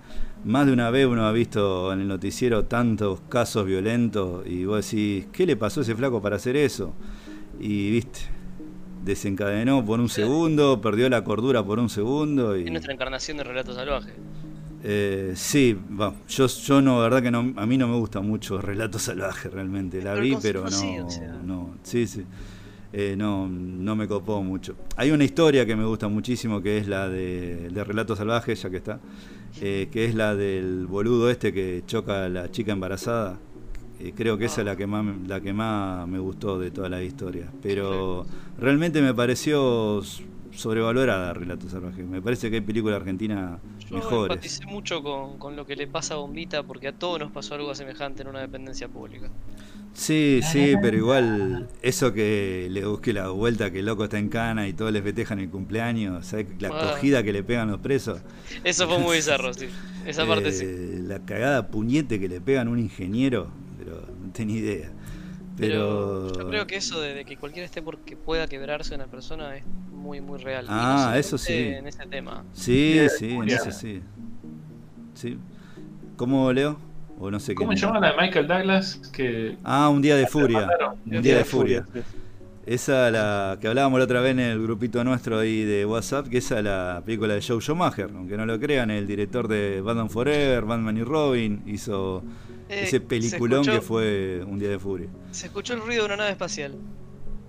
más 0.44 0.66
de 0.66 0.72
una 0.72 0.90
vez 0.90 1.06
uno 1.06 1.26
ha 1.26 1.32
visto 1.32 1.92
en 1.92 2.00
el 2.00 2.08
noticiero 2.08 2.66
tantos 2.66 3.20
casos 3.28 3.66
violentos 3.66 4.46
y 4.46 4.64
vos 4.64 4.84
decís, 4.84 5.26
¿qué 5.32 5.46
le 5.46 5.56
pasó 5.56 5.80
a 5.80 5.82
ese 5.82 5.94
flaco 5.94 6.22
para 6.22 6.36
hacer 6.36 6.56
eso? 6.56 6.94
Y 7.58 7.90
viste, 7.90 8.20
desencadenó 9.04 9.84
por 9.84 10.00
un 10.00 10.08
segundo, 10.08 10.80
perdió 10.80 11.08
la 11.08 11.24
cordura 11.24 11.64
por 11.64 11.78
un 11.78 11.88
segundo. 11.88 12.56
Y... 12.56 12.64
Es 12.64 12.70
nuestra 12.70 12.92
encarnación 12.92 13.38
de 13.38 13.44
relato 13.44 13.74
salvaje. 13.74 14.12
Eh, 14.84 15.32
sí, 15.34 15.76
yo, 16.28 16.46
yo 16.46 16.82
no, 16.82 17.00
verdad 17.00 17.22
que 17.22 17.30
no, 17.30 17.52
a 17.56 17.66
mí 17.66 17.76
no 17.76 17.88
me 17.88 17.96
gusta 17.96 18.20
mucho 18.20 18.60
Relato 18.60 18.98
Salvaje 18.98 19.48
realmente. 19.48 20.02
La 20.02 20.14
vi, 20.14 20.36
pero 20.40 20.64
no, 20.68 21.08
no, 21.44 21.74
sí, 21.82 22.06
sí. 22.06 22.24
Eh, 22.92 23.16
no, 23.18 23.48
no 23.48 23.96
me 23.96 24.08
copó 24.08 24.42
mucho. 24.42 24.74
Hay 24.96 25.10
una 25.10 25.24
historia 25.24 25.66
que 25.66 25.76
me 25.76 25.84
gusta 25.84 26.08
muchísimo 26.08 26.62
que 26.62 26.78
es 26.78 26.88
la 26.88 27.08
de, 27.08 27.68
de 27.70 27.84
Relato 27.84 28.16
Salvaje, 28.16 28.54
ya 28.54 28.70
que 28.70 28.78
está, 28.78 28.98
eh, 29.60 29.88
que 29.92 30.06
es 30.06 30.14
la 30.14 30.34
del 30.34 30.86
boludo 30.86 31.30
este 31.30 31.52
que 31.52 31.82
choca 31.86 32.24
a 32.24 32.28
la 32.28 32.50
chica 32.50 32.72
embarazada. 32.72 33.38
Eh, 34.00 34.12
creo 34.16 34.38
que 34.38 34.46
esa 34.46 34.60
es 34.60 34.66
la 34.66 34.76
que 34.76 34.86
más 34.86 35.04
la 35.26 35.40
que 35.40 35.52
más 35.52 36.06
me 36.08 36.18
gustó 36.18 36.58
de 36.58 36.70
toda 36.70 36.88
la 36.88 37.02
historia. 37.02 37.52
Pero 37.62 38.24
realmente 38.58 39.02
me 39.02 39.12
pareció 39.12 40.00
sobrevalorada 40.58 41.32
Relato 41.34 41.68
Salvaje. 41.68 42.02
Me 42.02 42.20
parece 42.20 42.50
que 42.50 42.56
hay 42.56 42.62
películas 42.62 43.00
argentinas 43.00 43.60
Yo 43.88 43.96
mejores. 43.96 44.32
empaticé 44.34 44.66
mucho 44.66 45.02
con, 45.02 45.38
con, 45.38 45.54
lo 45.54 45.64
que 45.64 45.76
le 45.76 45.86
pasa 45.86 46.14
a 46.14 46.16
Bombita 46.16 46.64
porque 46.64 46.88
a 46.88 46.92
todos 46.92 47.20
nos 47.20 47.30
pasó 47.30 47.54
algo 47.54 47.74
semejante 47.74 48.22
en 48.22 48.28
una 48.28 48.40
dependencia 48.40 48.88
pública. 48.88 49.30
Sí, 49.94 50.40
sí, 50.42 50.74
pero 50.80 50.96
igual 50.96 51.68
eso 51.82 52.12
que 52.12 52.68
le 52.70 52.84
busque 52.86 53.12
la 53.12 53.30
vuelta 53.30 53.70
que 53.70 53.80
el 53.80 53.86
loco 53.86 54.04
está 54.04 54.18
en 54.18 54.28
cana 54.28 54.68
y 54.68 54.72
todos 54.72 54.92
les 54.92 55.02
festejan 55.02 55.38
el 55.38 55.48
cumpleaños, 55.48 56.26
¿sabes? 56.26 56.46
La 56.60 56.68
ah. 56.68 56.92
cogida 56.92 57.22
que 57.22 57.32
le 57.32 57.42
pegan 57.42 57.70
los 57.70 57.80
presos. 57.80 58.20
Eso 58.64 58.88
fue 58.88 58.98
muy 58.98 59.16
bizarro, 59.16 59.52
sí. 59.54 59.66
Esa 60.06 60.26
parte 60.26 60.52
sí. 60.52 60.64
Eh, 60.66 61.00
la 61.02 61.24
cagada 61.24 61.68
puñete 61.68 62.20
que 62.20 62.28
le 62.28 62.40
pegan 62.40 62.68
a 62.68 62.70
un 62.70 62.78
ingeniero, 62.78 63.48
pero 63.78 64.02
no 64.22 64.32
tenía 64.32 64.58
idea. 64.58 64.92
Pero... 65.58 66.32
yo 66.32 66.48
creo 66.48 66.66
que 66.66 66.76
eso 66.76 67.00
de, 67.00 67.24
que 67.24 67.36
cualquiera 67.36 67.66
esté 67.66 67.82
porque 67.82 68.16
pueda 68.16 68.46
quebrarse 68.46 68.94
una 68.94 69.06
persona 69.06 69.56
es 69.56 69.64
muy, 69.92 70.20
muy 70.20 70.38
real. 70.38 70.66
Ah, 70.68 71.14
eso 71.16 71.36
sí. 71.36 71.54
En 71.54 71.86
ese 71.86 72.06
tema. 72.06 72.44
Sí, 72.52 72.98
sí, 73.18 73.32
en 73.32 73.48
ese 73.48 73.72
sí. 73.72 74.02
Sí. 75.14 75.38
¿Cómo, 76.16 76.52
Leo? 76.52 76.78
O 77.20 77.30
no 77.30 77.40
sé 77.40 77.54
¿Cómo 77.54 77.72
se 77.72 77.78
llama 77.78 77.98
la 77.98 78.12
de 78.12 78.16
Michael 78.16 78.46
Douglas? 78.46 79.00
Que 79.12 79.56
ah, 79.64 79.88
Un 79.88 80.00
Día 80.00 80.16
de 80.16 80.26
Furia. 80.26 80.68
Un 81.04 81.22
Día 81.22 81.38
de 81.38 81.44
Furia. 81.44 81.84
Esa 82.64 83.10
la 83.10 83.56
que 83.60 83.66
hablábamos 83.66 83.98
la 83.98 84.04
otra 84.04 84.20
vez 84.20 84.32
en 84.32 84.40
el 84.40 84.62
grupito 84.62 85.02
nuestro 85.02 85.38
ahí 85.38 85.64
de 85.64 85.86
WhatsApp, 85.86 86.28
que 86.28 86.36
esa 86.38 86.58
es 86.58 86.64
la 86.64 87.02
película 87.04 87.32
de 87.34 87.40
Joe 87.40 87.60
Schumacher, 87.60 88.10
aunque 88.14 88.36
no 88.36 88.44
lo 88.44 88.60
crean, 88.60 88.90
el 88.90 89.06
director 89.06 89.48
de 89.48 89.80
Batman 89.80 90.10
Forever, 90.10 90.64
Batman 90.66 90.98
y 90.98 91.02
Robin, 91.02 91.62
hizo 91.66 92.22
eh, 92.68 92.82
ese 92.84 93.00
peliculón 93.00 93.64
que 93.64 93.80
fue 93.80 94.42
Un 94.46 94.58
Día 94.58 94.68
de 94.68 94.78
Furia. 94.78 95.08
Se 95.30 95.46
escuchó 95.46 95.74
el 95.74 95.80
ruido 95.80 96.02
de 96.02 96.06
una 96.06 96.16
nave 96.16 96.30
espacial. 96.30 96.74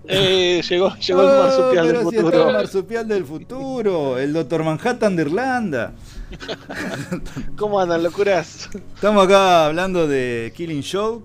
Eh, 0.07 0.61
llegó, 0.69 0.95
llegó 0.95 1.21
el 1.21 1.37
marsupial 1.37 1.87
del 1.87 1.97
futuro. 1.97 2.47
el 2.47 2.53
marsupial 2.53 3.07
del 3.07 3.25
futuro, 3.25 4.17
el 4.17 4.33
Doctor 4.33 4.63
Manhattan 4.63 5.15
de 5.15 5.23
Irlanda. 5.23 5.93
¿Cómo 7.57 7.79
andan, 7.79 8.03
locuras? 8.03 8.69
Estamos 8.95 9.25
acá 9.25 9.65
hablando 9.65 10.07
de 10.07 10.53
Killing 10.55 10.81
Show. 10.81 11.23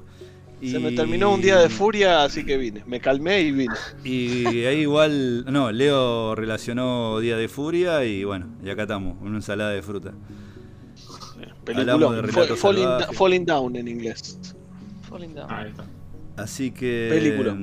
Y... 0.61 0.70
Se 0.70 0.78
me 0.78 0.92
terminó 0.92 1.32
un 1.32 1.42
día 1.42 1.59
de 1.59 1.68
furia, 1.68 2.24
así 2.24 2.45
que 2.45 2.57
vine. 2.57 2.82
Me 2.86 3.01
calmé 3.01 3.40
y 3.40 3.53
vine. 3.53 3.74
Y 4.03 4.64
ahí 4.64 4.80
igual, 4.80 5.45
no, 5.47 5.70
Leo 5.70 6.34
relacionó 6.34 7.20
Día 7.20 7.36
de 7.36 7.49
Furia 7.49 8.05
y 8.05 8.24
bueno, 8.24 8.47
y 8.64 8.70
acá 8.70 8.82
estamos, 8.82 9.16
una 9.20 9.36
ensalada 9.36 9.70
de 9.70 9.82
fruta. 9.82 10.14
Película, 11.64 12.56
falling, 12.56 12.88
falling, 13.12 13.46
Down 13.46 13.76
en 13.76 13.88
inglés. 13.88 14.38
Falling 15.08 15.34
Down. 15.34 15.48
Así 16.36 16.70
que... 16.70 17.08
Película. 17.10 17.56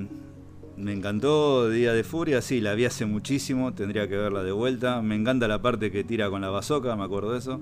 Me 0.77 0.93
encantó 0.93 1.69
Día 1.69 1.93
de 1.93 2.03
Furia, 2.03 2.41
sí, 2.41 2.59
la 2.59 2.73
vi 2.73 2.85
hace 2.85 3.05
muchísimo, 3.05 3.73
tendría 3.73 4.07
que 4.07 4.17
verla 4.17 4.43
de 4.43 4.51
vuelta. 4.51 5.01
Me 5.01 5.15
encanta 5.15 5.47
la 5.47 5.61
parte 5.61 5.91
que 5.91 6.03
tira 6.03 6.29
con 6.29 6.41
la 6.41 6.49
bazoca, 6.49 6.95
me 6.95 7.03
acuerdo 7.03 7.33
de 7.33 7.39
eso. 7.39 7.61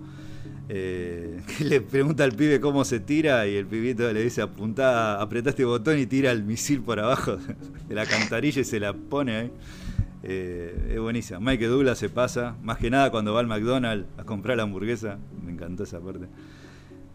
Eh, 0.70 1.42
le 1.60 1.82
pregunta 1.82 2.24
al 2.24 2.32
pibe 2.32 2.62
cómo 2.62 2.86
se 2.86 3.00
tira 3.00 3.48
y 3.48 3.56
el 3.56 3.66
pibito 3.66 4.12
le 4.14 4.24
dice 4.24 4.44
apunta, 4.44 5.20
apretá 5.20 5.50
este 5.50 5.66
botón 5.66 5.98
y 5.98 6.06
tira 6.06 6.32
el 6.32 6.44
misil 6.44 6.82
por 6.82 7.00
abajo 7.00 7.38
de 7.90 7.96
la 7.96 8.06
cantarilla 8.06 8.62
y 8.62 8.64
se 8.64 8.80
la 8.80 8.94
pone 8.94 9.36
ahí. 9.36 9.52
Eh, 10.24 10.92
es 10.94 11.00
buenísima. 11.00 11.40
Mike 11.40 11.68
Douglas 11.68 11.98
se 11.98 12.10
pasa, 12.10 12.56
más 12.62 12.78
que 12.78 12.90
nada 12.90 13.10
cuando 13.12 13.34
va 13.34 13.40
al 13.40 13.48
McDonald's 13.48 14.08
a 14.18 14.24
comprar 14.24 14.58
la 14.58 14.64
hamburguesa. 14.64 15.18
Me 15.44 15.52
encantó 15.52 15.84
esa 15.84 16.00
parte. 16.00 16.28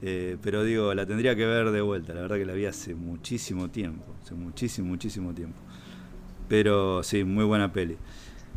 Eh, 0.02 0.36
pero 0.42 0.64
digo, 0.64 0.92
la 0.94 1.06
tendría 1.06 1.34
que 1.34 1.46
ver 1.46 1.70
de 1.70 1.80
vuelta. 1.80 2.14
La 2.14 2.22
verdad 2.22 2.36
que 2.36 2.46
la 2.46 2.54
vi 2.54 2.66
hace 2.66 2.94
muchísimo 2.94 3.70
tiempo. 3.70 4.04
Hace 4.22 4.34
muchísimo, 4.34 4.88
muchísimo 4.88 5.32
tiempo. 5.32 5.56
Pero 6.48 7.02
sí, 7.02 7.24
muy 7.24 7.44
buena 7.44 7.72
peli. 7.72 7.96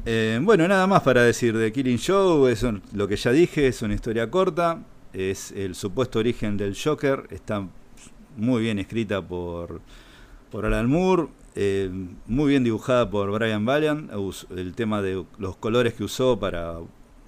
Eh, 0.06 0.39
bueno, 0.41 0.68
nada 0.68 0.88
más 0.88 1.02
para 1.02 1.24
decir 1.24 1.58
de 1.58 1.72
Killing 1.72 1.98
Show, 1.98 2.48
eso, 2.48 2.80
lo 2.93 3.08
que 3.08 3.16
ya 3.16 3.32
dije, 3.32 3.68
es 3.68 3.82
una 3.82 3.93
historia 3.93 4.30
corta, 4.30 4.84
es 5.12 5.52
el 5.52 5.76
supuesto 5.76 6.20
origen 6.20 6.56
del 6.56 6.78
Joker, 6.82 7.28
está 7.32 7.68
muy 8.38 8.62
bien 8.62 8.80
escrita 8.80 9.22
por, 9.22 9.82
por 10.52 10.66
Alan 10.66 10.89
Moore, 10.89 11.28
eh, 11.60 11.89
muy 12.28 12.49
bien 12.49 12.64
dibujada 12.64 13.10
por 13.10 13.32
Brian 13.32 13.66
Valiant, 13.66 14.12
el 14.55 14.76
tema 14.76 15.01
de 15.01 15.26
los 15.39 15.58
colores 15.58 15.95
que 15.95 16.03
usó 16.03 16.39
para 16.39 16.76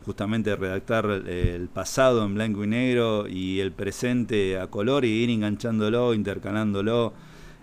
justamente 0.05 0.55
redactar 0.55 1.05
el 1.27 1.67
pasado 1.67 2.23
en 2.23 2.35
blanco 2.35 2.63
y 2.63 2.67
negro 2.67 3.27
y 3.27 3.59
el 3.59 3.71
presente 3.71 4.59
a 4.59 4.67
color 4.67 5.03
y 5.03 5.23
ir 5.23 5.31
enganchándolo, 5.31 6.13
intercalándolo. 6.13 7.11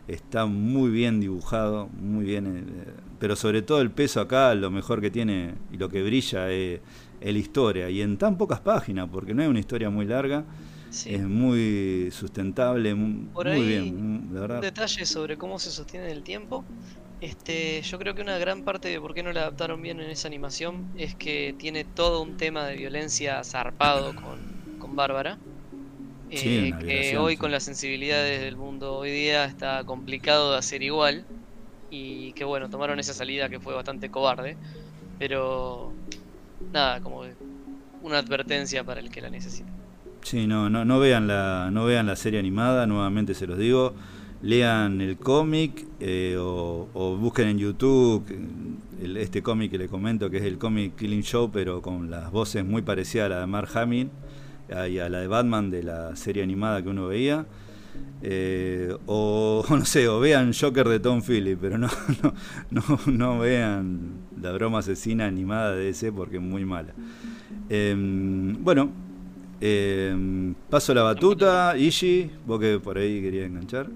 Está 0.08 0.46
muy 0.46 0.90
bien 0.90 1.20
dibujado, 1.20 1.88
muy 2.00 2.24
bien, 2.24 2.46
eh, 2.46 2.90
pero 3.20 3.36
sobre 3.36 3.62
todo 3.62 3.80
el 3.80 3.92
peso 3.92 4.20
acá, 4.20 4.52
lo 4.56 4.68
mejor 4.72 5.00
que 5.00 5.12
tiene 5.12 5.54
y 5.72 5.76
lo 5.76 5.88
que 5.88 6.02
brilla 6.02 6.50
es, 6.50 6.80
es 7.20 7.32
la 7.32 7.38
historia, 7.38 7.90
y 7.90 8.02
en 8.02 8.16
tan 8.16 8.36
pocas 8.36 8.58
páginas, 8.58 9.08
porque 9.10 9.34
no 9.34 9.42
es 9.42 9.48
una 9.48 9.60
historia 9.60 9.88
muy 9.88 10.04
larga, 10.04 10.44
Sí. 11.03 11.16
es 11.16 11.26
muy 11.28 12.11
sustentable, 12.12 12.94
Por 13.32 13.47
muy 13.47 13.66
bien, 13.66 14.28
la 14.30 14.40
Un 14.49 14.61
verdad. 14.61 14.61
detalle 14.61 15.07
sobre 15.07 15.36
cómo 15.38 15.59
se 15.59 15.70
sostiene 15.70 16.07
en 16.07 16.12
el 16.12 16.22
tiempo. 16.24 16.68
Este, 17.20 17.82
yo 17.82 17.99
creo 17.99 18.14
que 18.14 18.22
una 18.22 18.38
gran 18.38 18.64
parte 18.64 18.88
de 18.88 19.01
por 19.01 19.14
qué 19.14 19.22
no 19.22 19.32
la 19.32 19.42
adaptaron 19.42 19.80
bien 19.82 20.01
en 20.01 20.11
esa 20.11 20.28
animación 20.28 20.90
es 20.94 21.16
que 21.16 21.55
tiene 21.59 21.84
todo 21.84 22.22
un 22.22 22.36
tema 22.36 22.66
de 22.66 22.76
violencia 22.76 23.42
zarpado 23.44 24.14
con, 24.14 24.66
con 24.78 24.97
Bárbara. 24.97 25.42
Sí, 26.32 26.68
eh, 26.78 26.78
que 26.78 27.18
hoy 27.18 27.36
sí. 27.36 27.38
con 27.38 27.53
las 27.53 27.64
sensibilidades 27.64 28.40
del 28.42 28.57
mundo 28.57 28.97
hoy 28.99 29.11
día 29.12 29.47
está 29.47 29.84
complicado 29.84 30.53
de 30.53 30.59
hacer 30.59 30.82
igual. 30.82 31.28
Y 31.90 32.34
que 32.34 32.44
bueno, 32.44 32.70
tomaron 32.70 33.01
esa 33.01 33.14
salida 33.14 33.49
que 33.51 33.61
fue 33.61 33.74
bastante 33.74 34.11
cobarde. 34.11 34.59
Pero 35.18 35.99
nada, 36.59 37.01
como 37.03 37.24
una 38.01 38.18
advertencia 38.18 38.84
para 38.84 39.01
el 39.01 39.11
que 39.11 39.22
la 39.22 39.30
necesite. 39.30 39.72
Sí, 40.26 40.48
no, 40.48 40.68
no, 40.68 40.98
vean 40.98 41.28
la, 41.28 41.70
no 41.72 41.84
vean 41.84 42.06
la 42.06 42.16
serie 42.16 42.40
animada, 42.40 42.84
nuevamente 42.88 43.32
se 43.32 43.46
los 43.46 43.58
digo. 43.58 43.94
Lean 44.42 45.00
el 45.00 45.18
cómic 45.18 45.86
eh, 46.00 46.36
o, 46.36 47.16
busquen 47.20 47.46
en 47.46 47.58
YouTube 47.58 48.24
el- 49.00 49.18
este 49.18 49.40
cómic 49.40 49.70
que 49.70 49.78
les 49.78 49.88
comento, 49.88 50.28
que 50.28 50.38
es 50.38 50.42
el 50.42 50.58
cómic 50.58 50.96
Killing 50.96 51.22
Show, 51.22 51.52
pero 51.52 51.80
con 51.80 52.10
las 52.10 52.32
voces 52.32 52.64
muy 52.64 52.82
parecidas 52.82 53.26
a 53.26 53.28
la 53.28 53.40
de 53.42 53.46
Mark 53.46 53.68
Hamill 53.76 54.10
y 54.90 54.98
a 54.98 55.08
la 55.08 55.20
de 55.20 55.28
Batman 55.28 55.70
de 55.70 55.84
la 55.84 56.16
serie 56.16 56.42
animada 56.42 56.82
que 56.82 56.88
uno 56.88 57.06
veía. 57.06 57.46
Eh, 58.20 58.96
o 59.06 59.64
no 59.70 59.84
sé, 59.84 60.08
o 60.08 60.18
vean 60.18 60.52
Joker 60.60 60.88
de 60.88 60.98
Tom 60.98 61.22
Phillips, 61.22 61.58
pero 61.60 61.78
no, 61.78 61.86
no, 62.22 62.34
no, 62.72 62.82
no 63.06 63.38
vean 63.38 64.10
la 64.42 64.50
broma 64.50 64.80
asesina 64.80 65.26
animada 65.26 65.76
de 65.76 65.90
ese 65.90 66.10
porque 66.10 66.38
es 66.38 66.42
muy 66.42 66.64
mala. 66.64 66.94
Em, 67.68 68.56
bueno, 68.64 68.90
em, 69.61 70.54
paso 70.70 70.94
la 70.94 71.02
batuta, 71.02 71.76
Ishi, 71.76 72.30
vos 72.46 72.61
que 72.61 72.78
por 72.78 72.98
ahí 72.98 73.20
querías 73.22 73.46
enganchar. 73.46 73.86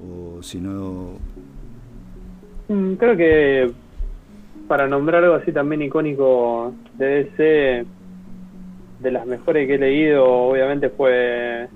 O 0.00 0.42
si 0.42 0.58
no. 0.58 1.18
Mm, 2.68 2.94
Creo 2.94 3.16
que 3.16 3.72
para 4.68 4.86
nombrar 4.86 5.22
algo 5.22 5.36
así 5.36 5.52
también 5.52 5.82
icónico 5.82 6.74
de 6.94 7.24
DC, 7.24 7.86
de 9.00 9.10
las 9.10 9.26
mejores 9.26 9.66
que 9.66 9.74
he 9.74 9.78
leído, 9.78 10.24
obviamente 10.24 10.88
fue 10.90 11.68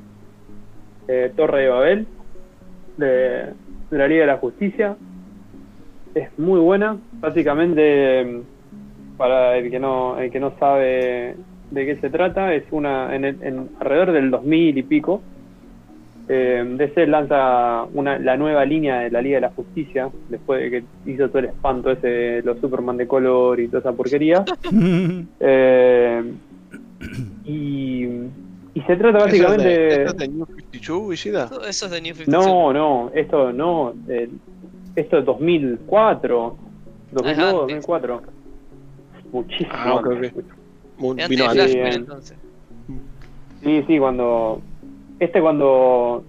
eh, 1.09 1.33
Torre 1.37 1.63
de 1.63 1.69
Babel, 1.69 2.07
de, 2.97 3.53
la 3.91 4.09
Liga 4.09 4.23
de 4.23 4.27
la 4.27 4.39
Justicia. 4.39 4.97
Es 6.15 6.37
muy 6.39 6.59
buena, 6.61 6.97
básicamente 7.21 8.43
para 9.17 9.57
el 9.59 9.71
que 9.71 9.79
no 9.79 10.19
el 10.19 10.31
que 10.31 10.41
no 10.41 10.55
sabe 10.59 11.37
de 11.71 11.87
qué 11.87 11.97
se 12.01 12.11
trata, 12.11 12.55
es 12.55 12.65
una 12.71 13.15
en, 13.15 13.25
el- 13.25 13.39
en 13.43 13.71
alrededor 13.79 14.13
del 14.13 14.31
2000 14.31 14.77
y 14.79 14.83
pico. 14.83 15.23
Eh, 16.29 16.65
DC 16.77 17.07
lanza 17.09 17.85
una, 17.93 18.19
la 18.19 18.37
nueva 18.37 18.65
línea 18.65 19.01
de 19.01 19.11
la 19.11 19.21
Liga 19.21 19.37
de 19.37 19.41
la 19.43 19.49
Justicia, 19.51 20.11
después 20.29 20.61
de 20.61 20.71
que 20.71 21.11
hizo 21.11 21.29
todo 21.29 21.41
el 21.41 21.47
espanto 21.47 21.91
ese 21.91 22.07
de 22.07 22.43
los 22.43 22.59
Superman 22.61 22.97
de 22.97 23.09
color 23.09 23.59
y 23.61 23.67
toda 23.69 23.81
esa 23.81 23.93
porquería. 23.93 24.45
Eh, 25.43 26.23
y, 27.45 28.05
y 28.05 28.81
se 28.87 28.97
trata 28.97 29.25
¿Eso 29.25 29.27
es 29.29 29.39
de- 29.41 29.47
básicamente... 29.49 30.03
¿Eso 30.03 30.11
es 30.11 30.17
de 30.19 30.29
New 30.29 30.47
52, 30.47 31.15
Ishida? 31.15 31.51
Eso 31.69 31.87
es 31.87 31.91
de 31.91 32.01
New 32.03 32.15
52. 32.15 32.45
No, 32.47 32.73
no, 32.73 33.11
esto 33.15 33.53
no, 33.53 33.95
eh, 34.09 34.29
esto 34.95 35.19
es 35.19 35.25
2004, 35.25 36.59
2002, 37.13 37.47
Ajá, 37.49 37.53
2004. 37.53 38.23
Muchísimo. 39.33 39.71
Ah, 39.73 39.95
ok, 39.95 40.07
antes. 40.07 40.35
Vino 41.29 41.49
antes. 41.49 41.75
Bien. 41.75 41.87
entonces. 41.93 42.37
Sí, 43.63 43.85
sí, 43.87 43.99
cuando. 43.99 44.61
Este 45.19 45.41
cuando 45.41 46.25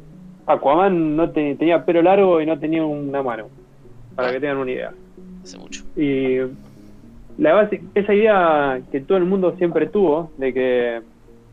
Aquaman 0.47 1.15
no 1.15 1.29
te- 1.29 1.55
tenía 1.55 1.85
pelo 1.85 2.01
largo 2.01 2.41
y 2.41 2.45
no 2.45 2.59
tenía 2.59 2.83
una 2.85 3.21
mano. 3.23 3.47
Para 4.15 4.29
Ah. 4.29 4.31
que 4.33 4.39
tengan 4.39 4.57
una 4.57 4.71
idea. 4.71 4.91
Hace 5.43 5.57
mucho. 5.57 5.83
Y 5.95 6.37
la 7.37 7.53
base, 7.53 7.81
esa 7.95 8.13
idea 8.13 8.81
que 8.91 8.99
todo 9.01 9.17
el 9.17 9.25
mundo 9.25 9.55
siempre 9.57 9.87
tuvo, 9.87 10.31
de 10.37 10.53
que 10.53 11.01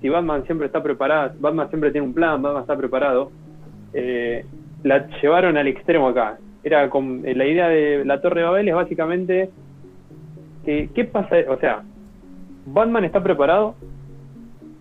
si 0.01 0.09
Batman 0.09 0.45
siempre 0.47 0.67
está 0.67 0.83
preparado, 0.83 1.33
Batman 1.39 1.69
siempre 1.69 1.93
tiene 1.93 2.07
un 2.07 2.13
plan, 2.15 2.43
Batman 2.43 2.63
está 2.63 2.77
preparado, 2.77 3.31
eh, 3.95 4.45
la 4.83 5.09
llevaron 5.23 5.57
al 5.57 5.69
extremo 5.69 6.09
acá. 6.09 6.39
Era 6.65 6.91
con, 6.91 7.23
eh, 7.25 7.35
la 7.35 7.47
idea 7.47 7.69
de 7.69 8.05
la 8.05 8.21
Torre 8.21 8.41
de 8.41 8.47
Babel 8.47 8.69
es 8.69 8.75
básicamente 8.75 9.51
que, 10.65 10.91
¿qué 10.95 11.05
pasa? 11.05 11.37
O 11.49 11.57
sea, 11.59 11.83
Batman 12.73 13.05
está 13.05 13.23
preparado 13.23 13.75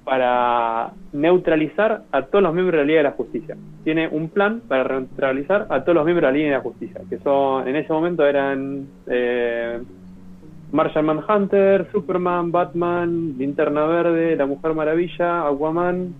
para 0.03 0.93
neutralizar 1.11 2.03
a 2.11 2.21
todos 2.21 2.41
los 2.41 2.53
miembros 2.53 2.73
de 2.73 2.77
la 2.77 2.87
Liga 2.87 2.97
de 2.99 3.03
la 3.03 3.11
Justicia. 3.11 3.57
Tiene 3.83 4.07
un 4.07 4.29
plan 4.29 4.61
para 4.65 4.99
neutralizar 4.99 5.67
a 5.69 5.81
todos 5.81 5.95
los 5.95 6.05
miembros 6.05 6.29
de 6.29 6.31
la 6.31 6.37
Liga 6.37 6.49
de 6.49 6.55
la 6.55 6.61
Justicia, 6.61 7.01
que 7.09 7.17
son 7.19 7.67
en 7.67 7.75
ese 7.75 7.91
momento 7.91 8.25
eran 8.25 8.87
eh, 9.07 9.79
Martian 10.71 11.05
Manhunter, 11.05 11.87
Superman, 11.91 12.51
Batman, 12.51 13.37
Linterna 13.37 13.85
Verde, 13.85 14.35
La 14.37 14.45
Mujer 14.45 14.73
Maravilla, 14.73 15.45
Aquaman, 15.47 16.13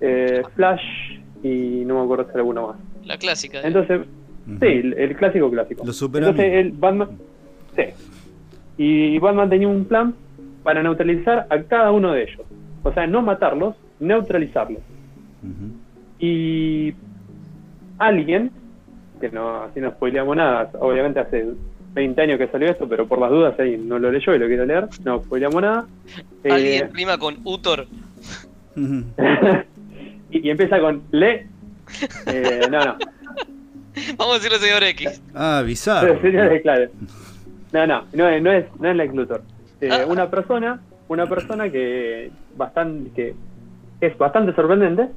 eh, 0.00 0.42
Flash 0.54 1.18
y 1.42 1.84
no 1.84 1.98
me 1.98 2.04
acuerdo 2.04 2.24
si 2.24 2.30
hay 2.30 2.36
alguno 2.38 2.68
más. 2.68 2.76
La 3.04 3.18
clásica. 3.18 3.60
Entonces, 3.62 4.00
sí, 4.46 4.66
el, 4.66 4.94
el 4.94 5.16
clásico 5.16 5.50
clásico. 5.50 5.84
Los 5.84 6.00
Entonces, 6.00 6.54
el 6.54 6.72
Batman. 6.72 7.08
Sí. 7.76 7.82
Y 8.76 9.18
Batman 9.18 9.50
tenía 9.50 9.68
un 9.68 9.84
plan 9.84 10.14
para 10.62 10.82
neutralizar 10.82 11.46
a 11.50 11.62
cada 11.62 11.92
uno 11.92 12.12
de 12.12 12.24
ellos. 12.24 12.40
O 12.82 12.92
sea, 12.92 13.06
no 13.06 13.22
matarlos, 13.22 13.76
neutralizarlos. 14.00 14.80
Y 16.18 16.94
alguien, 17.98 18.50
que 19.20 19.30
no, 19.30 19.62
así 19.64 19.80
no 19.80 19.90
spoileamos 19.90 20.36
nada, 20.36 20.70
obviamente 20.80 21.20
hace 21.20 21.46
20 21.92 22.22
años 22.22 22.38
que 22.38 22.48
salió 22.48 22.70
esto, 22.70 22.88
pero 22.88 23.06
por 23.06 23.18
las 23.20 23.30
dudas 23.30 23.58
ahí 23.60 23.76
no 23.76 23.98
lo 23.98 24.10
leyó 24.10 24.34
y 24.34 24.38
lo 24.38 24.46
quiero 24.46 24.64
leer, 24.64 24.88
no 25.04 25.22
spoileamos 25.22 25.62
nada. 25.62 25.86
Eh, 26.42 26.50
Alguien 26.50 26.94
rima 26.94 27.18
con 27.18 27.36
Utor. 27.44 27.86
Y, 28.76 30.38
y 30.38 30.50
empieza 30.50 30.80
con 30.80 31.02
le. 31.12 31.46
Eh, 32.26 32.66
no, 32.70 32.84
no. 32.84 32.96
Vamos 34.16 34.34
a 34.34 34.38
decirle 34.38 34.58
señor 34.58 34.82
X. 34.82 35.22
Ah, 35.34 35.62
bizarro. 35.64 36.20
Señores, 36.20 36.62
claro. 36.62 36.90
No, 37.74 37.86
no, 37.88 38.04
no 38.14 38.28
es, 38.28 38.40
no 38.40 38.52
es, 38.52 38.64
no 38.80 38.88
es 38.88 38.96
Lex 38.96 39.14
Luthor. 39.14 39.42
Eh, 39.80 39.88
Ah. 39.90 40.04
una 40.08 40.30
persona, 40.30 40.80
una 41.08 41.26
persona 41.26 41.68
que 41.70 42.30
bastante, 42.56 43.10
que 43.10 43.34
es 44.00 44.16
bastante 44.16 44.54
sorprendente, 44.54 45.08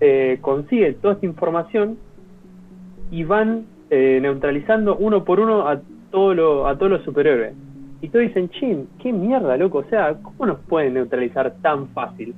eh, 0.00 0.38
consigue 0.40 0.94
toda 0.94 1.14
esta 1.14 1.26
información 1.26 1.98
y 3.12 3.22
van 3.22 3.64
eh, 3.90 4.18
neutralizando 4.20 4.96
uno 4.96 5.24
por 5.24 5.38
uno 5.38 5.68
a 5.68 5.80
todo 6.10 6.34
lo, 6.34 6.66
a 6.66 6.76
todos 6.76 6.90
los 6.90 7.02
superhéroes. 7.04 7.54
Y 8.02 8.08
todos 8.08 8.26
dicen, 8.26 8.48
chin, 8.50 8.88
qué 9.00 9.12
mierda, 9.12 9.56
loco, 9.56 9.78
o 9.78 9.84
sea, 9.84 10.14
¿cómo 10.20 10.46
nos 10.46 10.58
pueden 10.60 10.94
neutralizar 10.94 11.54
tan 11.62 11.86
fácil? 11.88 12.34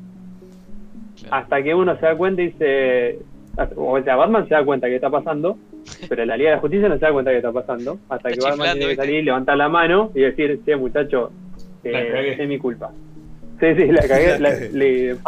Claro. 1.20 1.37
Hasta 1.37 1.62
que 1.62 1.75
uno 1.75 1.97
se 1.97 2.05
da 2.07 2.16
cuenta 2.16 2.43
y 2.43 2.47
dice, 2.49 3.20
o 3.77 4.01
sea, 4.03 4.16
Batman 4.16 4.47
se 4.49 4.55
da 4.55 4.64
cuenta 4.64 4.89
que 4.89 4.97
está 4.97 5.09
pasando, 5.09 5.57
pero 6.09 6.24
la 6.24 6.37
Liga 6.37 6.51
de 6.51 6.57
la 6.57 6.61
Justicia 6.62 6.89
no 6.89 6.95
se 6.99 7.05
da 7.05 7.12
cuenta 7.12 7.30
que 7.30 7.37
está 7.39 7.53
pasando, 7.53 7.99
hasta 8.09 8.30
que 8.30 8.41
Batman 8.41 8.76
tiene 8.78 8.91
que 8.91 8.97
salir, 8.97 9.22
levantar 9.24 9.57
la 9.57 9.68
mano 9.68 10.11
y 10.14 10.20
decir, 10.22 10.61
sí, 10.64 10.74
muchacho, 10.74 11.30
La 11.85 12.01
eh, 12.01 12.43
es 12.43 12.49
mi 12.49 12.59
culpa. 12.59 12.91
Sí, 13.61 13.66
sí, 13.76 13.87
la 13.93 14.03
cagué, 14.09 14.39
la, 14.41 14.51
le, 14.51 15.14
la 15.14 15.14
el 15.14 15.18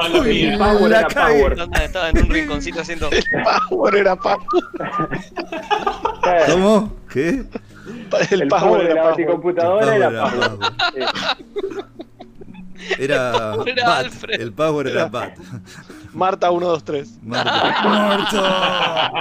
power 0.59 0.91
La 0.91 0.99
era 1.01 1.09
cagué. 1.09 1.41
power. 1.41 1.57
Estaba 1.85 2.11
en 2.11 2.19
un 2.19 2.29
rinconcito 2.31 2.81
haciendo. 2.81 3.09
Power 3.71 3.95
era 3.95 4.17
Power. 4.17 4.39
¿Cómo? 6.51 6.93
¿Qué? 7.13 7.45
El, 8.31 8.43
El 8.43 8.49
Power 8.49 8.63
power 8.63 8.83
de 8.83 8.87
era 8.91 8.95
la 8.95 9.03
Power. 9.03 9.13
baticomputadora 9.13 9.95
El 9.97 10.03
era 10.03 10.11
power 10.11 10.35
era 10.35 10.49
power. 10.57 10.73
Sí. 10.95 11.01
Era, 12.99 13.55
Era 13.67 13.87
Bat. 13.87 14.05
Alfred. 14.05 14.41
El 14.41 14.53
power 14.53 14.87
era 14.89 15.07
Bat. 15.07 15.39
Marta 16.15 16.49
123. 16.51 17.21
Marta. 17.23 17.53
Marta. 17.85 19.12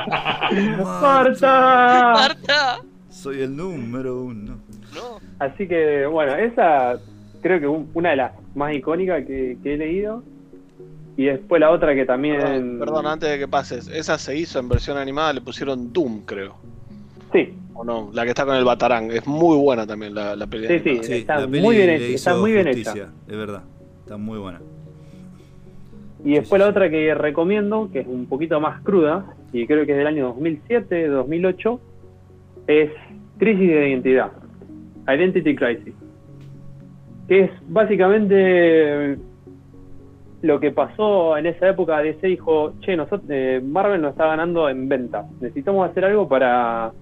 ¡Marta! 0.84 2.12
¡Marta! 2.14 2.78
Soy 3.10 3.42
el 3.42 3.56
número 3.56 4.22
uno. 4.22 4.58
No. 4.94 5.20
Así 5.40 5.68
que, 5.68 6.06
bueno, 6.06 6.36
esa 6.36 7.00
creo 7.42 7.60
que 7.60 7.68
un- 7.68 7.90
una 7.94 8.12
de 8.12 8.16
las 8.18 8.32
más 8.56 8.74
icónicas 8.76 9.26
que, 9.26 9.58
que 9.64 9.74
he 9.74 9.78
leído. 9.78 10.24
Y 11.16 11.26
después 11.26 11.60
la 11.60 11.70
otra 11.70 11.94
que 11.94 12.06
también... 12.06 12.40
Perdón, 12.40 12.80
perdón, 12.80 13.08
antes 13.08 13.30
de 13.30 13.38
que 13.38 13.48
pases. 13.48 13.88
Esa 13.88 14.18
se 14.18 14.36
hizo 14.36 14.58
en 14.60 14.68
versión 14.68 14.98
animada, 14.98 15.32
le 15.34 15.42
pusieron 15.42 15.94
Doom, 15.94 16.22
creo. 16.26 16.56
Sí, 17.32 17.54
O 17.76 17.84
no, 17.84 18.10
la 18.14 18.24
que 18.24 18.30
está 18.30 18.46
con 18.46 18.56
el 18.56 18.64
Batarang. 18.64 19.12
Es 19.12 19.26
muy 19.28 19.56
buena 19.58 19.86
también 19.86 20.16
la, 20.16 20.36
la 20.36 20.48
pelea. 20.48 20.70
Sí, 20.70 20.80
sí. 20.80 20.90
animada. 20.90 21.08
Sí, 21.08 21.14
Está 21.14 21.40
la 21.40 21.48
peli 21.48 21.62
muy 21.62 21.76
bien 21.76 21.90
hecha, 21.90 22.06
está 22.16 22.36
muy 22.36 22.52
bien 22.52 22.66
justicia, 22.66 23.10
Es 23.28 23.38
verdad. 23.38 23.62
Está 24.04 24.18
muy 24.18 24.40
buena. 24.40 24.60
Y 26.24 26.36
después 26.36 26.60
sí, 26.62 26.66
la 26.66 26.70
otra 26.70 26.90
que 26.90 27.14
recomiendo, 27.14 27.90
que 27.92 28.00
es 28.00 28.08
un 28.08 28.26
poquito 28.28 28.60
más 28.60 28.82
cruda, 28.82 29.26
y 29.52 29.68
creo 29.68 29.86
que 29.86 29.92
es 29.92 29.98
del 29.98 30.08
año 30.08 30.28
2007, 30.28 31.08
2008, 31.08 31.80
es 32.68 32.92
Crisis 33.38 33.68
de 33.68 33.90
Identidad, 33.90 34.32
Identity 35.08 35.56
Crisis, 35.56 35.94
que 37.28 37.42
es 37.42 37.52
básicamente 37.68 39.18
lo 40.42 40.60
que 40.60 40.72
pasó 40.72 41.38
en 41.38 41.48
esa 41.48 41.70
época. 41.70 42.00
DC 42.00 42.26
dijo, 42.28 42.74
che, 42.80 42.96
nosotros, 42.96 43.30
eh, 43.30 43.62
Marvel 43.64 44.02
nos 44.02 44.12
está 44.12 44.28
ganando 44.28 44.70
en 44.70 44.88
venta, 44.88 45.26
necesitamos 45.42 45.90
hacer 45.90 46.06
algo 46.06 46.28
para, 46.28 46.94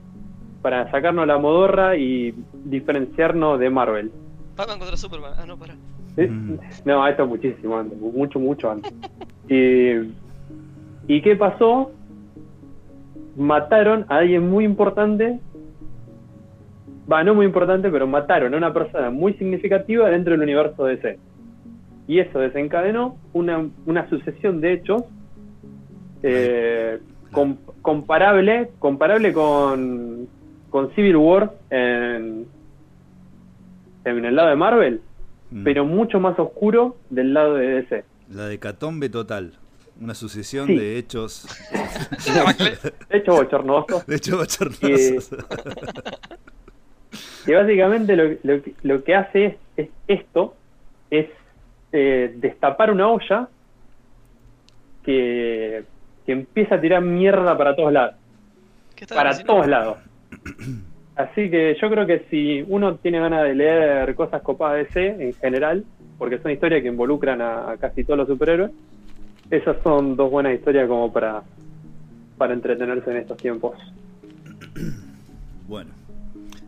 para 0.62 0.90
sacarnos 0.90 1.28
la 1.28 1.38
modorra 1.38 1.96
y 1.96 2.34
diferenciarnos 2.66 3.60
de 3.60 3.70
Marvel. 3.70 4.12
Batman 4.56 4.80
contra 4.80 4.98
Superman. 4.98 5.34
Ah, 5.38 5.46
no, 5.46 5.58
para. 5.58 5.76
¿Sí? 6.16 6.28
Mm. 6.28 6.59
No, 6.86 7.07
esto 7.07 7.26
muchísimo 7.28 7.78
antes, 7.78 7.97
mucho, 7.99 8.39
mucho 8.39 8.72
antes. 8.72 8.93
Y, 9.49 10.14
¿Y 11.07 11.22
qué 11.22 11.36
pasó? 11.36 11.91
Mataron 13.36 14.05
a 14.07 14.18
alguien 14.18 14.49
muy 14.49 14.64
importante. 14.64 15.39
Va, 17.12 17.24
no 17.24 17.36
muy 17.36 17.45
importante, 17.45 17.89
pero 17.89 18.07
mataron 18.07 18.53
a 18.53 18.57
una 18.57 18.72
persona 18.72 19.09
muy 19.09 19.34
significativa 19.34 20.09
dentro 20.09 20.32
del 20.32 20.41
universo 20.43 20.86
DC. 20.86 21.18
Y 22.07 22.20
eso 22.20 22.39
desencadenó 22.39 23.18
una, 23.34 23.68
una 23.86 24.07
sucesión 24.09 24.62
de 24.62 24.74
hechos 24.74 25.03
eh, 26.24 26.99
com- 27.32 27.57
comparable, 27.82 28.70
comparable 28.80 29.34
con, 29.34 30.28
con 30.70 30.91
Civil 30.91 31.18
War 31.18 31.51
en, 31.72 32.45
en 34.05 34.26
el 34.26 34.36
lado 34.36 34.49
de 34.49 34.55
Marvel, 34.55 35.01
Mm. 35.52 35.64
pero 35.64 35.86
mucho 35.86 36.20
más 36.20 36.38
oscuro 36.39 36.97
del 37.10 37.34
lado 37.34 37.56
de 37.56 37.68
DC. 37.82 38.04
La 38.30 38.45
de 38.47 38.58
Catombe 38.60 39.10
total. 39.10 39.54
Una 39.99 40.16
sucesión 40.16 40.66
Sí. 40.68 40.76
de 40.78 40.97
hechos. 40.97 41.45
De 43.10 43.18
hecho, 43.18 43.34
bochornoso. 43.34 44.04
De 44.08 44.16
hecho, 44.16 44.38
bochornosos. 44.38 45.30
Y 47.45 47.52
básicamente 47.54 48.16
lo, 48.16 48.24
lo 48.43 48.64
que- 48.64 48.74
lo 48.84 49.04
que 49.04 49.16
hace 49.16 49.45
es, 49.45 49.56
es 49.78 49.89
esto, 50.08 50.56
es 51.10 51.28
eh, 51.91 52.34
destapar 52.38 52.89
una 52.91 53.10
olla 53.10 53.49
que, 55.04 55.84
que 56.26 56.32
empieza 56.32 56.76
a 56.76 56.82
tirar 56.82 57.02
mierda 57.02 57.58
para 57.58 57.76
todos 57.76 57.91
lados. 57.91 58.16
¿Qué 58.95 59.04
está 59.06 59.16
Para 59.16 59.32
cocinando? 59.32 59.54
todos 59.54 59.68
lados. 59.68 59.97
Así 61.16 61.49
que 61.49 61.76
yo 61.80 61.89
creo 61.89 62.05
que 62.05 62.26
si 62.30 62.64
uno 62.68 62.95
tiene 62.95 63.20
ganas 63.20 63.43
de 63.43 63.55
leer 63.55 64.16
cosas 64.16 64.41
copadas 64.41 64.93
de 64.93 65.01
DC 65.01 65.24
en 65.24 65.34
general, 65.34 65.86
porque 66.18 66.39
son 66.39 66.51
historias 66.51 66.82
que 66.82 66.88
involucran 66.88 67.41
a, 67.41 67.76
casi 67.80 68.03
todos 68.03 68.20
los 68.20 68.28
superhéroes, 68.28 68.72
esas 69.49 69.78
son 69.84 70.16
dos 70.16 70.32
buenas 70.32 70.53
historias 70.53 70.88
como 70.88 71.12
para, 71.12 71.43
para 72.38 72.53
entretenerse 72.53 73.12
en 73.12 73.18
estos 73.18 73.38
tiempos. 73.38 73.78
Bueno. 75.68 75.91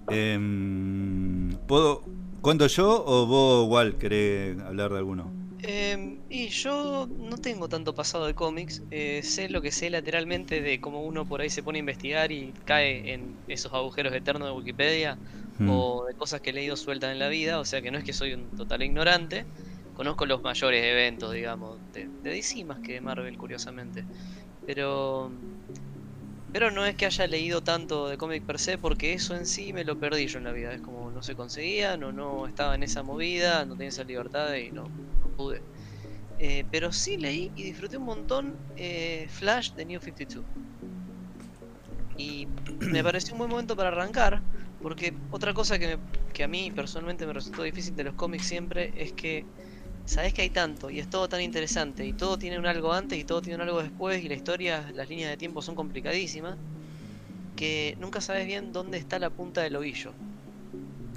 Em, 0.10 1.50
¿Puedo. 1.68 2.04
¿Cuento 2.40 2.68
yo 2.68 3.04
o 3.06 3.26
vos, 3.26 3.66
igual, 3.66 3.96
querés 3.96 4.58
hablar 4.62 4.92
de 4.92 4.98
alguno? 5.00 5.43
Eh, 5.66 6.20
y 6.28 6.50
yo 6.50 7.08
no 7.16 7.38
tengo 7.38 7.70
tanto 7.70 7.94
pasado 7.94 8.26
de 8.28 8.34
cómics, 8.36 8.84
eh, 8.90 9.22
sé 9.24 9.48
lo 9.48 9.62
que 9.62 9.72
sé 9.72 9.90
lateralmente 9.90 10.62
de 10.62 10.82
cómo 10.82 11.06
uno 11.06 11.26
por 11.26 11.40
ahí 11.42 11.50
se 11.50 11.64
pone 11.64 11.78
a 11.78 11.80
investigar 11.80 12.34
y 12.34 12.54
cae 12.66 13.14
en 13.14 13.42
esos 13.48 13.72
agujeros 13.74 14.14
eternos 14.14 14.50
de 14.50 14.54
Wikipedia 14.54 15.22
Mm. 15.60 15.84
o 15.86 16.04
de 16.06 16.16
cosas 16.16 16.42
que 16.42 16.50
he 16.50 16.54
leído 16.54 16.76
sueltas 16.76 17.12
en 17.14 17.20
la 17.20 17.30
vida, 17.30 17.60
o 17.62 17.66
sea 17.66 17.82
que 17.82 17.92
no 17.92 17.98
es 17.98 18.04
que 18.04 18.12
soy 18.14 18.34
un 18.34 18.52
total 18.52 18.84
ignorante, 18.84 19.48
conozco 19.94 20.26
los 20.26 20.44
mayores 20.44 20.84
eventos, 20.84 21.32
digamos, 21.34 21.80
de, 21.94 22.12
de 22.20 22.30
DC 22.32 22.66
más 22.66 22.82
que 22.82 22.94
de 22.94 23.02
Marvel, 23.02 23.38
curiosamente, 23.38 24.06
pero 24.66 25.32
pero 26.52 26.70
no 26.72 26.86
es 26.86 26.96
que 26.96 27.06
haya 27.08 27.26
leído 27.28 27.62
tanto 27.64 28.08
de 28.10 28.18
cómic 28.18 28.46
per 28.46 28.60
se, 28.60 28.78
porque 28.78 29.14
eso 29.14 29.36
en 29.36 29.48
sí 29.48 29.74
me 29.74 29.84
lo 29.84 29.98
perdí 29.98 30.28
yo 30.28 30.38
en 30.38 30.44
la 30.46 30.52
vida, 30.52 30.74
es 30.74 30.82
como 30.82 31.10
no 31.12 31.24
se 31.24 31.36
conseguía, 31.36 31.98
no, 31.98 32.12
no 32.14 32.46
estaba 32.48 32.76
en 32.76 32.84
esa 32.84 33.02
movida, 33.04 33.66
no 33.66 33.76
tenía 33.76 33.90
esa 33.90 34.04
libertad 34.04 34.54
y 34.56 34.72
no, 34.72 34.94
no 35.23 35.23
pude. 35.34 35.62
Eh, 36.40 36.66
pero 36.72 36.92
sí 36.92 37.18
leí 37.18 37.52
y 37.56 37.64
disfruté 37.64 37.98
un 37.98 38.06
montón 38.06 38.58
eh, 38.76 39.28
Flash 39.30 39.74
de 39.74 39.86
New 39.86 40.00
52. 40.02 40.46
Y 42.18 42.48
me 42.92 43.04
pareció 43.04 43.34
un 43.34 43.40
buen 43.40 43.50
momento 43.52 43.76
para 43.76 43.90
arrancar, 43.90 44.42
porque 44.82 45.14
otra 45.32 45.54
cosa 45.54 45.78
que, 45.80 45.98
me- 45.98 46.04
que 46.34 46.44
a 46.44 46.48
mí 46.48 46.72
personalmente 46.72 47.26
me 47.26 47.34
resultó 47.34 47.64
difícil 47.64 47.96
de 47.96 48.04
los 48.06 48.16
cómics 48.16 48.46
siempre 48.48 48.92
es 48.96 49.14
que 49.14 49.46
sabes 50.06 50.34
que 50.34 50.42
hay 50.42 50.50
tanto 50.50 50.90
y 50.90 51.00
es 51.00 51.10
todo 51.10 51.30
tan 51.30 51.42
interesante 51.42 52.06
y 52.06 52.14
todo 52.14 52.38
tiene 52.38 52.60
un 52.60 52.66
algo 52.66 52.92
antes 52.92 53.18
y 53.18 53.24
todo 53.24 53.42
tiene 53.42 53.56
un 53.56 53.62
algo 53.62 53.82
después 53.82 54.22
y 54.24 54.28
la 54.28 54.36
historia, 54.36 54.92
las 54.94 55.08
líneas 55.10 55.30
de 55.30 55.38
tiempo 55.38 55.62
son 55.62 55.76
complicadísimas, 55.76 56.58
que 57.56 57.96
nunca 58.00 58.20
sabes 58.22 58.46
bien 58.48 58.72
dónde 58.72 58.98
está 58.98 59.20
la 59.20 59.30
punta 59.30 59.62
del 59.62 59.76
ovillo. 59.76 60.14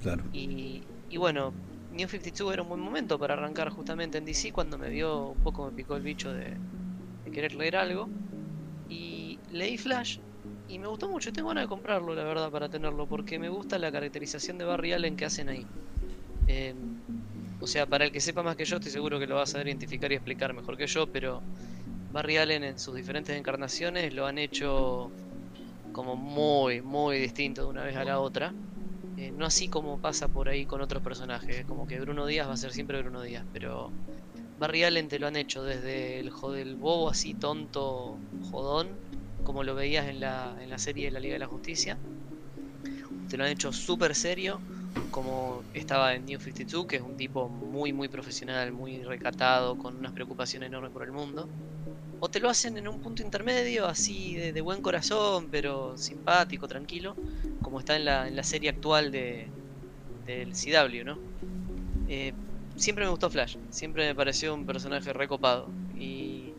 Claro. 0.01 0.25
Y, 0.33 0.87
y 1.09 1.17
bueno, 1.17 1.53
New 1.97 2.09
52 2.09 2.53
era 2.53 2.63
un 2.63 2.69
buen 2.69 2.81
momento 2.81 3.19
para 3.19 3.35
arrancar 3.35 3.71
justamente 3.71 4.19
en 4.19 4.27
DC 4.27 4.53
cuando 4.53 4.77
me 4.77 4.91
dio 4.91 5.31
un 5.31 5.43
poco 5.43 5.65
me 5.65 5.73
picó 5.73 5.97
el 5.97 6.03
bicho 6.03 6.31
de, 6.31 6.55
de 7.25 7.31
querer 7.31 7.55
leer 7.55 7.77
algo. 7.77 8.09
Y 8.89 9.39
leí 9.51 9.79
Flash 9.79 10.19
y 10.69 10.79
me 10.79 10.87
gustó 10.89 11.09
mucho. 11.09 11.33
Tengo 11.33 11.49
ganas 11.49 11.65
de 11.65 11.69
comprarlo, 11.69 12.15
la 12.15 12.25
verdad, 12.25 12.51
para 12.51 12.69
tenerlo, 12.69 13.07
porque 13.07 13.39
me 13.39 13.49
gusta 13.49 13.79
la 13.79 13.91
caracterización 13.91 14.59
de 14.59 14.67
Barry 14.67 14.93
Allen 14.93 15.17
que 15.17 15.25
hacen 15.25 15.49
ahí. 15.49 15.67
Eh, 16.49 16.75
o 17.61 17.67
sea, 17.67 17.87
para 17.87 18.05
el 18.05 18.13
que 18.13 18.21
sepa 18.21 18.43
más 18.43 18.57
que 18.57 18.67
yo, 18.67 18.77
estoy 18.77 18.93
seguro 18.93 19.19
que 19.19 19.27
lo 19.27 19.37
va 19.37 19.45
a 19.45 19.63
identificar 19.63 20.13
y 20.13 20.17
explicar 20.17 20.53
mejor 20.53 20.77
que 20.77 20.87
yo, 20.87 21.07
pero 21.07 21.43
Barry 22.13 22.37
Allen 22.37 22.63
en 22.65 22.79
sus 22.79 22.95
diferentes 22.95 23.37
encarnaciones 23.37 24.13
lo 24.13 24.27
han 24.27 24.39
hecho 24.39 25.11
como 25.93 26.15
muy, 26.15 26.83
muy 26.83 27.19
distinto 27.19 27.63
de 27.63 27.69
una 27.69 27.85
vez 27.85 27.97
a 27.97 28.05
la 28.05 28.21
otra. 28.21 28.53
Eh, 29.17 29.33
no 29.33 29.47
así 29.47 29.69
como 29.69 29.99
pasa 29.99 30.29
por 30.29 30.49
ahí 30.49 30.67
con 30.67 30.83
otros 30.83 31.03
personajes, 31.03 31.65
como 31.65 31.87
que 31.87 31.99
Bruno 32.01 32.27
Díaz 32.27 32.49
va 32.49 32.53
a 32.53 32.57
ser 32.57 32.73
siempre 32.73 33.01
Bruno 33.01 33.23
Díaz, 33.23 33.47
pero 33.53 33.91
Barry 34.59 34.85
Allen 34.85 35.09
te 35.09 35.19
lo 35.19 35.27
han 35.27 35.37
hecho 35.37 35.63
desde 35.63 36.21
el, 36.21 36.31
del 36.53 36.77
bobo 36.77 37.09
así 37.09 37.35
tonto, 37.35 38.19
jodón, 38.51 38.89
como 39.43 39.65
lo 39.65 39.75
veías 39.75 40.09
en 40.09 40.21
la, 40.21 40.57
en 40.61 40.69
la 40.69 40.79
serie 40.79 41.07
de 41.07 41.13
la 41.13 41.21
Liga 41.21 41.35
de 41.35 41.39
la 41.39 41.47
Justicia. 41.47 41.99
Te 43.29 43.37
lo 43.37 43.45
han 43.45 43.51
hecho 43.51 43.73
súper 43.73 44.15
serio, 44.15 44.61
como 45.11 45.63
estaba 45.73 46.15
en 46.15 46.27
New 46.27 46.39
52, 46.39 46.87
que 46.87 46.97
es 46.97 47.03
un 47.03 47.17
tipo 47.17 47.49
muy, 47.49 47.93
muy 47.93 48.09
profesional, 48.09 48.73
muy 48.73 49.03
recatado, 49.03 49.79
con 49.79 49.97
unas 49.97 50.13
preocupaciones 50.13 50.69
enormes 50.69 50.91
por 50.91 51.05
el 51.05 51.13
mundo. 51.13 51.49
O 52.21 52.29
te 52.29 52.41
lo 52.41 52.49
hacen 52.49 52.79
en 52.79 52.89
un 52.89 53.01
punto 53.01 53.23
intermedio, 53.23 53.87
así 53.87 54.35
de, 54.35 54.53
de 54.53 54.61
buen 54.61 54.81
corazón, 54.81 55.49
pero 55.51 55.97
simpático, 55.99 56.67
tranquilo, 56.67 57.15
como 57.63 57.79
está 57.79 57.97
en 57.97 58.05
la, 58.05 58.27
en 58.27 58.37
la 58.37 58.43
serie 58.43 58.71
actual 58.71 59.11
de, 59.11 59.49
del 60.27 60.53
CW, 60.53 61.05
¿no? 61.05 61.19
Eh, 62.09 62.33
siempre 62.77 63.05
me 63.05 63.11
gustó 63.11 63.31
Flash, 63.31 63.57
siempre 63.71 64.07
me 64.07 64.15
pareció 64.15 64.55
un 64.55 64.67
personaje 64.67 65.13
recopado. 65.13 65.69
Y 65.99 66.53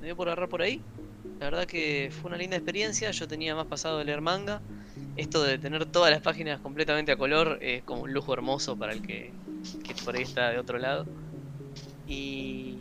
me 0.00 0.06
dio 0.06 0.16
por 0.16 0.28
agarrar 0.28 0.48
por 0.48 0.62
ahí. 0.62 0.82
La 1.38 1.46
verdad 1.46 1.66
que 1.66 2.10
fue 2.10 2.28
una 2.28 2.38
linda 2.38 2.56
experiencia, 2.56 3.10
yo 3.10 3.28
tenía 3.28 3.54
más 3.54 3.66
pasado 3.66 3.98
de 3.98 4.04
leer 4.04 4.20
manga. 4.20 4.60
Esto 5.16 5.42
de 5.42 5.58
tener 5.58 5.86
todas 5.86 6.10
las 6.10 6.22
páginas 6.22 6.60
completamente 6.60 7.12
a 7.12 7.16
color 7.16 7.58
es 7.60 7.82
como 7.82 8.02
un 8.02 8.12
lujo 8.12 8.32
hermoso 8.32 8.76
para 8.76 8.92
el 8.92 9.02
que, 9.02 9.32
que 9.84 9.94
por 10.04 10.16
ahí 10.16 10.22
está 10.22 10.50
de 10.50 10.58
otro 10.58 10.78
lado. 10.78 11.06
Y, 12.06 12.78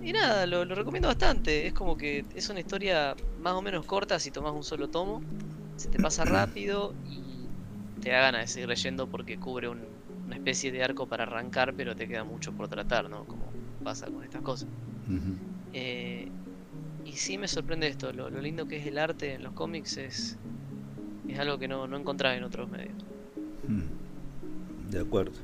y 0.00 0.12
nada, 0.12 0.46
lo, 0.46 0.64
lo 0.64 0.74
recomiendo 0.74 1.08
bastante. 1.08 1.66
Es 1.66 1.72
como 1.72 1.96
que 1.96 2.24
es 2.34 2.48
una 2.50 2.60
historia 2.60 3.14
más 3.38 3.54
o 3.54 3.62
menos 3.62 3.84
corta 3.86 4.18
si 4.18 4.30
tomas 4.30 4.52
un 4.54 4.62
solo 4.62 4.88
tomo. 4.88 5.20
Se 5.76 5.88
te 5.88 5.98
pasa 5.98 6.24
rápido 6.24 6.94
y 7.04 7.48
te 8.00 8.10
da 8.10 8.20
ganas 8.20 8.42
de 8.42 8.46
seguir 8.48 8.68
leyendo 8.68 9.08
porque 9.08 9.38
cubre 9.38 9.68
un- 9.68 10.06
una 10.26 10.36
especie 10.36 10.72
de 10.72 10.82
arco 10.82 11.06
para 11.06 11.22
arrancar, 11.24 11.74
pero 11.74 11.94
te 11.94 12.08
queda 12.08 12.24
mucho 12.24 12.52
por 12.52 12.68
tratar, 12.68 13.08
¿no? 13.08 13.24
Como 13.26 13.52
pasa 13.84 14.06
con 14.10 14.24
estas 14.24 14.42
cosas. 14.42 14.68
Eh, 15.72 16.32
y 17.04 17.12
sí 17.12 17.38
me 17.38 17.46
sorprende 17.48 17.86
esto, 17.86 18.12
lo, 18.12 18.28
lo 18.30 18.40
lindo 18.40 18.66
que 18.66 18.76
es 18.78 18.86
el 18.86 18.98
arte 18.98 19.34
en 19.34 19.42
los 19.44 19.52
cómics 19.52 19.96
es, 19.98 20.38
es 21.28 21.38
algo 21.38 21.58
que 21.58 21.68
no, 21.68 21.86
no 21.86 21.96
encontrás 21.96 22.36
en 22.36 22.42
otros 22.42 22.68
medios. 22.68 23.04
De 24.90 25.00
acuerdo. 25.00 25.38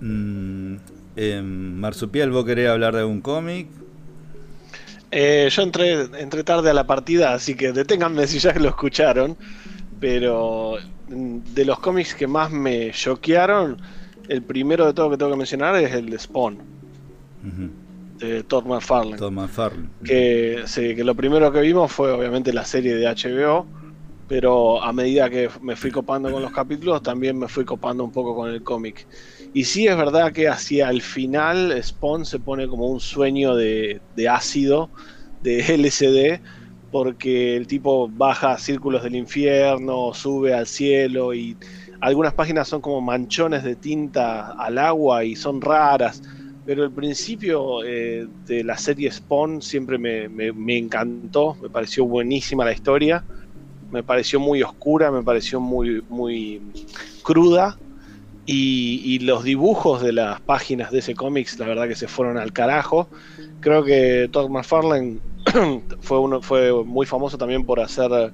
Mm, 0.00 0.76
em, 1.16 1.74
Marsupial, 1.78 2.30
¿vos 2.30 2.44
querés 2.44 2.68
hablar 2.68 2.94
de 2.94 3.00
algún 3.00 3.20
cómic? 3.20 3.68
Eh, 5.10 5.48
yo 5.50 5.62
entré, 5.62 6.08
entré 6.18 6.42
tarde 6.42 6.70
a 6.70 6.74
la 6.74 6.86
partida, 6.86 7.34
así 7.34 7.54
que 7.54 7.72
deténganme 7.72 8.26
si 8.26 8.40
ya 8.40 8.52
lo 8.54 8.68
escucharon. 8.68 9.36
Pero 10.00 10.76
mm, 11.08 11.38
de 11.54 11.64
los 11.64 11.78
cómics 11.78 12.14
que 12.14 12.26
más 12.26 12.50
me 12.50 12.90
choquearon, 12.90 13.76
el 14.28 14.42
primero 14.42 14.86
de 14.86 14.94
todo 14.94 15.10
que 15.10 15.16
tengo 15.16 15.30
que 15.30 15.38
mencionar 15.38 15.76
es 15.76 15.92
el 15.92 16.10
de 16.10 16.18
Spawn, 16.18 16.58
de 18.18 18.42
Todd 18.42 18.64
McFarlane. 18.64 19.16
Todd 19.16 19.32
McFarlane. 19.32 19.88
Que, 20.04 20.62
sí, 20.66 20.94
que 20.94 21.04
lo 21.04 21.14
primero 21.14 21.52
que 21.52 21.60
vimos 21.60 21.92
fue 21.92 22.10
obviamente 22.10 22.52
la 22.52 22.64
serie 22.64 22.94
de 22.96 23.06
HBO, 23.06 23.66
pero 24.28 24.82
a 24.82 24.92
medida 24.92 25.28
que 25.28 25.48
me 25.62 25.76
fui 25.76 25.90
copando 25.90 26.30
con 26.30 26.42
los 26.42 26.52
capítulos, 26.52 27.02
también 27.02 27.38
me 27.38 27.48
fui 27.48 27.64
copando 27.64 28.04
un 28.04 28.12
poco 28.12 28.34
con 28.34 28.50
el 28.50 28.62
cómic. 28.62 29.06
Y 29.54 29.64
sí 29.64 29.86
es 29.86 29.96
verdad 29.96 30.32
que 30.32 30.48
hacia 30.48 30.90
el 30.90 31.00
final 31.02 31.80
Spawn 31.82 32.26
se 32.26 32.40
pone 32.40 32.66
como 32.68 32.88
un 32.88 33.00
sueño 33.00 33.54
de, 33.54 34.02
ácido, 34.28 34.92
de 35.40 35.60
LSD, 35.76 36.42
porque 36.90 37.56
el 37.56 37.66
tipo 37.68 38.08
baja 38.10 38.52
a 38.52 38.58
círculos 38.58 39.02
del 39.04 39.14
infierno, 39.16 40.12
sube 40.14 40.54
al 40.54 40.66
cielo 40.66 41.34
y 41.34 41.56
algunas 42.00 42.34
páginas 42.34 42.68
son 42.68 42.80
como 42.82 43.00
manchones 43.00 43.62
de 43.64 43.76
tinta 43.76 44.50
al 44.52 44.78
agua 44.78 45.24
y 45.24 45.36
son 45.36 45.60
raras. 45.60 46.20
Pero 46.64 46.82
el 46.84 46.92
principio 46.92 47.84
eh, 47.84 48.26
de 48.46 48.64
la 48.64 48.76
serie 48.76 49.10
Spawn 49.10 49.62
siempre 49.62 49.98
me, 49.98 50.28
me- 50.28 50.52
me 50.52 50.78
encantó, 50.78 51.56
me 51.60 51.70
pareció 51.70 52.06
buenísima 52.06 52.64
la 52.64 52.72
historia, 52.72 53.24
me 53.80 54.02
pareció 54.04 54.40
muy 54.40 54.62
oscura, 54.62 55.10
me 55.12 55.22
pareció 55.24 55.60
muy, 55.60 56.02
muy 56.08 56.62
cruda. 57.22 57.80
Y, 58.46 59.00
y 59.04 59.20
los 59.20 59.42
dibujos 59.42 60.02
de 60.02 60.12
las 60.12 60.40
páginas 60.40 60.90
de 60.90 60.98
ese 60.98 61.14
cómics, 61.14 61.58
la 61.58 61.66
verdad 61.66 61.88
que 61.88 61.94
se 61.94 62.08
fueron 62.08 62.36
al 62.36 62.52
carajo. 62.52 63.08
Creo 63.60 63.84
que 63.84 64.28
Todd 64.30 64.50
McFarlane 64.50 65.18
fue, 66.00 66.18
uno, 66.18 66.42
fue 66.42 66.84
muy 66.84 67.06
famoso 67.06 67.38
también 67.38 67.64
por 67.64 67.80
hacer, 67.80 68.32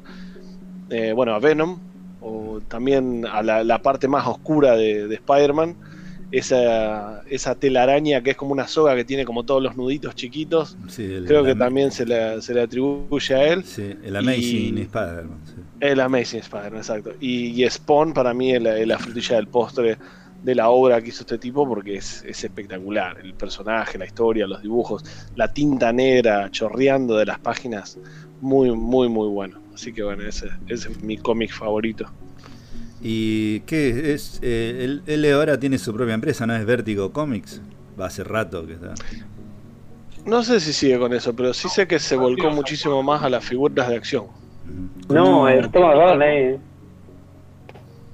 eh, 0.90 1.12
bueno, 1.14 1.34
a 1.34 1.38
Venom, 1.38 1.78
o 2.20 2.60
también 2.68 3.24
a 3.26 3.42
la, 3.42 3.82
parte 3.82 4.08
más 4.08 4.26
oscura 4.26 4.76
de, 4.76 5.06
de 5.06 5.14
Spider-Man, 5.14 5.76
esa, 6.32 7.22
esa 7.28 7.54
telaraña 7.54 8.22
que 8.22 8.30
es 8.30 8.36
como 8.36 8.52
una 8.52 8.66
soga 8.68 8.94
que 8.94 9.04
tiene 9.04 9.24
como 9.24 9.44
todos 9.44 9.62
los 9.62 9.76
nuditos 9.76 10.14
chiquitos, 10.14 10.76
Sí, 10.88 11.04
el- 11.04 11.24
creo 11.26 11.44
que 11.44 11.54
también 11.54 11.90
se 11.90 12.06
le, 12.06 12.40
se 12.42 12.54
le 12.54 12.62
atribuye 12.62 13.34
a 13.34 13.52
él. 13.52 13.64
Sí, 13.64 13.94
el 14.02 14.16
Amazing 14.16 14.78
Spider-Man. 14.78 15.40
sí. 15.44 15.54
El 15.80 16.00
Amazing 16.00 16.40
Spider-Man, 16.40 16.76
exacto. 16.78 17.12
Y, 17.20 17.62
y 17.64 17.68
Spawn 17.70 18.12
para 18.12 18.32
mí 18.34 18.52
es 18.54 18.62
la, 18.62 18.76
es 18.78 18.86
la 18.86 18.98
frutilla 18.98 19.36
del 19.36 19.48
postre 19.48 19.98
de 20.42 20.54
la 20.54 20.70
obra 20.70 21.02
que 21.02 21.08
hizo 21.10 21.20
este 21.22 21.36
tipo 21.38 21.68
porque 21.68 21.96
es, 21.96 22.24
es 22.26 22.44
espectacular. 22.44 23.18
El 23.22 23.34
personaje, 23.34 23.98
la 23.98 24.06
historia, 24.06 24.46
los 24.46 24.62
dibujos, 24.62 25.04
la 25.36 25.52
tinta 25.52 25.92
negra 25.92 26.50
chorreando 26.50 27.16
de 27.16 27.26
las 27.26 27.38
páginas, 27.40 27.98
muy, 28.40 28.70
muy, 28.74 29.08
muy 29.08 29.28
bueno. 29.28 29.60
Así 29.74 29.92
que 29.92 30.02
bueno, 30.02 30.22
ese, 30.26 30.48
ese 30.68 30.90
es 30.90 31.02
mi 31.02 31.16
cómic 31.18 31.50
favorito. 31.52 32.10
¿Y 33.02 33.60
qué 33.60 34.12
es? 34.12 34.38
eh, 34.42 34.80
él, 34.84 35.02
él 35.06 35.32
ahora 35.32 35.58
tiene 35.58 35.78
su 35.78 35.92
propia 35.94 36.14
empresa, 36.14 36.46
¿no? 36.46 36.54
Es 36.54 36.64
Vertigo 36.66 37.12
Comics. 37.12 37.60
Va 37.98 38.06
hace 38.06 38.24
rato 38.24 38.66
que 38.66 38.74
está. 38.74 38.94
No 40.26 40.42
sé 40.42 40.60
si 40.60 40.72
sigue 40.72 40.98
con 40.98 41.12
eso, 41.14 41.34
pero 41.34 41.54
sí 41.54 41.68
sé 41.68 41.86
que 41.86 41.98
se 41.98 42.14
volcó 42.16 42.50
muchísimo 42.50 43.02
más 43.02 43.22
a 43.22 43.30
las 43.30 43.44
figuras 43.44 43.88
de 43.88 43.96
acción. 43.96 44.26
No, 45.08 45.48
es 45.48 45.70
Thomas 45.72 45.96
Farlane. 45.96 46.58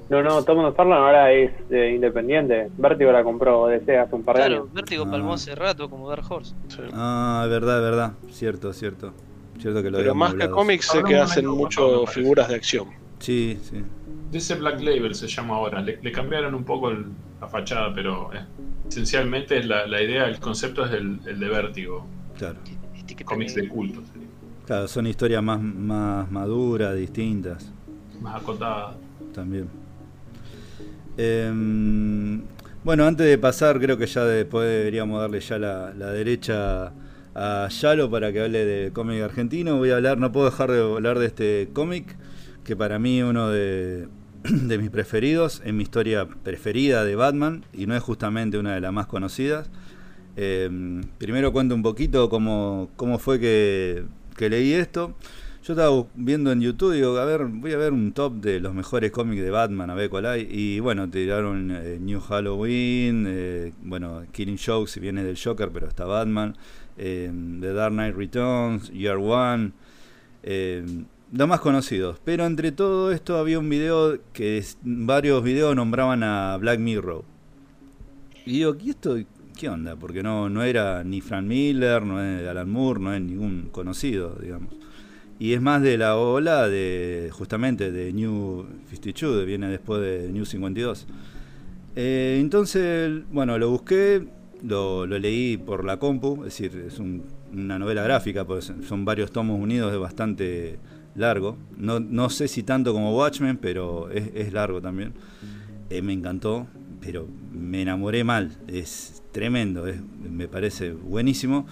No, 0.09 0.23
no, 0.23 0.43
Thomas 0.45 0.73
Farlane 0.77 1.01
ahora 1.05 1.33
es 1.33 1.51
eh, 1.71 1.93
independiente. 1.97 2.69
Vértigo 2.79 3.11
la 3.11 3.25
compró 3.25 3.67
DC 3.67 3.99
hace 3.99 4.15
un 4.15 4.23
par 4.23 4.37
de 4.37 4.43
Claro, 4.43 4.55
años. 4.63 4.73
Vértigo 4.73 5.05
Ah. 5.07 5.11
palmó 5.11 5.33
hace 5.35 5.55
rato 5.57 5.91
como 5.91 6.09
Dark 6.09 6.25
Horse. 6.31 6.55
Sí. 6.69 6.79
Ah, 6.93 7.45
verdad, 7.51 7.81
verdad. 7.83 8.13
Cierto, 8.31 8.73
cierto. 8.73 9.13
Cierto 9.59 9.83
que 9.83 9.91
lo 9.91 9.99
Pero 9.99 10.15
más 10.15 10.35
que 10.35 10.49
cómics 10.49 10.87
sé 10.87 11.03
que 11.03 11.17
hacen 11.17 11.47
mucho 11.49 12.07
figuras 12.07 12.49
de 12.49 12.55
acción. 12.55 12.87
Sí, 13.19 13.59
sí. 13.63 13.83
DC 14.31 14.55
Black 14.57 14.81
Label 14.81 15.15
se 15.15 15.29
llama 15.29 15.55
ahora. 15.57 15.81
Le, 15.83 15.99
le 16.03 16.13
cambiaron 16.13 16.55
un 16.55 16.65
poco 16.65 16.91
el- 16.91 17.07
la 17.41 17.49
fachada, 17.49 17.93
pero 17.95 18.33
eh, 18.35 18.41
esencialmente 18.89 19.59
es 19.59 19.67
la, 19.67 19.87
la 19.87 20.03
idea, 20.03 20.27
el 20.27 20.39
concepto 20.41 20.85
es 20.87 20.93
el, 20.93 21.21
el 21.27 21.39
de 21.39 21.49
Vértigo. 21.49 22.07
Claro. 22.39 22.59
Cómics 23.25 23.55
de 23.55 23.69
culto, 23.69 24.03
sería. 24.13 24.29
Claro, 24.67 24.89
son 24.89 25.07
historias 25.07 25.43
más, 25.43 25.61
más 25.63 26.31
maduras, 26.31 26.97
distintas 26.97 27.73
más 28.21 28.41
acotada. 28.43 28.97
también. 29.33 29.69
Em, 31.17 32.43
bueno, 32.85 33.05
antes 33.07 33.27
de 33.27 33.39
pasar, 33.39 33.79
creo 33.81 33.97
que 33.97 34.07
ya 34.07 34.25
después 34.25 34.69
deberíamos 34.69 35.21
darle 35.21 35.41
ya 35.41 35.59
la, 35.59 35.93
la 35.95 36.11
derecha 36.11 36.93
a 37.35 37.69
Yalo 37.69 38.11
para 38.11 38.33
que 38.33 38.41
hable 38.43 38.65
de 38.65 38.93
cómic 38.93 39.23
argentino. 39.23 39.77
Voy 39.77 39.91
a 39.91 39.97
hablar, 39.97 40.19
no 40.19 40.33
puedo 40.33 40.47
dejar 40.47 40.71
de 40.71 40.81
hablar 40.81 41.19
de 41.19 41.27
este 41.27 41.69
cómic, 41.73 42.17
que 42.67 42.77
para 42.77 42.99
mí 42.99 43.23
uno 43.23 43.49
de, 43.51 44.09
mis 44.43 44.91
preferidos, 44.91 45.63
es 45.65 45.73
mi 45.73 45.85
historia 45.85 46.27
preferida 46.27 47.05
de 47.05 47.15
Batman 47.15 47.65
y 47.73 47.87
no 47.87 47.97
es 47.97 48.03
justamente 48.03 48.59
una 48.59 48.75
de 48.75 48.81
las 48.81 48.93
más 48.93 49.07
conocidas. 49.07 49.71
Em, 50.37 51.03
primero 51.17 51.53
cuento 51.53 51.75
un 51.75 51.83
poquito 51.83 52.29
cómo, 52.29 52.91
cómo 52.97 53.19
fue 53.19 53.39
que, 53.41 54.05
leí 54.39 54.73
esto. 54.73 55.15
Yo 55.65 55.73
estaba 55.73 56.07
viendo 56.15 56.53
en 56.53 56.61
YouTube 56.61 56.95
digo, 56.95 57.17
a 57.17 57.25
ver, 57.25 57.45
voy 57.47 57.73
a 57.73 57.77
ver 57.77 57.93
un 57.93 58.13
top 58.13 58.35
de 58.35 58.61
los 58.61 58.73
mejores 58.75 59.11
cómics 59.11 59.43
de 59.43 59.51
Batman, 59.51 59.91
a 59.91 59.95
ver 59.95 60.11
cuál 60.11 60.27
hay. 60.27 60.47
Y 60.51 60.81
bueno, 60.81 61.09
tiraron 61.09 61.71
eh, 61.73 61.99
New 62.01 62.21
Halloween, 62.21 63.27
eh, 63.29 63.73
bueno, 63.83 64.25
Killing 64.33 64.59
Joke, 64.65 64.89
si 64.89 65.01
viene 65.01 65.25
del 65.25 65.39
Joker, 65.43 65.71
pero 65.73 65.89
está 65.89 66.05
Batman, 66.05 66.57
eh, 66.99 67.31
The 67.61 67.73
Dark 67.73 67.93
Knight 67.93 68.17
Returns, 68.17 68.93
Year 68.93 69.17
One, 69.17 69.73
eh, 70.43 70.85
los 71.33 71.49
más 71.49 71.61
conocidos. 71.61 72.19
Pero 72.25 72.47
entre 72.47 72.73
todo 72.73 73.13
esto 73.13 73.39
había 73.39 73.59
un 73.59 73.69
video 73.69 74.19
que 74.33 74.63
varios 74.83 75.43
videos 75.43 75.75
nombraban 75.77 76.23
a 76.23 76.57
Black 76.59 76.79
Mirror. 76.81 77.25
Y 78.45 78.53
digo, 78.59 78.77
¿y 78.83 78.91
esto 78.91 79.17
qué 79.59 79.69
onda? 79.69 79.97
Porque 79.97 80.23
no, 80.23 80.49
no 80.49 80.63
era 80.63 81.03
ni 81.03 81.21
Frank 81.21 81.45
Miller, 81.47 82.03
no 82.03 82.23
es 82.23 82.47
Alan 82.47 82.71
Moore, 82.71 83.01
no 83.01 83.15
es 83.15 83.21
ningún 83.21 83.69
conocido, 83.73 84.37
digamos. 84.41 84.73
Y 85.39 85.53
es 85.53 85.61
más 85.61 85.83
de 85.83 85.99
la 85.99 86.17
ola 86.17 86.69
de 86.69 87.29
justamente 87.33 87.91
de 87.93 88.13
New 88.13 88.67
52, 88.89 89.45
viene 89.45 89.69
después 89.69 90.01
de 90.01 90.31
New 90.33 90.47
52. 90.47 91.07
Eh, 91.97 92.39
entonces, 92.41 93.23
bueno, 93.31 93.59
lo 93.59 93.71
busqué, 93.71 94.27
lo, 94.63 95.07
lo 95.07 95.19
leí 95.19 95.57
por 95.57 95.85
la 95.85 95.99
compu, 95.99 96.39
es 96.45 96.59
decir, 96.59 96.85
es 96.87 96.99
un- 96.99 97.23
una 97.53 97.79
novela 97.79 98.03
gráfica, 98.03 98.45
pues 98.47 98.73
son 98.87 99.05
varios 99.05 99.31
tomos 99.31 99.61
unidos, 99.61 99.93
es 99.93 99.99
bastante 99.99 100.79
largo. 101.17 101.57
No, 101.77 102.01
no 102.01 102.31
sé 102.31 102.49
si 102.49 102.63
tanto 102.63 102.93
como 102.93 103.17
Watchmen, 103.17 103.57
pero 103.59 104.11
es, 104.11 104.31
es 104.35 104.53
largo 104.53 104.81
también. 104.81 105.13
Eh, 105.91 106.03
me 106.03 106.13
encantó, 106.13 106.67
pero 107.01 107.27
me 107.53 107.83
enamoré 107.83 108.25
mal, 108.25 108.57
es 108.69 109.23
tremendo, 109.33 109.87
es- 109.87 110.01
me 110.31 110.49
parece 110.49 110.93
buenísimo. 110.93 111.67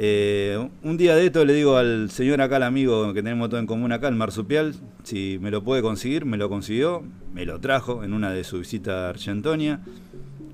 Eh, 0.00 0.68
un 0.84 0.96
día 0.96 1.16
de 1.16 1.26
esto 1.26 1.44
le 1.44 1.54
digo 1.54 1.76
al 1.76 2.10
señor 2.10 2.40
acá, 2.40 2.56
al 2.56 2.62
amigo 2.62 3.12
que 3.12 3.22
tenemos 3.22 3.48
todo 3.50 3.58
en 3.58 3.66
común 3.66 3.90
acá, 3.90 4.06
el 4.08 4.14
marsupial, 4.14 4.74
si 5.02 5.38
me 5.40 5.50
lo 5.50 5.64
puede 5.64 5.82
conseguir, 5.82 6.24
me 6.24 6.36
lo 6.36 6.48
consiguió, 6.48 7.02
me 7.34 7.44
lo 7.44 7.58
trajo 7.58 8.04
en 8.04 8.12
una 8.12 8.30
de 8.30 8.44
sus 8.44 8.60
visitas 8.60 8.94
a 8.94 9.08
Argentonia. 9.08 9.80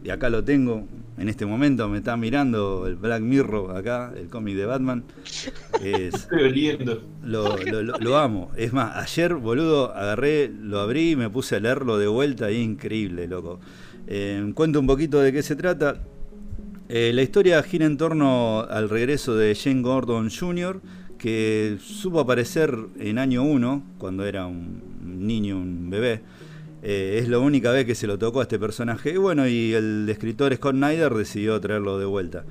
Y 0.02 0.10
acá 0.10 0.30
lo 0.30 0.44
tengo, 0.44 0.86
en 1.16 1.28
este 1.28 1.46
momento 1.46 1.88
me 1.88 1.98
está 1.98 2.16
mirando 2.16 2.86
el 2.86 2.96
Black 2.96 3.22
Mirror 3.22 3.76
acá, 3.76 4.12
el 4.16 4.28
cómic 4.28 4.56
de 4.56 4.66
Batman. 4.66 5.04
Es, 5.82 6.14
Estoy 6.14 6.42
oliendo. 6.44 7.02
lo, 7.22 7.56
lo- 7.56 7.82
lo- 7.82 7.98
lo 7.98 8.16
amo. 8.16 8.50
Es 8.56 8.72
más, 8.72 8.96
ayer, 8.96 9.34
boludo, 9.34 9.94
agarré, 9.94 10.48
lo 10.48 10.80
abrí 10.80 11.12
y 11.12 11.16
me 11.16 11.30
puse 11.30 11.56
a 11.56 11.60
leerlo 11.60 11.98
de 11.98 12.06
vuelta 12.08 12.50
y 12.50 12.56
es 12.56 12.62
increíble, 12.64 13.26
loco. 13.28 13.60
Eh, 14.06 14.52
cuento 14.54 14.80
un 14.80 14.86
poquito 14.86 15.20
de 15.20 15.32
qué 15.32 15.42
se 15.42 15.56
trata. 15.56 15.96
Eh, 16.88 17.12
la 17.14 17.22
historia 17.22 17.62
gira 17.62 17.86
en 17.86 17.96
torno 17.96 18.60
al 18.68 18.90
regreso 18.90 19.34
de 19.36 19.54
Jane 19.54 19.82
Gordon 19.82 20.30
Jr., 20.30 20.80
que 21.18 21.78
supo 21.80 22.20
aparecer 22.20 22.76
en 22.98 23.18
año 23.18 23.42
1, 23.44 23.82
cuando 23.96 24.26
era 24.26 24.46
un 24.46 24.82
niño, 25.26 25.56
un 25.56 25.88
bebé. 25.88 26.20
Eh, 26.86 27.18
es 27.22 27.30
la 27.30 27.38
única 27.38 27.72
vez 27.72 27.86
que 27.86 27.94
se 27.94 28.06
lo 28.06 28.18
tocó 28.18 28.40
a 28.40 28.42
este 28.42 28.58
personaje. 28.58 29.14
Y 29.14 29.16
bueno, 29.16 29.48
y 29.48 29.72
el 29.72 30.06
escritor 30.08 30.54
Scott 30.54 30.74
Snyder 30.74 31.14
decidió 31.14 31.58
traerlo 31.58 31.98
de 31.98 32.04
vuelta. 32.04 32.44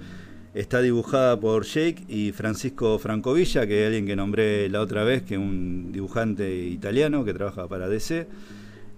Está 0.55 0.81
dibujada 0.81 1.39
por 1.39 1.65
Jake 1.65 2.03
y 2.07 2.31
Francisco 2.31 2.97
Francovilla, 2.97 3.67
que 3.67 3.81
es 3.81 3.88
alguien 3.88 4.07
que 4.07 4.15
nombré 4.15 4.69
la 4.69 4.81
otra 4.81 5.03
vez, 5.03 5.21
que 5.21 5.36
es 5.36 5.39
un 5.39 5.91
dibujante 5.91 6.65
italiano 6.65 7.23
que 7.23 7.34
trabaja 7.34 7.67
para 7.67 7.88
DC. 7.88 8.27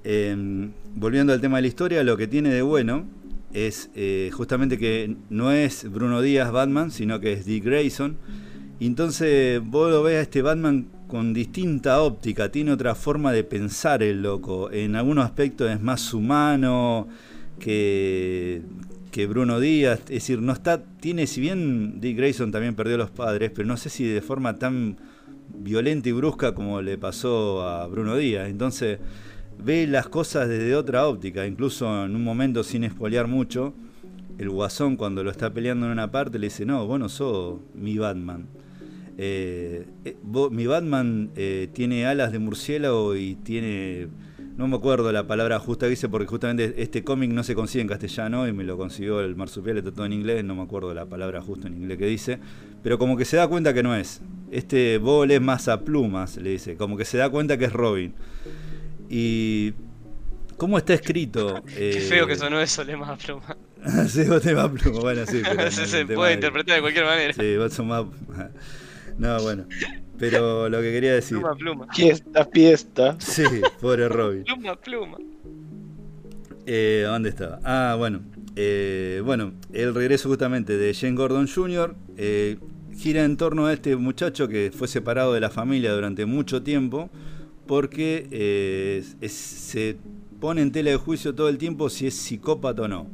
Eh, 0.05 0.69
volviendo 0.95 1.33
al 1.33 1.41
tema 1.41 1.57
de 1.57 1.63
la 1.63 1.67
historia, 1.67 2.03
lo 2.03 2.15
que 2.15 2.27
tiene 2.27 2.53
de 2.53 2.61
bueno 2.61 3.05
es 3.51 3.89
eh, 3.95 4.29
justamente 4.33 4.77
que 4.77 5.15
no 5.29 5.51
es 5.51 5.91
Bruno 5.91 6.21
Díaz 6.21 6.51
Batman, 6.51 6.91
sino 6.91 7.19
que 7.19 7.33
es 7.33 7.45
Dick 7.45 7.65
Grayson. 7.65 8.17
Entonces 8.79 9.61
vos 9.61 9.91
lo 9.91 10.01
ves 10.03 10.17
a 10.17 10.21
este 10.21 10.41
Batman 10.41 10.87
con 11.07 11.33
distinta 11.33 12.01
óptica, 12.01 12.51
tiene 12.51 12.71
otra 12.71 12.95
forma 12.95 13.31
de 13.31 13.43
pensar 13.43 14.03
el 14.03 14.21
loco. 14.21 14.71
En 14.71 14.95
algunos 14.95 15.25
aspectos 15.25 15.69
es 15.69 15.81
más 15.81 16.13
humano 16.13 17.07
que, 17.59 18.61
que 19.11 19.27
Bruno 19.27 19.59
Díaz. 19.59 19.99
Es 20.01 20.05
decir, 20.05 20.41
no 20.41 20.53
está. 20.53 20.83
Tiene, 20.99 21.27
si 21.27 21.41
bien 21.41 21.99
Dick 22.01 22.17
Grayson 22.17 22.51
también 22.51 22.75
perdió 22.75 22.95
a 22.95 22.99
los 22.99 23.11
padres, 23.11 23.51
pero 23.53 23.67
no 23.67 23.77
sé 23.77 23.89
si 23.89 24.05
de 24.05 24.21
forma 24.21 24.57
tan 24.57 24.97
violenta 25.53 26.09
y 26.09 26.11
brusca 26.11 26.53
como 26.53 26.81
le 26.81 26.97
pasó 26.97 27.67
a 27.67 27.87
Bruno 27.87 28.15
Díaz. 28.17 28.49
Entonces 28.49 28.99
ve 29.63 29.87
las 29.87 30.07
cosas 30.07 30.49
desde 30.49 30.75
otra 30.75 31.07
óptica, 31.07 31.45
incluso 31.45 32.05
en 32.05 32.15
un 32.15 32.23
momento 32.23 32.63
sin 32.63 32.83
espolear 32.83 33.27
mucho, 33.27 33.73
el 34.37 34.49
guasón 34.49 34.97
cuando 34.97 35.23
lo 35.23 35.31
está 35.31 35.53
peleando 35.53 35.85
en 35.85 35.93
una 35.93 36.11
parte 36.11 36.39
le 36.39 36.47
dice, 36.47 36.65
no, 36.65 36.85
vos 36.85 36.99
no 36.99 37.09
sos 37.09 37.59
mi 37.73 37.97
Batman. 37.97 38.47
Eh, 39.17 39.85
eh, 40.03 40.17
vos- 40.23 40.51
mi 40.51 40.65
Batman 40.67 41.31
eh, 41.35 41.69
tiene 41.73 42.05
alas 42.05 42.31
de 42.31 42.39
murciélago 42.39 43.15
y 43.15 43.35
tiene 43.35 44.07
no 44.57 44.67
me 44.69 44.77
acuerdo 44.77 45.11
la 45.11 45.27
palabra 45.27 45.59
justa 45.59 45.85
que 45.85 45.89
dice 45.91 46.07
porque 46.07 46.27
justamente 46.27 46.75
este 46.77 47.03
cómic 47.03 47.29
no 47.31 47.43
se 47.43 47.55
consigue 47.55 47.81
en 47.81 47.89
castellano 47.89 48.47
y 48.47 48.53
me 48.53 48.63
lo 48.63 48.77
consiguió 48.77 49.19
el 49.19 49.35
marsupial, 49.35 49.77
está 49.77 49.91
todo 49.91 50.05
en 50.05 50.13
inglés, 50.13 50.45
no 50.45 50.55
me 50.55 50.61
acuerdo 50.63 50.93
la 50.93 51.05
palabra 51.05 51.41
justa 51.41 51.67
en 51.67 51.73
inglés 51.75 51.97
que 51.97 52.05
dice, 52.05 52.39
pero 52.81 52.97
como 52.97 53.17
que 53.17 53.25
se 53.25 53.35
da 53.35 53.47
cuenta 53.49 53.73
que 53.73 53.83
no 53.83 53.93
es. 53.95 54.21
Este 54.51 54.97
Bol 54.97 55.31
es 55.31 55.41
más 55.41 55.67
a 55.67 55.81
plumas, 55.81 56.37
le 56.37 56.51
dice, 56.51 56.77
como 56.77 56.95
que 56.95 57.03
se 57.03 57.17
da 57.17 57.29
cuenta 57.29 57.57
que 57.57 57.65
es 57.65 57.73
Robin. 57.73 58.13
Y 59.09 59.73
cómo 60.55 60.77
está 60.77 60.93
escrito. 60.93 61.61
Qué 61.75 61.99
feo 62.07 62.25
que 62.25 62.35
sonó 62.37 62.59
eso, 62.61 62.83
le 62.85 62.95
más 62.95 63.09
a 63.09 63.17
pluma. 63.17 63.57
sí, 64.07 64.23
vos 64.23 64.41
te 64.41 64.55
más 64.55 64.69
pluma, 64.69 64.99
bueno, 65.01 65.25
sí. 65.25 65.41
Pero 65.43 65.69
se 65.71 66.05
puede 66.05 66.33
interpretar 66.33 66.75
de 66.75 66.81
cualquier 66.81 67.05
manera. 67.05 67.33
Sí, 67.33 67.57
vos 67.57 67.77
más. 67.79 68.05
No, 69.17 69.41
bueno. 69.41 69.65
Pero 70.17 70.69
lo 70.69 70.81
que 70.81 70.91
quería 70.91 71.13
decir. 71.13 71.37
Pluma, 71.37 71.55
pluma. 71.55 71.87
Fiesta, 71.93 72.45
fiesta. 72.51 73.15
Sí, 73.19 73.43
pobre 73.81 74.07
Robin. 74.09 74.43
Pluma, 74.43 74.75
pluma. 74.75 75.17
Eh, 76.65 77.03
¿Dónde 77.05 77.29
estaba? 77.29 77.59
Ah, 77.63 77.95
bueno. 77.97 78.21
Eh, 78.55 79.21
bueno, 79.25 79.53
el 79.73 79.93
regreso 79.93 80.29
justamente 80.29 80.77
de 80.77 80.93
Jane 80.93 81.15
Gordon 81.15 81.47
Jr. 81.47 81.95
Eh, 82.17 82.57
gira 82.95 83.25
en 83.25 83.35
torno 83.37 83.65
a 83.65 83.73
este 83.73 83.95
muchacho 83.97 84.47
que 84.47 84.71
fue 84.73 84.87
separado 84.87 85.33
de 85.33 85.41
la 85.41 85.49
familia 85.49 85.91
durante 85.93 86.25
mucho 86.25 86.63
tiempo 86.63 87.09
porque 87.67 88.27
eh, 88.31 89.03
es- 89.19 89.33
se 89.33 89.97
pone 90.39 90.61
en 90.61 90.71
tela 90.71 90.91
de 90.91 90.97
juicio 90.97 91.35
todo 91.35 91.49
el 91.49 91.57
tiempo 91.57 91.89
si 91.89 92.07
es 92.07 92.15
psicópata 92.15 92.83
o 92.83 92.87
no. 92.87 93.07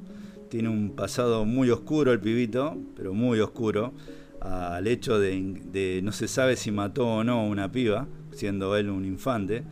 Tiene 0.50 0.70
un 0.70 0.92
pasado 0.92 1.46
muy 1.46 1.70
oscuro 1.72 2.12
el 2.12 2.20
pibito, 2.20 2.78
pero 2.96 3.14
muy 3.14 3.40
oscuro, 3.40 3.94
al 4.42 4.88
hecho 4.88 5.20
de, 5.20 5.62
de 5.72 6.02
no 6.04 6.12
se 6.12 6.28
sabe 6.28 6.56
si 6.56 6.72
mató 6.72 7.08
o 7.08 7.24
no 7.24 7.46
una 7.46 7.72
piba, 7.72 8.08
siendo 8.34 8.76
él 8.76 8.90
un 8.90 9.06
infante. 9.06 9.64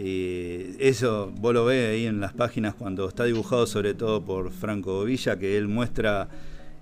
Eh, 0.00 0.76
eso 0.78 1.32
vos 1.40 1.52
lo 1.52 1.64
ves 1.64 1.90
ahí 1.90 2.06
en 2.06 2.20
las 2.20 2.32
páginas 2.32 2.74
cuando 2.74 3.08
está 3.08 3.24
dibujado 3.24 3.66
sobre 3.66 3.94
todo 3.94 4.24
por 4.24 4.52
Franco 4.52 5.02
Villa, 5.04 5.38
que 5.38 5.56
él 5.56 5.66
muestra 5.66 6.28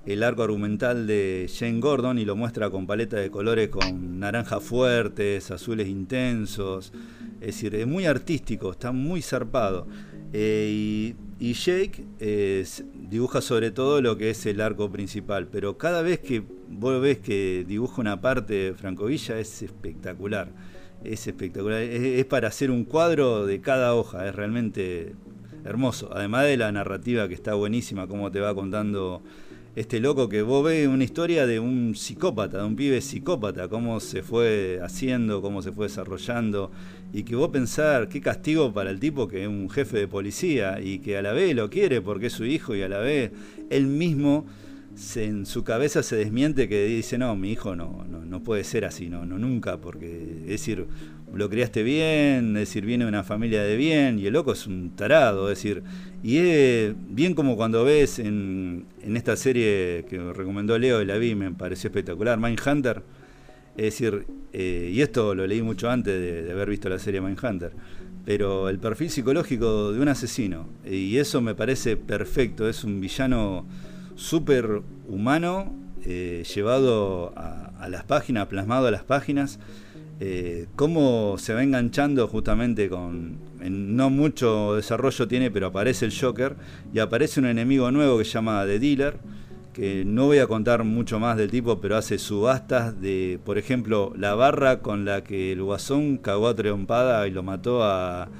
el 0.05 0.23
arco 0.23 0.43
argumental 0.43 1.07
de 1.07 1.51
Jane 1.53 1.81
Gordon 1.81 2.19
y 2.19 2.25
lo 2.25 2.37
muestra 2.37 2.69
con 2.69 2.87
paleta 2.87 3.17
de 3.17 3.31
colores 3.31 3.71
con 3.71 4.21
naranjas 4.21 4.63
fuertes, 4.63 5.51
azules 5.51 5.89
intensos. 5.89 6.93
Es 7.41 7.47
decir, 7.55 7.75
es 7.75 7.87
muy 7.87 8.07
artístico, 8.07 8.71
está 8.71 8.93
muy 8.93 9.23
zarpado. 9.23 9.87
Eh, 10.33 11.15
y 11.39 11.53
Jake 11.53 12.05
eh, 12.19 12.65
dibuja 13.11 13.41
sobre 13.41 13.71
todo 13.71 14.01
lo 14.01 14.17
que 14.17 14.31
es 14.31 14.47
el 14.47 14.61
arco 14.61 14.91
principal, 14.91 15.49
pero 15.49 15.77
cada 15.77 16.03
vez 16.03 16.19
que 16.19 16.43
vos 16.69 17.01
ves 17.01 17.19
que 17.19 17.65
dibuja 17.69 18.01
una 18.01 18.21
parte 18.21 18.55
de 18.55 18.75
Franco 18.75 19.07
Villa 19.07 19.39
es 19.39 19.63
espectacular. 19.63 20.49
Es 21.05 21.27
espectacular. 21.27 21.83
Es, 21.83 22.03
es 22.03 22.25
para 22.25 22.49
hacer 22.49 22.71
un 22.71 22.85
cuadro 22.85 23.45
de 23.45 23.61
cada 23.61 23.95
hoja, 23.95 24.27
es 24.27 24.35
realmente 24.35 25.15
hermoso. 25.65 26.09
Además 26.13 26.45
de 26.45 26.57
la 26.57 26.73
narrativa 26.73 27.29
que 27.29 27.35
está 27.35 27.55
buenísima, 27.55 28.07
cómo 28.07 28.31
te 28.31 28.41
va 28.41 28.55
contando 28.55 29.23
este 29.77 30.01
loco 30.01 30.31
que 30.31 30.41
vos 30.41 30.65
ves 30.65 30.89
una 30.89 31.05
historia 31.05 31.47
de 31.47 31.61
un 31.61 31.95
psicópata, 31.95 32.59
de 32.59 32.65
un 32.65 32.77
pibe 32.77 33.03
psicópata, 33.03 33.69
cómo 33.69 34.01
se 34.01 34.23
fue 34.23 34.81
haciendo, 34.83 35.43
cómo 35.43 35.61
se 35.61 35.71
fue 35.71 35.89
desarrollando, 35.89 36.71
y 37.13 37.23
que 37.23 37.37
vos 37.37 37.49
pensar 37.51 38.09
qué 38.09 38.21
castigo 38.21 38.73
para 38.73 38.91
el 38.91 39.01
tipo 39.01 39.29
que 39.29 39.43
es 39.43 39.49
un 39.49 39.71
jefe 39.71 39.99
de 39.99 40.09
policía 40.09 40.81
y 40.81 40.99
que 40.99 41.17
a 41.17 41.23
la 41.23 41.33
vez 41.33 41.55
lo 41.55 41.71
quiere 41.71 42.01
porque 42.03 42.27
es 42.27 42.33
su 42.33 42.45
hijo 42.45 42.75
y 42.75 42.83
a 42.83 42.89
la 42.89 42.99
vez 42.99 43.31
él 43.71 43.87
mismo 43.87 44.47
se- 44.95 45.25
en 45.25 45.45
su 45.47 45.63
cabeza 45.65 46.03
se 46.03 46.17
desmiente 46.17 46.69
que 46.69 46.87
dice, 46.87 47.19
no, 47.19 47.37
mi 47.37 47.53
hijo 47.53 47.77
no, 47.77 48.05
no, 48.11 48.25
no 48.25 48.43
puede 48.43 48.65
ser 48.65 48.85
así, 48.87 49.09
no, 49.11 49.27
no 49.27 49.39
nunca, 49.39 49.79
porque 49.79 50.23
es 50.45 50.49
decir, 50.49 50.87
lo 51.35 51.51
criaste 51.51 51.83
bien, 51.83 52.57
es 52.57 52.61
decir, 52.69 52.87
viene 52.87 53.05
de 53.05 53.11
una 53.11 53.23
familia 53.23 53.63
de 53.63 53.77
bien, 53.77 54.19
y 54.19 54.27
el 54.27 54.33
loco 54.33 54.53
es 54.53 54.67
un 54.67 54.97
tarado, 54.97 55.51
es 55.51 55.59
decir, 55.59 55.83
y 56.23 56.39
es 56.39 56.95
bien 57.11 57.35
como 57.35 57.57
cuando 57.57 57.85
ves 57.85 58.19
en, 58.19 58.87
en 59.03 59.17
esta 59.19 59.37
serie 59.37 60.07
que 60.09 60.19
recomendó 60.33 60.79
Leo 60.79 61.03
y 61.03 61.05
la 61.05 61.19
vi, 61.19 61.35
me 61.35 61.51
pareció 61.53 61.89
espectacular, 61.89 62.39
Mindhunter, 62.41 63.03
es 63.77 63.85
decir, 63.85 64.27
eh, 64.53 64.91
y 64.93 65.01
esto 65.03 65.35
lo 65.35 65.47
leí 65.47 65.63
mucho 65.63 65.91
antes 65.91 66.47
de, 66.47 66.51
haber 66.51 66.71
visto 66.71 66.89
la 66.89 66.99
serie 66.99 67.21
Mindhunter, 67.21 67.73
pero 68.25 68.69
el 68.69 68.79
perfil 68.79 69.11
psicológico 69.11 69.93
de 69.93 70.01
un 70.01 70.09
asesino, 70.09 70.67
y 70.85 71.19
eso 71.19 71.41
me 71.41 71.55
parece 71.55 71.97
perfecto, 71.97 72.69
es 72.69 72.83
un 72.85 73.01
villano 73.01 73.67
súper 74.15 74.83
humano, 75.09 75.75
eh, 76.05 76.45
llevado 76.55 77.33
a, 77.37 77.89
las 77.89 78.05
páginas, 78.05 78.47
plasmado 78.47 78.87
a 78.87 78.91
las 78.91 79.05
páginas, 79.05 79.61
eh, 80.19 80.67
cómo 80.75 81.37
se 81.39 81.53
va 81.53 81.63
enganchando 81.63 82.27
justamente 82.27 82.89
con... 82.89 83.37
no 83.61 84.09
mucho 84.09 84.75
desarrollo 84.75 85.29
tiene, 85.29 85.51
pero 85.51 85.67
aparece 85.67 86.07
el 86.07 86.19
Joker 86.19 86.57
y 86.95 87.01
aparece 87.01 87.39
un 87.39 87.47
enemigo 87.47 87.91
nuevo 87.91 88.17
que 88.19 88.25
se 88.25 88.33
llama 88.33 88.65
The 88.65 88.79
Dealer, 88.79 89.19
que 89.77 90.07
no 90.07 90.25
voy 90.25 90.39
a 90.39 90.47
contar 90.47 90.85
mucho 90.85 91.21
más 91.21 91.37
del 91.37 91.51
tipo, 91.51 91.83
pero 91.83 91.99
hace 91.99 92.17
subastas 92.19 92.99
de, 92.99 93.39
por 93.45 93.59
ejemplo, 93.59 94.11
la 94.17 94.35
barra 94.35 94.81
con 94.81 95.05
la 95.05 95.23
que 95.23 95.53
el 95.53 95.63
guasón 95.63 96.17
cagó 96.17 96.49
a 96.49 96.55
trompada 96.57 97.29
y 97.29 97.31
lo 97.31 97.43
mató 97.43 97.85
a, 97.85 98.31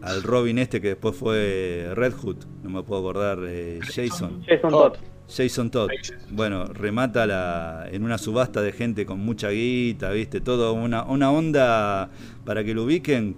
al 0.00 0.22
Robin 0.22 0.56
este 0.58 0.80
que 0.80 0.88
después 0.90 1.16
fue 1.16 1.90
Red 1.96 2.12
Hood, 2.12 2.36
no 2.62 2.70
me 2.70 2.82
puedo 2.84 3.00
acordar, 3.00 3.38
eh, 3.44 3.80
Jason. 3.92 4.44
Jason 4.46 4.70
Todd. 4.70 4.92
Jason 5.26 5.70
Todd. 5.70 5.90
Bueno, 6.30 6.66
remata 6.66 7.26
la, 7.26 7.88
en 7.90 8.04
una 8.04 8.16
subasta 8.16 8.62
de 8.62 8.70
gente 8.70 9.04
con 9.04 9.18
mucha 9.18 9.50
guita, 9.50 10.10
¿viste? 10.10 10.40
Todo 10.40 10.74
una, 10.74 11.02
una 11.02 11.32
onda 11.32 12.08
para 12.44 12.62
que 12.62 12.72
lo 12.72 12.84
ubiquen. 12.84 13.34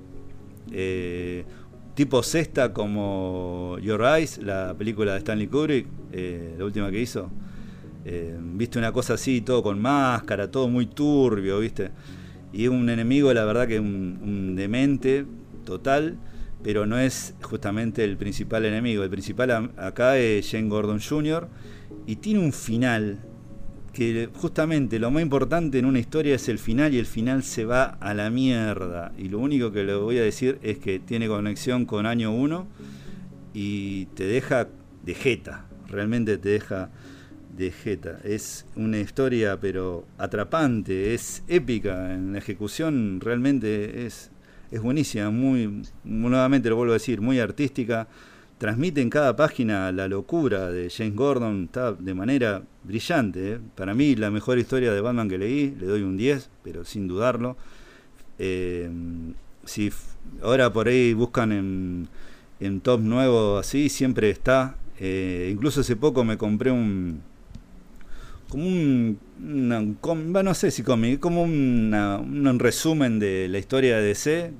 eh, 0.73 1.45
tipo 1.97 2.23
cesta 2.23 2.75
como 2.75 3.79
Your 3.81 4.03
Eyes, 4.03 4.37
la 4.39 4.75
película 4.77 5.15
de 5.15 5.19
Stanley 5.19 5.47
Kubrick, 5.47 5.87
eh, 6.13 6.55
la 6.59 6.65
última 6.67 6.91
que 6.91 7.01
hizo. 7.01 7.31
Eh, 8.05 8.37
viste 8.39 8.79
una 8.79 8.93
cosa 8.93 9.15
así, 9.15 9.41
todo 9.41 9.63
con 9.63 9.81
máscara, 9.81 10.51
todo 10.51 10.69
muy 10.69 10.87
turbio, 10.87 11.59
¿viste? 11.59 11.91
Y 12.53 12.69
un 12.69 12.91
enemigo, 12.91 13.33
la 13.33 13.47
verdad 13.47 13.67
que 13.67 13.81
un, 13.81 14.21
un 14.23 14.55
demente 14.55 15.25
total, 15.65 16.19
pero 16.63 16.85
no 16.85 16.99
es 16.99 17.35
justamente 17.41 18.05
el 18.05 18.19
principal 18.19 18.67
enemigo. 18.67 19.03
El 19.03 19.11
principal 19.11 19.73
acá 19.79 20.19
es 20.19 20.51
Jane 20.51 20.69
Gordon 20.69 21.01
Jr. 21.01 21.49
y 22.07 22.17
tiene 22.17 22.41
un 22.41 22.53
final 22.53 23.21
que 23.97 24.29
justamente 24.35 24.99
lo 24.99 25.11
más 25.11 25.23
importante 25.23 25.79
en 25.79 25.87
una 25.87 25.99
historia 25.99 26.35
es 26.35 26.51
el 26.51 26.59
final 26.59 26.93
y 26.93 26.99
el 26.99 27.07
final 27.07 27.43
se 27.43 27.65
va 27.65 27.97
a 27.99 28.13
la 28.13 28.29
mierda. 28.29 29.13
Y 29.17 29.31
lo 29.31 29.39
único 29.39 29.73
que 29.73 29.85
le 29.85 29.95
voy 29.95 30.19
a 30.19 30.23
decir 30.23 30.59
es 30.63 30.77
que 30.77 30.99
tiene 30.99 31.29
conexión 31.29 31.87
con 31.87 32.05
año 32.05 32.31
1 32.31 32.67
y 33.55 34.05
te 34.15 34.25
deja 34.25 34.69
de 35.03 35.15
jeta, 35.15 35.65
realmente 35.89 36.37
te 36.37 36.51
deja 36.51 36.91
de 37.57 37.71
jeta. 37.71 38.19
Es 38.23 38.67
una 38.77 38.99
historia 38.99 39.59
pero 39.59 40.05
atrapante, 40.19 41.15
es 41.15 41.43
épica 41.49 42.13
en 42.13 42.33
la 42.33 42.39
ejecución, 42.39 43.19
realmente 43.23 44.05
es, 44.05 44.31
es 44.71 44.83
buenísima, 44.83 45.31
muy, 45.31 45.85
nuevamente 46.05 46.69
lo 46.69 46.77
vuelvo 46.77 46.93
a 46.93 47.01
decir, 47.01 47.23
muy 47.23 47.41
artística. 47.41 48.09
Transmite 48.59 49.03
en 49.03 49.11
cada 49.11 49.37
página 49.37 49.93
la 49.93 50.09
locura 50.09 50.71
de 50.71 50.89
James 50.89 51.15
Gordon, 51.15 51.65
está 51.65 51.93
de 51.93 52.15
manera 52.15 52.63
brillante. 52.85 53.53
¿eh? 53.53 53.59
Para 53.75 53.93
mí 53.93 54.17
la 54.17 54.31
mejor 54.31 54.59
historia 54.59 54.95
de 54.95 55.01
Batman 55.03 55.29
que 55.29 55.37
leí, 55.37 55.75
le 55.79 55.87
doy 55.87 56.03
un 56.03 56.17
10, 56.17 56.49
pero 56.65 56.85
sin 56.85 57.07
dudarlo. 57.07 57.59
Eh, 58.39 58.91
si 59.65 59.93
ahora 60.43 60.73
por 60.73 60.89
ahí 60.89 61.13
buscan 61.13 61.53
en, 61.53 62.09
en 62.61 62.81
top 62.81 63.01
nuevo 63.01 63.59
así, 63.59 63.91
siempre 63.91 64.31
está. 64.31 64.77
Eh, 64.99 65.51
incluso 65.53 65.83
hace 65.83 65.97
poco 65.97 66.25
me 66.25 66.39
compré 66.39 66.71
un. 66.71 67.21
como 68.49 68.67
un. 68.67 69.19
no 69.39 70.55
sé 70.55 70.71
si 70.71 70.83
cómic, 70.83 71.21
como 71.21 71.43
un 71.43 72.57
resumen 72.59 73.19
de 73.19 73.49
la 73.49 73.59
historia 73.59 73.97
de 73.99 74.03
DC. 74.03 74.53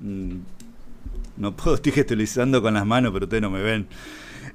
Mm, 0.00 0.38
No 1.40 1.56
puedo, 1.56 1.74
estoy 1.76 1.92
gesticularizando 1.92 2.60
con 2.60 2.74
las 2.74 2.86
manos, 2.86 3.12
pero 3.12 3.24
ustedes 3.24 3.42
no 3.42 3.50
me 3.50 3.62
ven. 3.62 3.88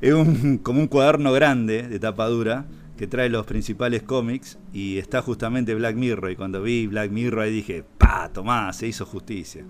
Es 0.02 0.14
un, 0.14 0.60
como 0.60 0.80
un 0.80 0.88
cuaderno 0.88 1.34
grande 1.34 1.84
de 1.84 2.00
tapa 2.00 2.28
dura 2.28 2.66
que 2.96 3.08
trae 3.08 3.28
los 3.28 3.46
principales 3.46 4.04
cómics 4.04 4.60
y 4.72 5.00
está 5.00 5.22
justamente 5.22 5.74
Black 5.74 5.96
Mirror. 5.96 6.32
Y 6.32 6.36
cuando 6.36 6.62
vi 6.62 6.86
Black 6.86 7.12
Mirror 7.12 7.42
ahí 7.42 7.52
dije, 7.52 7.84
pa, 7.98 8.30
tomá, 8.32 8.72
se 8.72 8.88
hizo 8.88 9.06
justicia. 9.06 9.66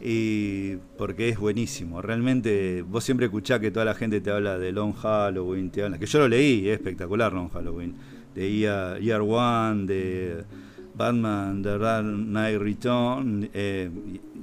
Y 0.00 0.76
porque 0.96 1.28
es 1.28 1.38
buenísimo. 1.38 2.00
Realmente, 2.00 2.82
vos 2.82 3.02
siempre 3.02 3.26
escuchás 3.26 3.58
que 3.58 3.72
toda 3.72 3.84
la 3.84 3.94
gente 3.94 4.20
te 4.20 4.30
habla 4.30 4.56
de 4.56 4.70
Long 4.70 4.94
Halloween, 4.94 5.70
que 5.70 6.06
yo 6.06 6.18
lo 6.20 6.28
leí, 6.28 6.68
es 6.68 6.74
espectacular 6.74 7.32
Long 7.32 7.50
Halloween. 7.50 7.94
De 8.34 8.50
Year, 8.50 9.00
Year 9.00 9.20
One, 9.20 9.86
de 9.86 10.44
Batman, 10.94 11.62
The 11.62 11.78
Dark 11.78 12.06
Knight 12.06 12.58
Return, 12.58 13.50
eh, 13.52 13.90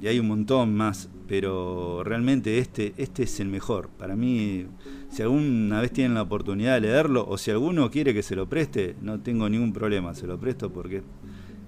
y, 0.02 0.06
hay 0.06 0.18
un 0.18 0.28
montón 0.28 0.74
más. 0.74 1.08
Pero 1.28 2.02
realmente 2.02 2.58
este, 2.58 2.92
este 2.96 3.22
es 3.22 3.38
el 3.38 3.48
mejor. 3.48 3.88
Para 3.88 4.16
mí, 4.16 4.66
si 5.10 5.22
alguna 5.22 5.80
vez 5.80 5.92
tienen 5.92 6.14
la 6.14 6.22
oportunidad 6.22 6.74
de 6.74 6.80
leerlo, 6.80 7.24
o 7.28 7.38
si 7.38 7.52
alguno 7.52 7.90
quiere 7.90 8.12
que 8.12 8.22
se 8.22 8.34
lo 8.34 8.48
preste, 8.48 8.96
no 9.00 9.20
tengo 9.20 9.48
ningún 9.48 9.72
problema, 9.72 10.14
se 10.14 10.26
lo 10.26 10.40
presto 10.40 10.72
porque 10.72 11.02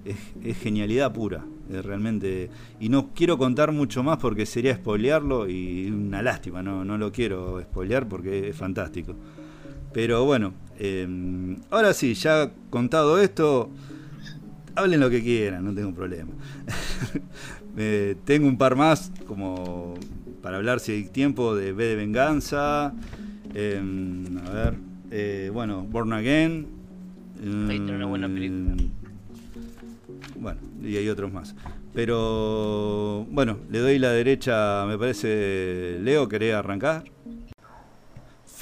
es, 0.03 0.17
es 0.43 0.57
genialidad 0.57 1.13
pura, 1.13 1.45
es 1.71 1.85
realmente. 1.85 2.49
Y 2.79 2.89
no 2.89 3.11
quiero 3.13 3.37
contar 3.37 3.71
mucho 3.71 4.03
más 4.03 4.17
porque 4.17 4.45
sería 4.45 4.75
spoilearlo 4.75 5.47
y 5.47 5.89
una 5.89 6.21
lástima, 6.21 6.61
no, 6.61 6.83
no 6.83 6.97
lo 6.97 7.11
quiero 7.13 7.61
spoilear 7.61 8.09
porque 8.09 8.49
es 8.49 8.55
fantástico. 8.57 9.15
Pero 9.93 10.25
bueno, 10.25 10.53
eh, 10.79 11.07
ahora 11.69 11.93
sí, 11.93 12.15
ya 12.15 12.51
contado 12.69 13.19
esto, 13.19 13.69
hablen 14.75 14.99
lo 14.99 15.09
que 15.09 15.21
quieran, 15.21 15.65
no 15.65 15.73
tengo 15.73 15.93
problema. 15.93 16.31
Eh, 17.75 18.15
tengo 18.23 18.47
un 18.47 18.59
par 18.59 18.75
más, 18.75 19.11
como 19.25 19.95
para 20.43 20.57
hablar 20.57 20.79
si 20.79 20.91
hay 20.91 21.03
tiempo, 21.05 21.55
de 21.55 21.73
B 21.73 21.85
de 21.85 21.95
Venganza. 21.95 22.93
eh, 23.55 23.81
a 24.45 24.51
ver, 24.51 24.75
eh, 25.09 25.49
bueno, 25.51 25.81
Born 25.81 26.13
Again. 26.13 26.67
Una 27.43 28.05
buena 28.05 28.27
película. 28.27 28.75
eh, 28.77 28.89
Bueno, 30.39 30.59
y 30.83 30.97
hay 30.97 31.09
otros 31.09 31.33
más. 31.33 31.55
Pero 31.95 33.25
bueno, 33.31 33.57
le 33.71 33.79
doy 33.79 33.97
la 33.97 34.11
derecha, 34.11 34.85
me 34.87 34.95
parece. 34.99 35.97
Leo, 36.01 36.27
¿querés 36.29 36.53
arrancar? 36.53 37.03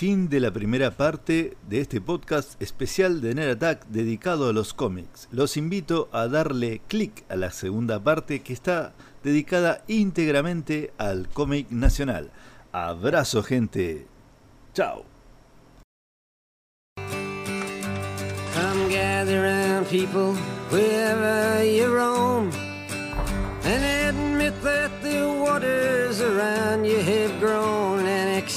Fin 0.01 0.29
de 0.29 0.39
la 0.39 0.49
primera 0.49 0.89
parte 0.89 1.55
de 1.69 1.79
este 1.79 2.01
podcast 2.01 2.59
especial 2.59 3.21
de 3.21 3.35
Nerd 3.35 3.51
Attack 3.51 3.85
dedicado 3.85 4.49
a 4.49 4.51
los 4.51 4.73
cómics. 4.73 5.27
Los 5.31 5.57
invito 5.57 6.09
a 6.11 6.27
darle 6.27 6.81
clic 6.87 7.23
a 7.29 7.35
la 7.35 7.51
segunda 7.51 8.03
parte 8.03 8.39
que 8.39 8.51
está 8.51 8.93
dedicada 9.23 9.83
íntegramente 9.87 10.91
al 10.97 11.29
cómic 11.29 11.69
nacional. 11.69 12.31
Abrazo 12.71 13.43
gente. 13.43 14.07
Chao. 14.73 15.05
And 23.63 23.83
admit 23.85 24.59
that 24.63 24.91
the 25.03 25.21
waters 25.39 26.19
around 26.19 26.85
you 26.85 26.97
have 26.97 27.39
grown, 27.39 28.00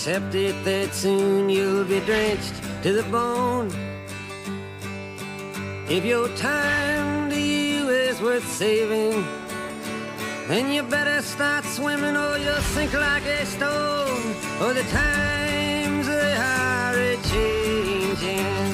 accept 0.07 0.35
it 0.35 0.55
that 0.67 0.93
soon 0.93 1.49
you'll 1.49 1.83
be 1.83 1.99
drenched 2.01 2.53
to 2.83 2.93
the 2.93 3.03
bone. 3.05 3.71
If 5.89 6.05
your 6.05 6.29
time 6.37 7.31
to 7.31 7.41
you 7.41 7.89
is 7.89 8.21
worth 8.21 8.47
saving, 8.47 9.25
then 10.47 10.71
you 10.71 10.83
better 10.83 11.23
start 11.23 11.65
swimming 11.65 12.19
or 12.19 12.37
you'll 12.37 12.67
sink 12.75 12.93
like 12.93 13.25
a 13.25 13.47
stone. 13.47 14.35
For 14.59 14.75
the 14.75 14.85
times 14.93 16.07
they 16.07 16.35
are 16.37 16.99
a 16.99 17.17
changing. 17.31 18.74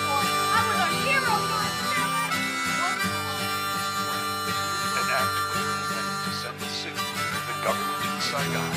Saigon 8.31 8.71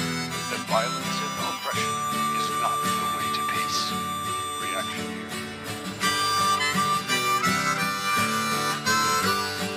that 0.51 0.63
violence 0.67 1.19
and 1.25 1.35
oppression 1.47 1.95
is 2.39 2.47
not 2.59 2.75
the 2.83 2.91
way 3.15 3.27
to 3.37 3.43
peace. 3.55 3.83
Reaction 4.65 5.07
here. 5.15 5.31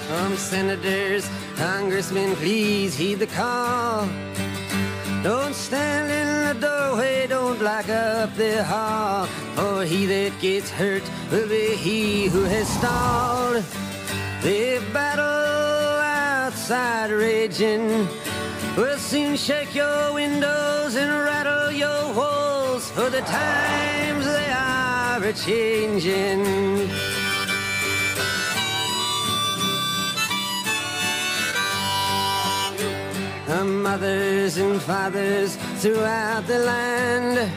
Some 0.07 0.35
senators, 0.35 1.29
congressmen, 1.57 2.35
please 2.37 2.97
heed 2.97 3.19
the 3.19 3.27
call. 3.27 4.09
Don't 5.21 5.53
stand 5.53 6.09
in 6.09 6.27
the 6.47 6.55
doorway, 6.67 7.27
don't 7.27 7.59
block 7.59 7.87
up 7.87 8.35
the 8.35 8.63
hall. 8.63 9.27
For 9.53 9.85
he 9.85 10.07
that 10.07 10.31
gets 10.41 10.71
hurt 10.71 11.03
will 11.31 11.47
be 11.47 11.75
he 11.75 12.25
who 12.29 12.45
has 12.45 12.67
stalled. 12.67 13.63
The 14.41 14.81
battle 14.91 16.01
outside 16.01 17.11
raging 17.11 18.07
will 18.77 18.97
soon 18.99 19.35
shake 19.35 19.73
your 19.73 20.13
windows 20.13 20.95
and 20.95 21.11
rattle 21.11 21.71
your 21.71 22.13
walls. 22.13 22.91
For 22.91 23.09
the 23.09 23.21
times 23.21 24.25
they 24.25 24.49
are 24.51 25.23
a 25.23 25.33
changing. 25.33 26.45
Our 33.49 33.65
mothers 33.65 34.57
and 34.57 34.79
fathers 34.79 35.55
throughout 35.81 36.45
the 36.45 36.59
land. 36.59 37.51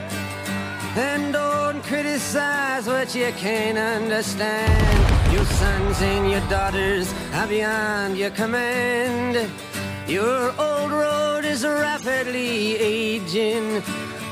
And 0.97 1.33
don't 1.35 1.83
criticize 1.83 2.87
what 2.87 3.15
you 3.15 3.31
can't 3.37 3.77
understand. 3.77 5.33
Your 5.35 5.45
sons 5.45 6.01
and 6.01 6.31
your 6.31 6.41
daughters 6.49 7.13
are 7.35 7.47
beyond 7.47 8.17
your 8.17 8.31
command. 8.31 9.51
Your 10.11 10.53
old 10.61 10.91
road 10.91 11.45
is 11.45 11.65
rapidly 11.65 12.75
aging. 12.75 13.81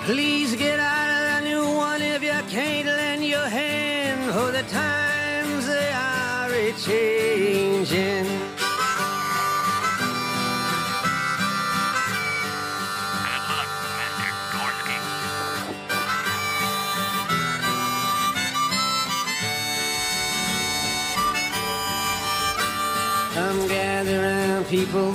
Please 0.07 0.57
get 0.57 0.81
out 0.81 1.09
of 1.09 1.45
the 1.45 1.49
new 1.49 1.73
one 1.73 2.03
if 2.03 2.21
you 2.21 2.33
can't 2.51 2.89
lend 2.89 3.25
your 3.25 3.47
hand. 3.47 4.33
For 4.33 4.51
the 4.51 4.65
times 4.65 5.67
they 5.69 5.93
are 5.93 6.51
a 6.53 6.73
changing. 6.73 8.27
Come 23.33 24.65
people 24.69 25.15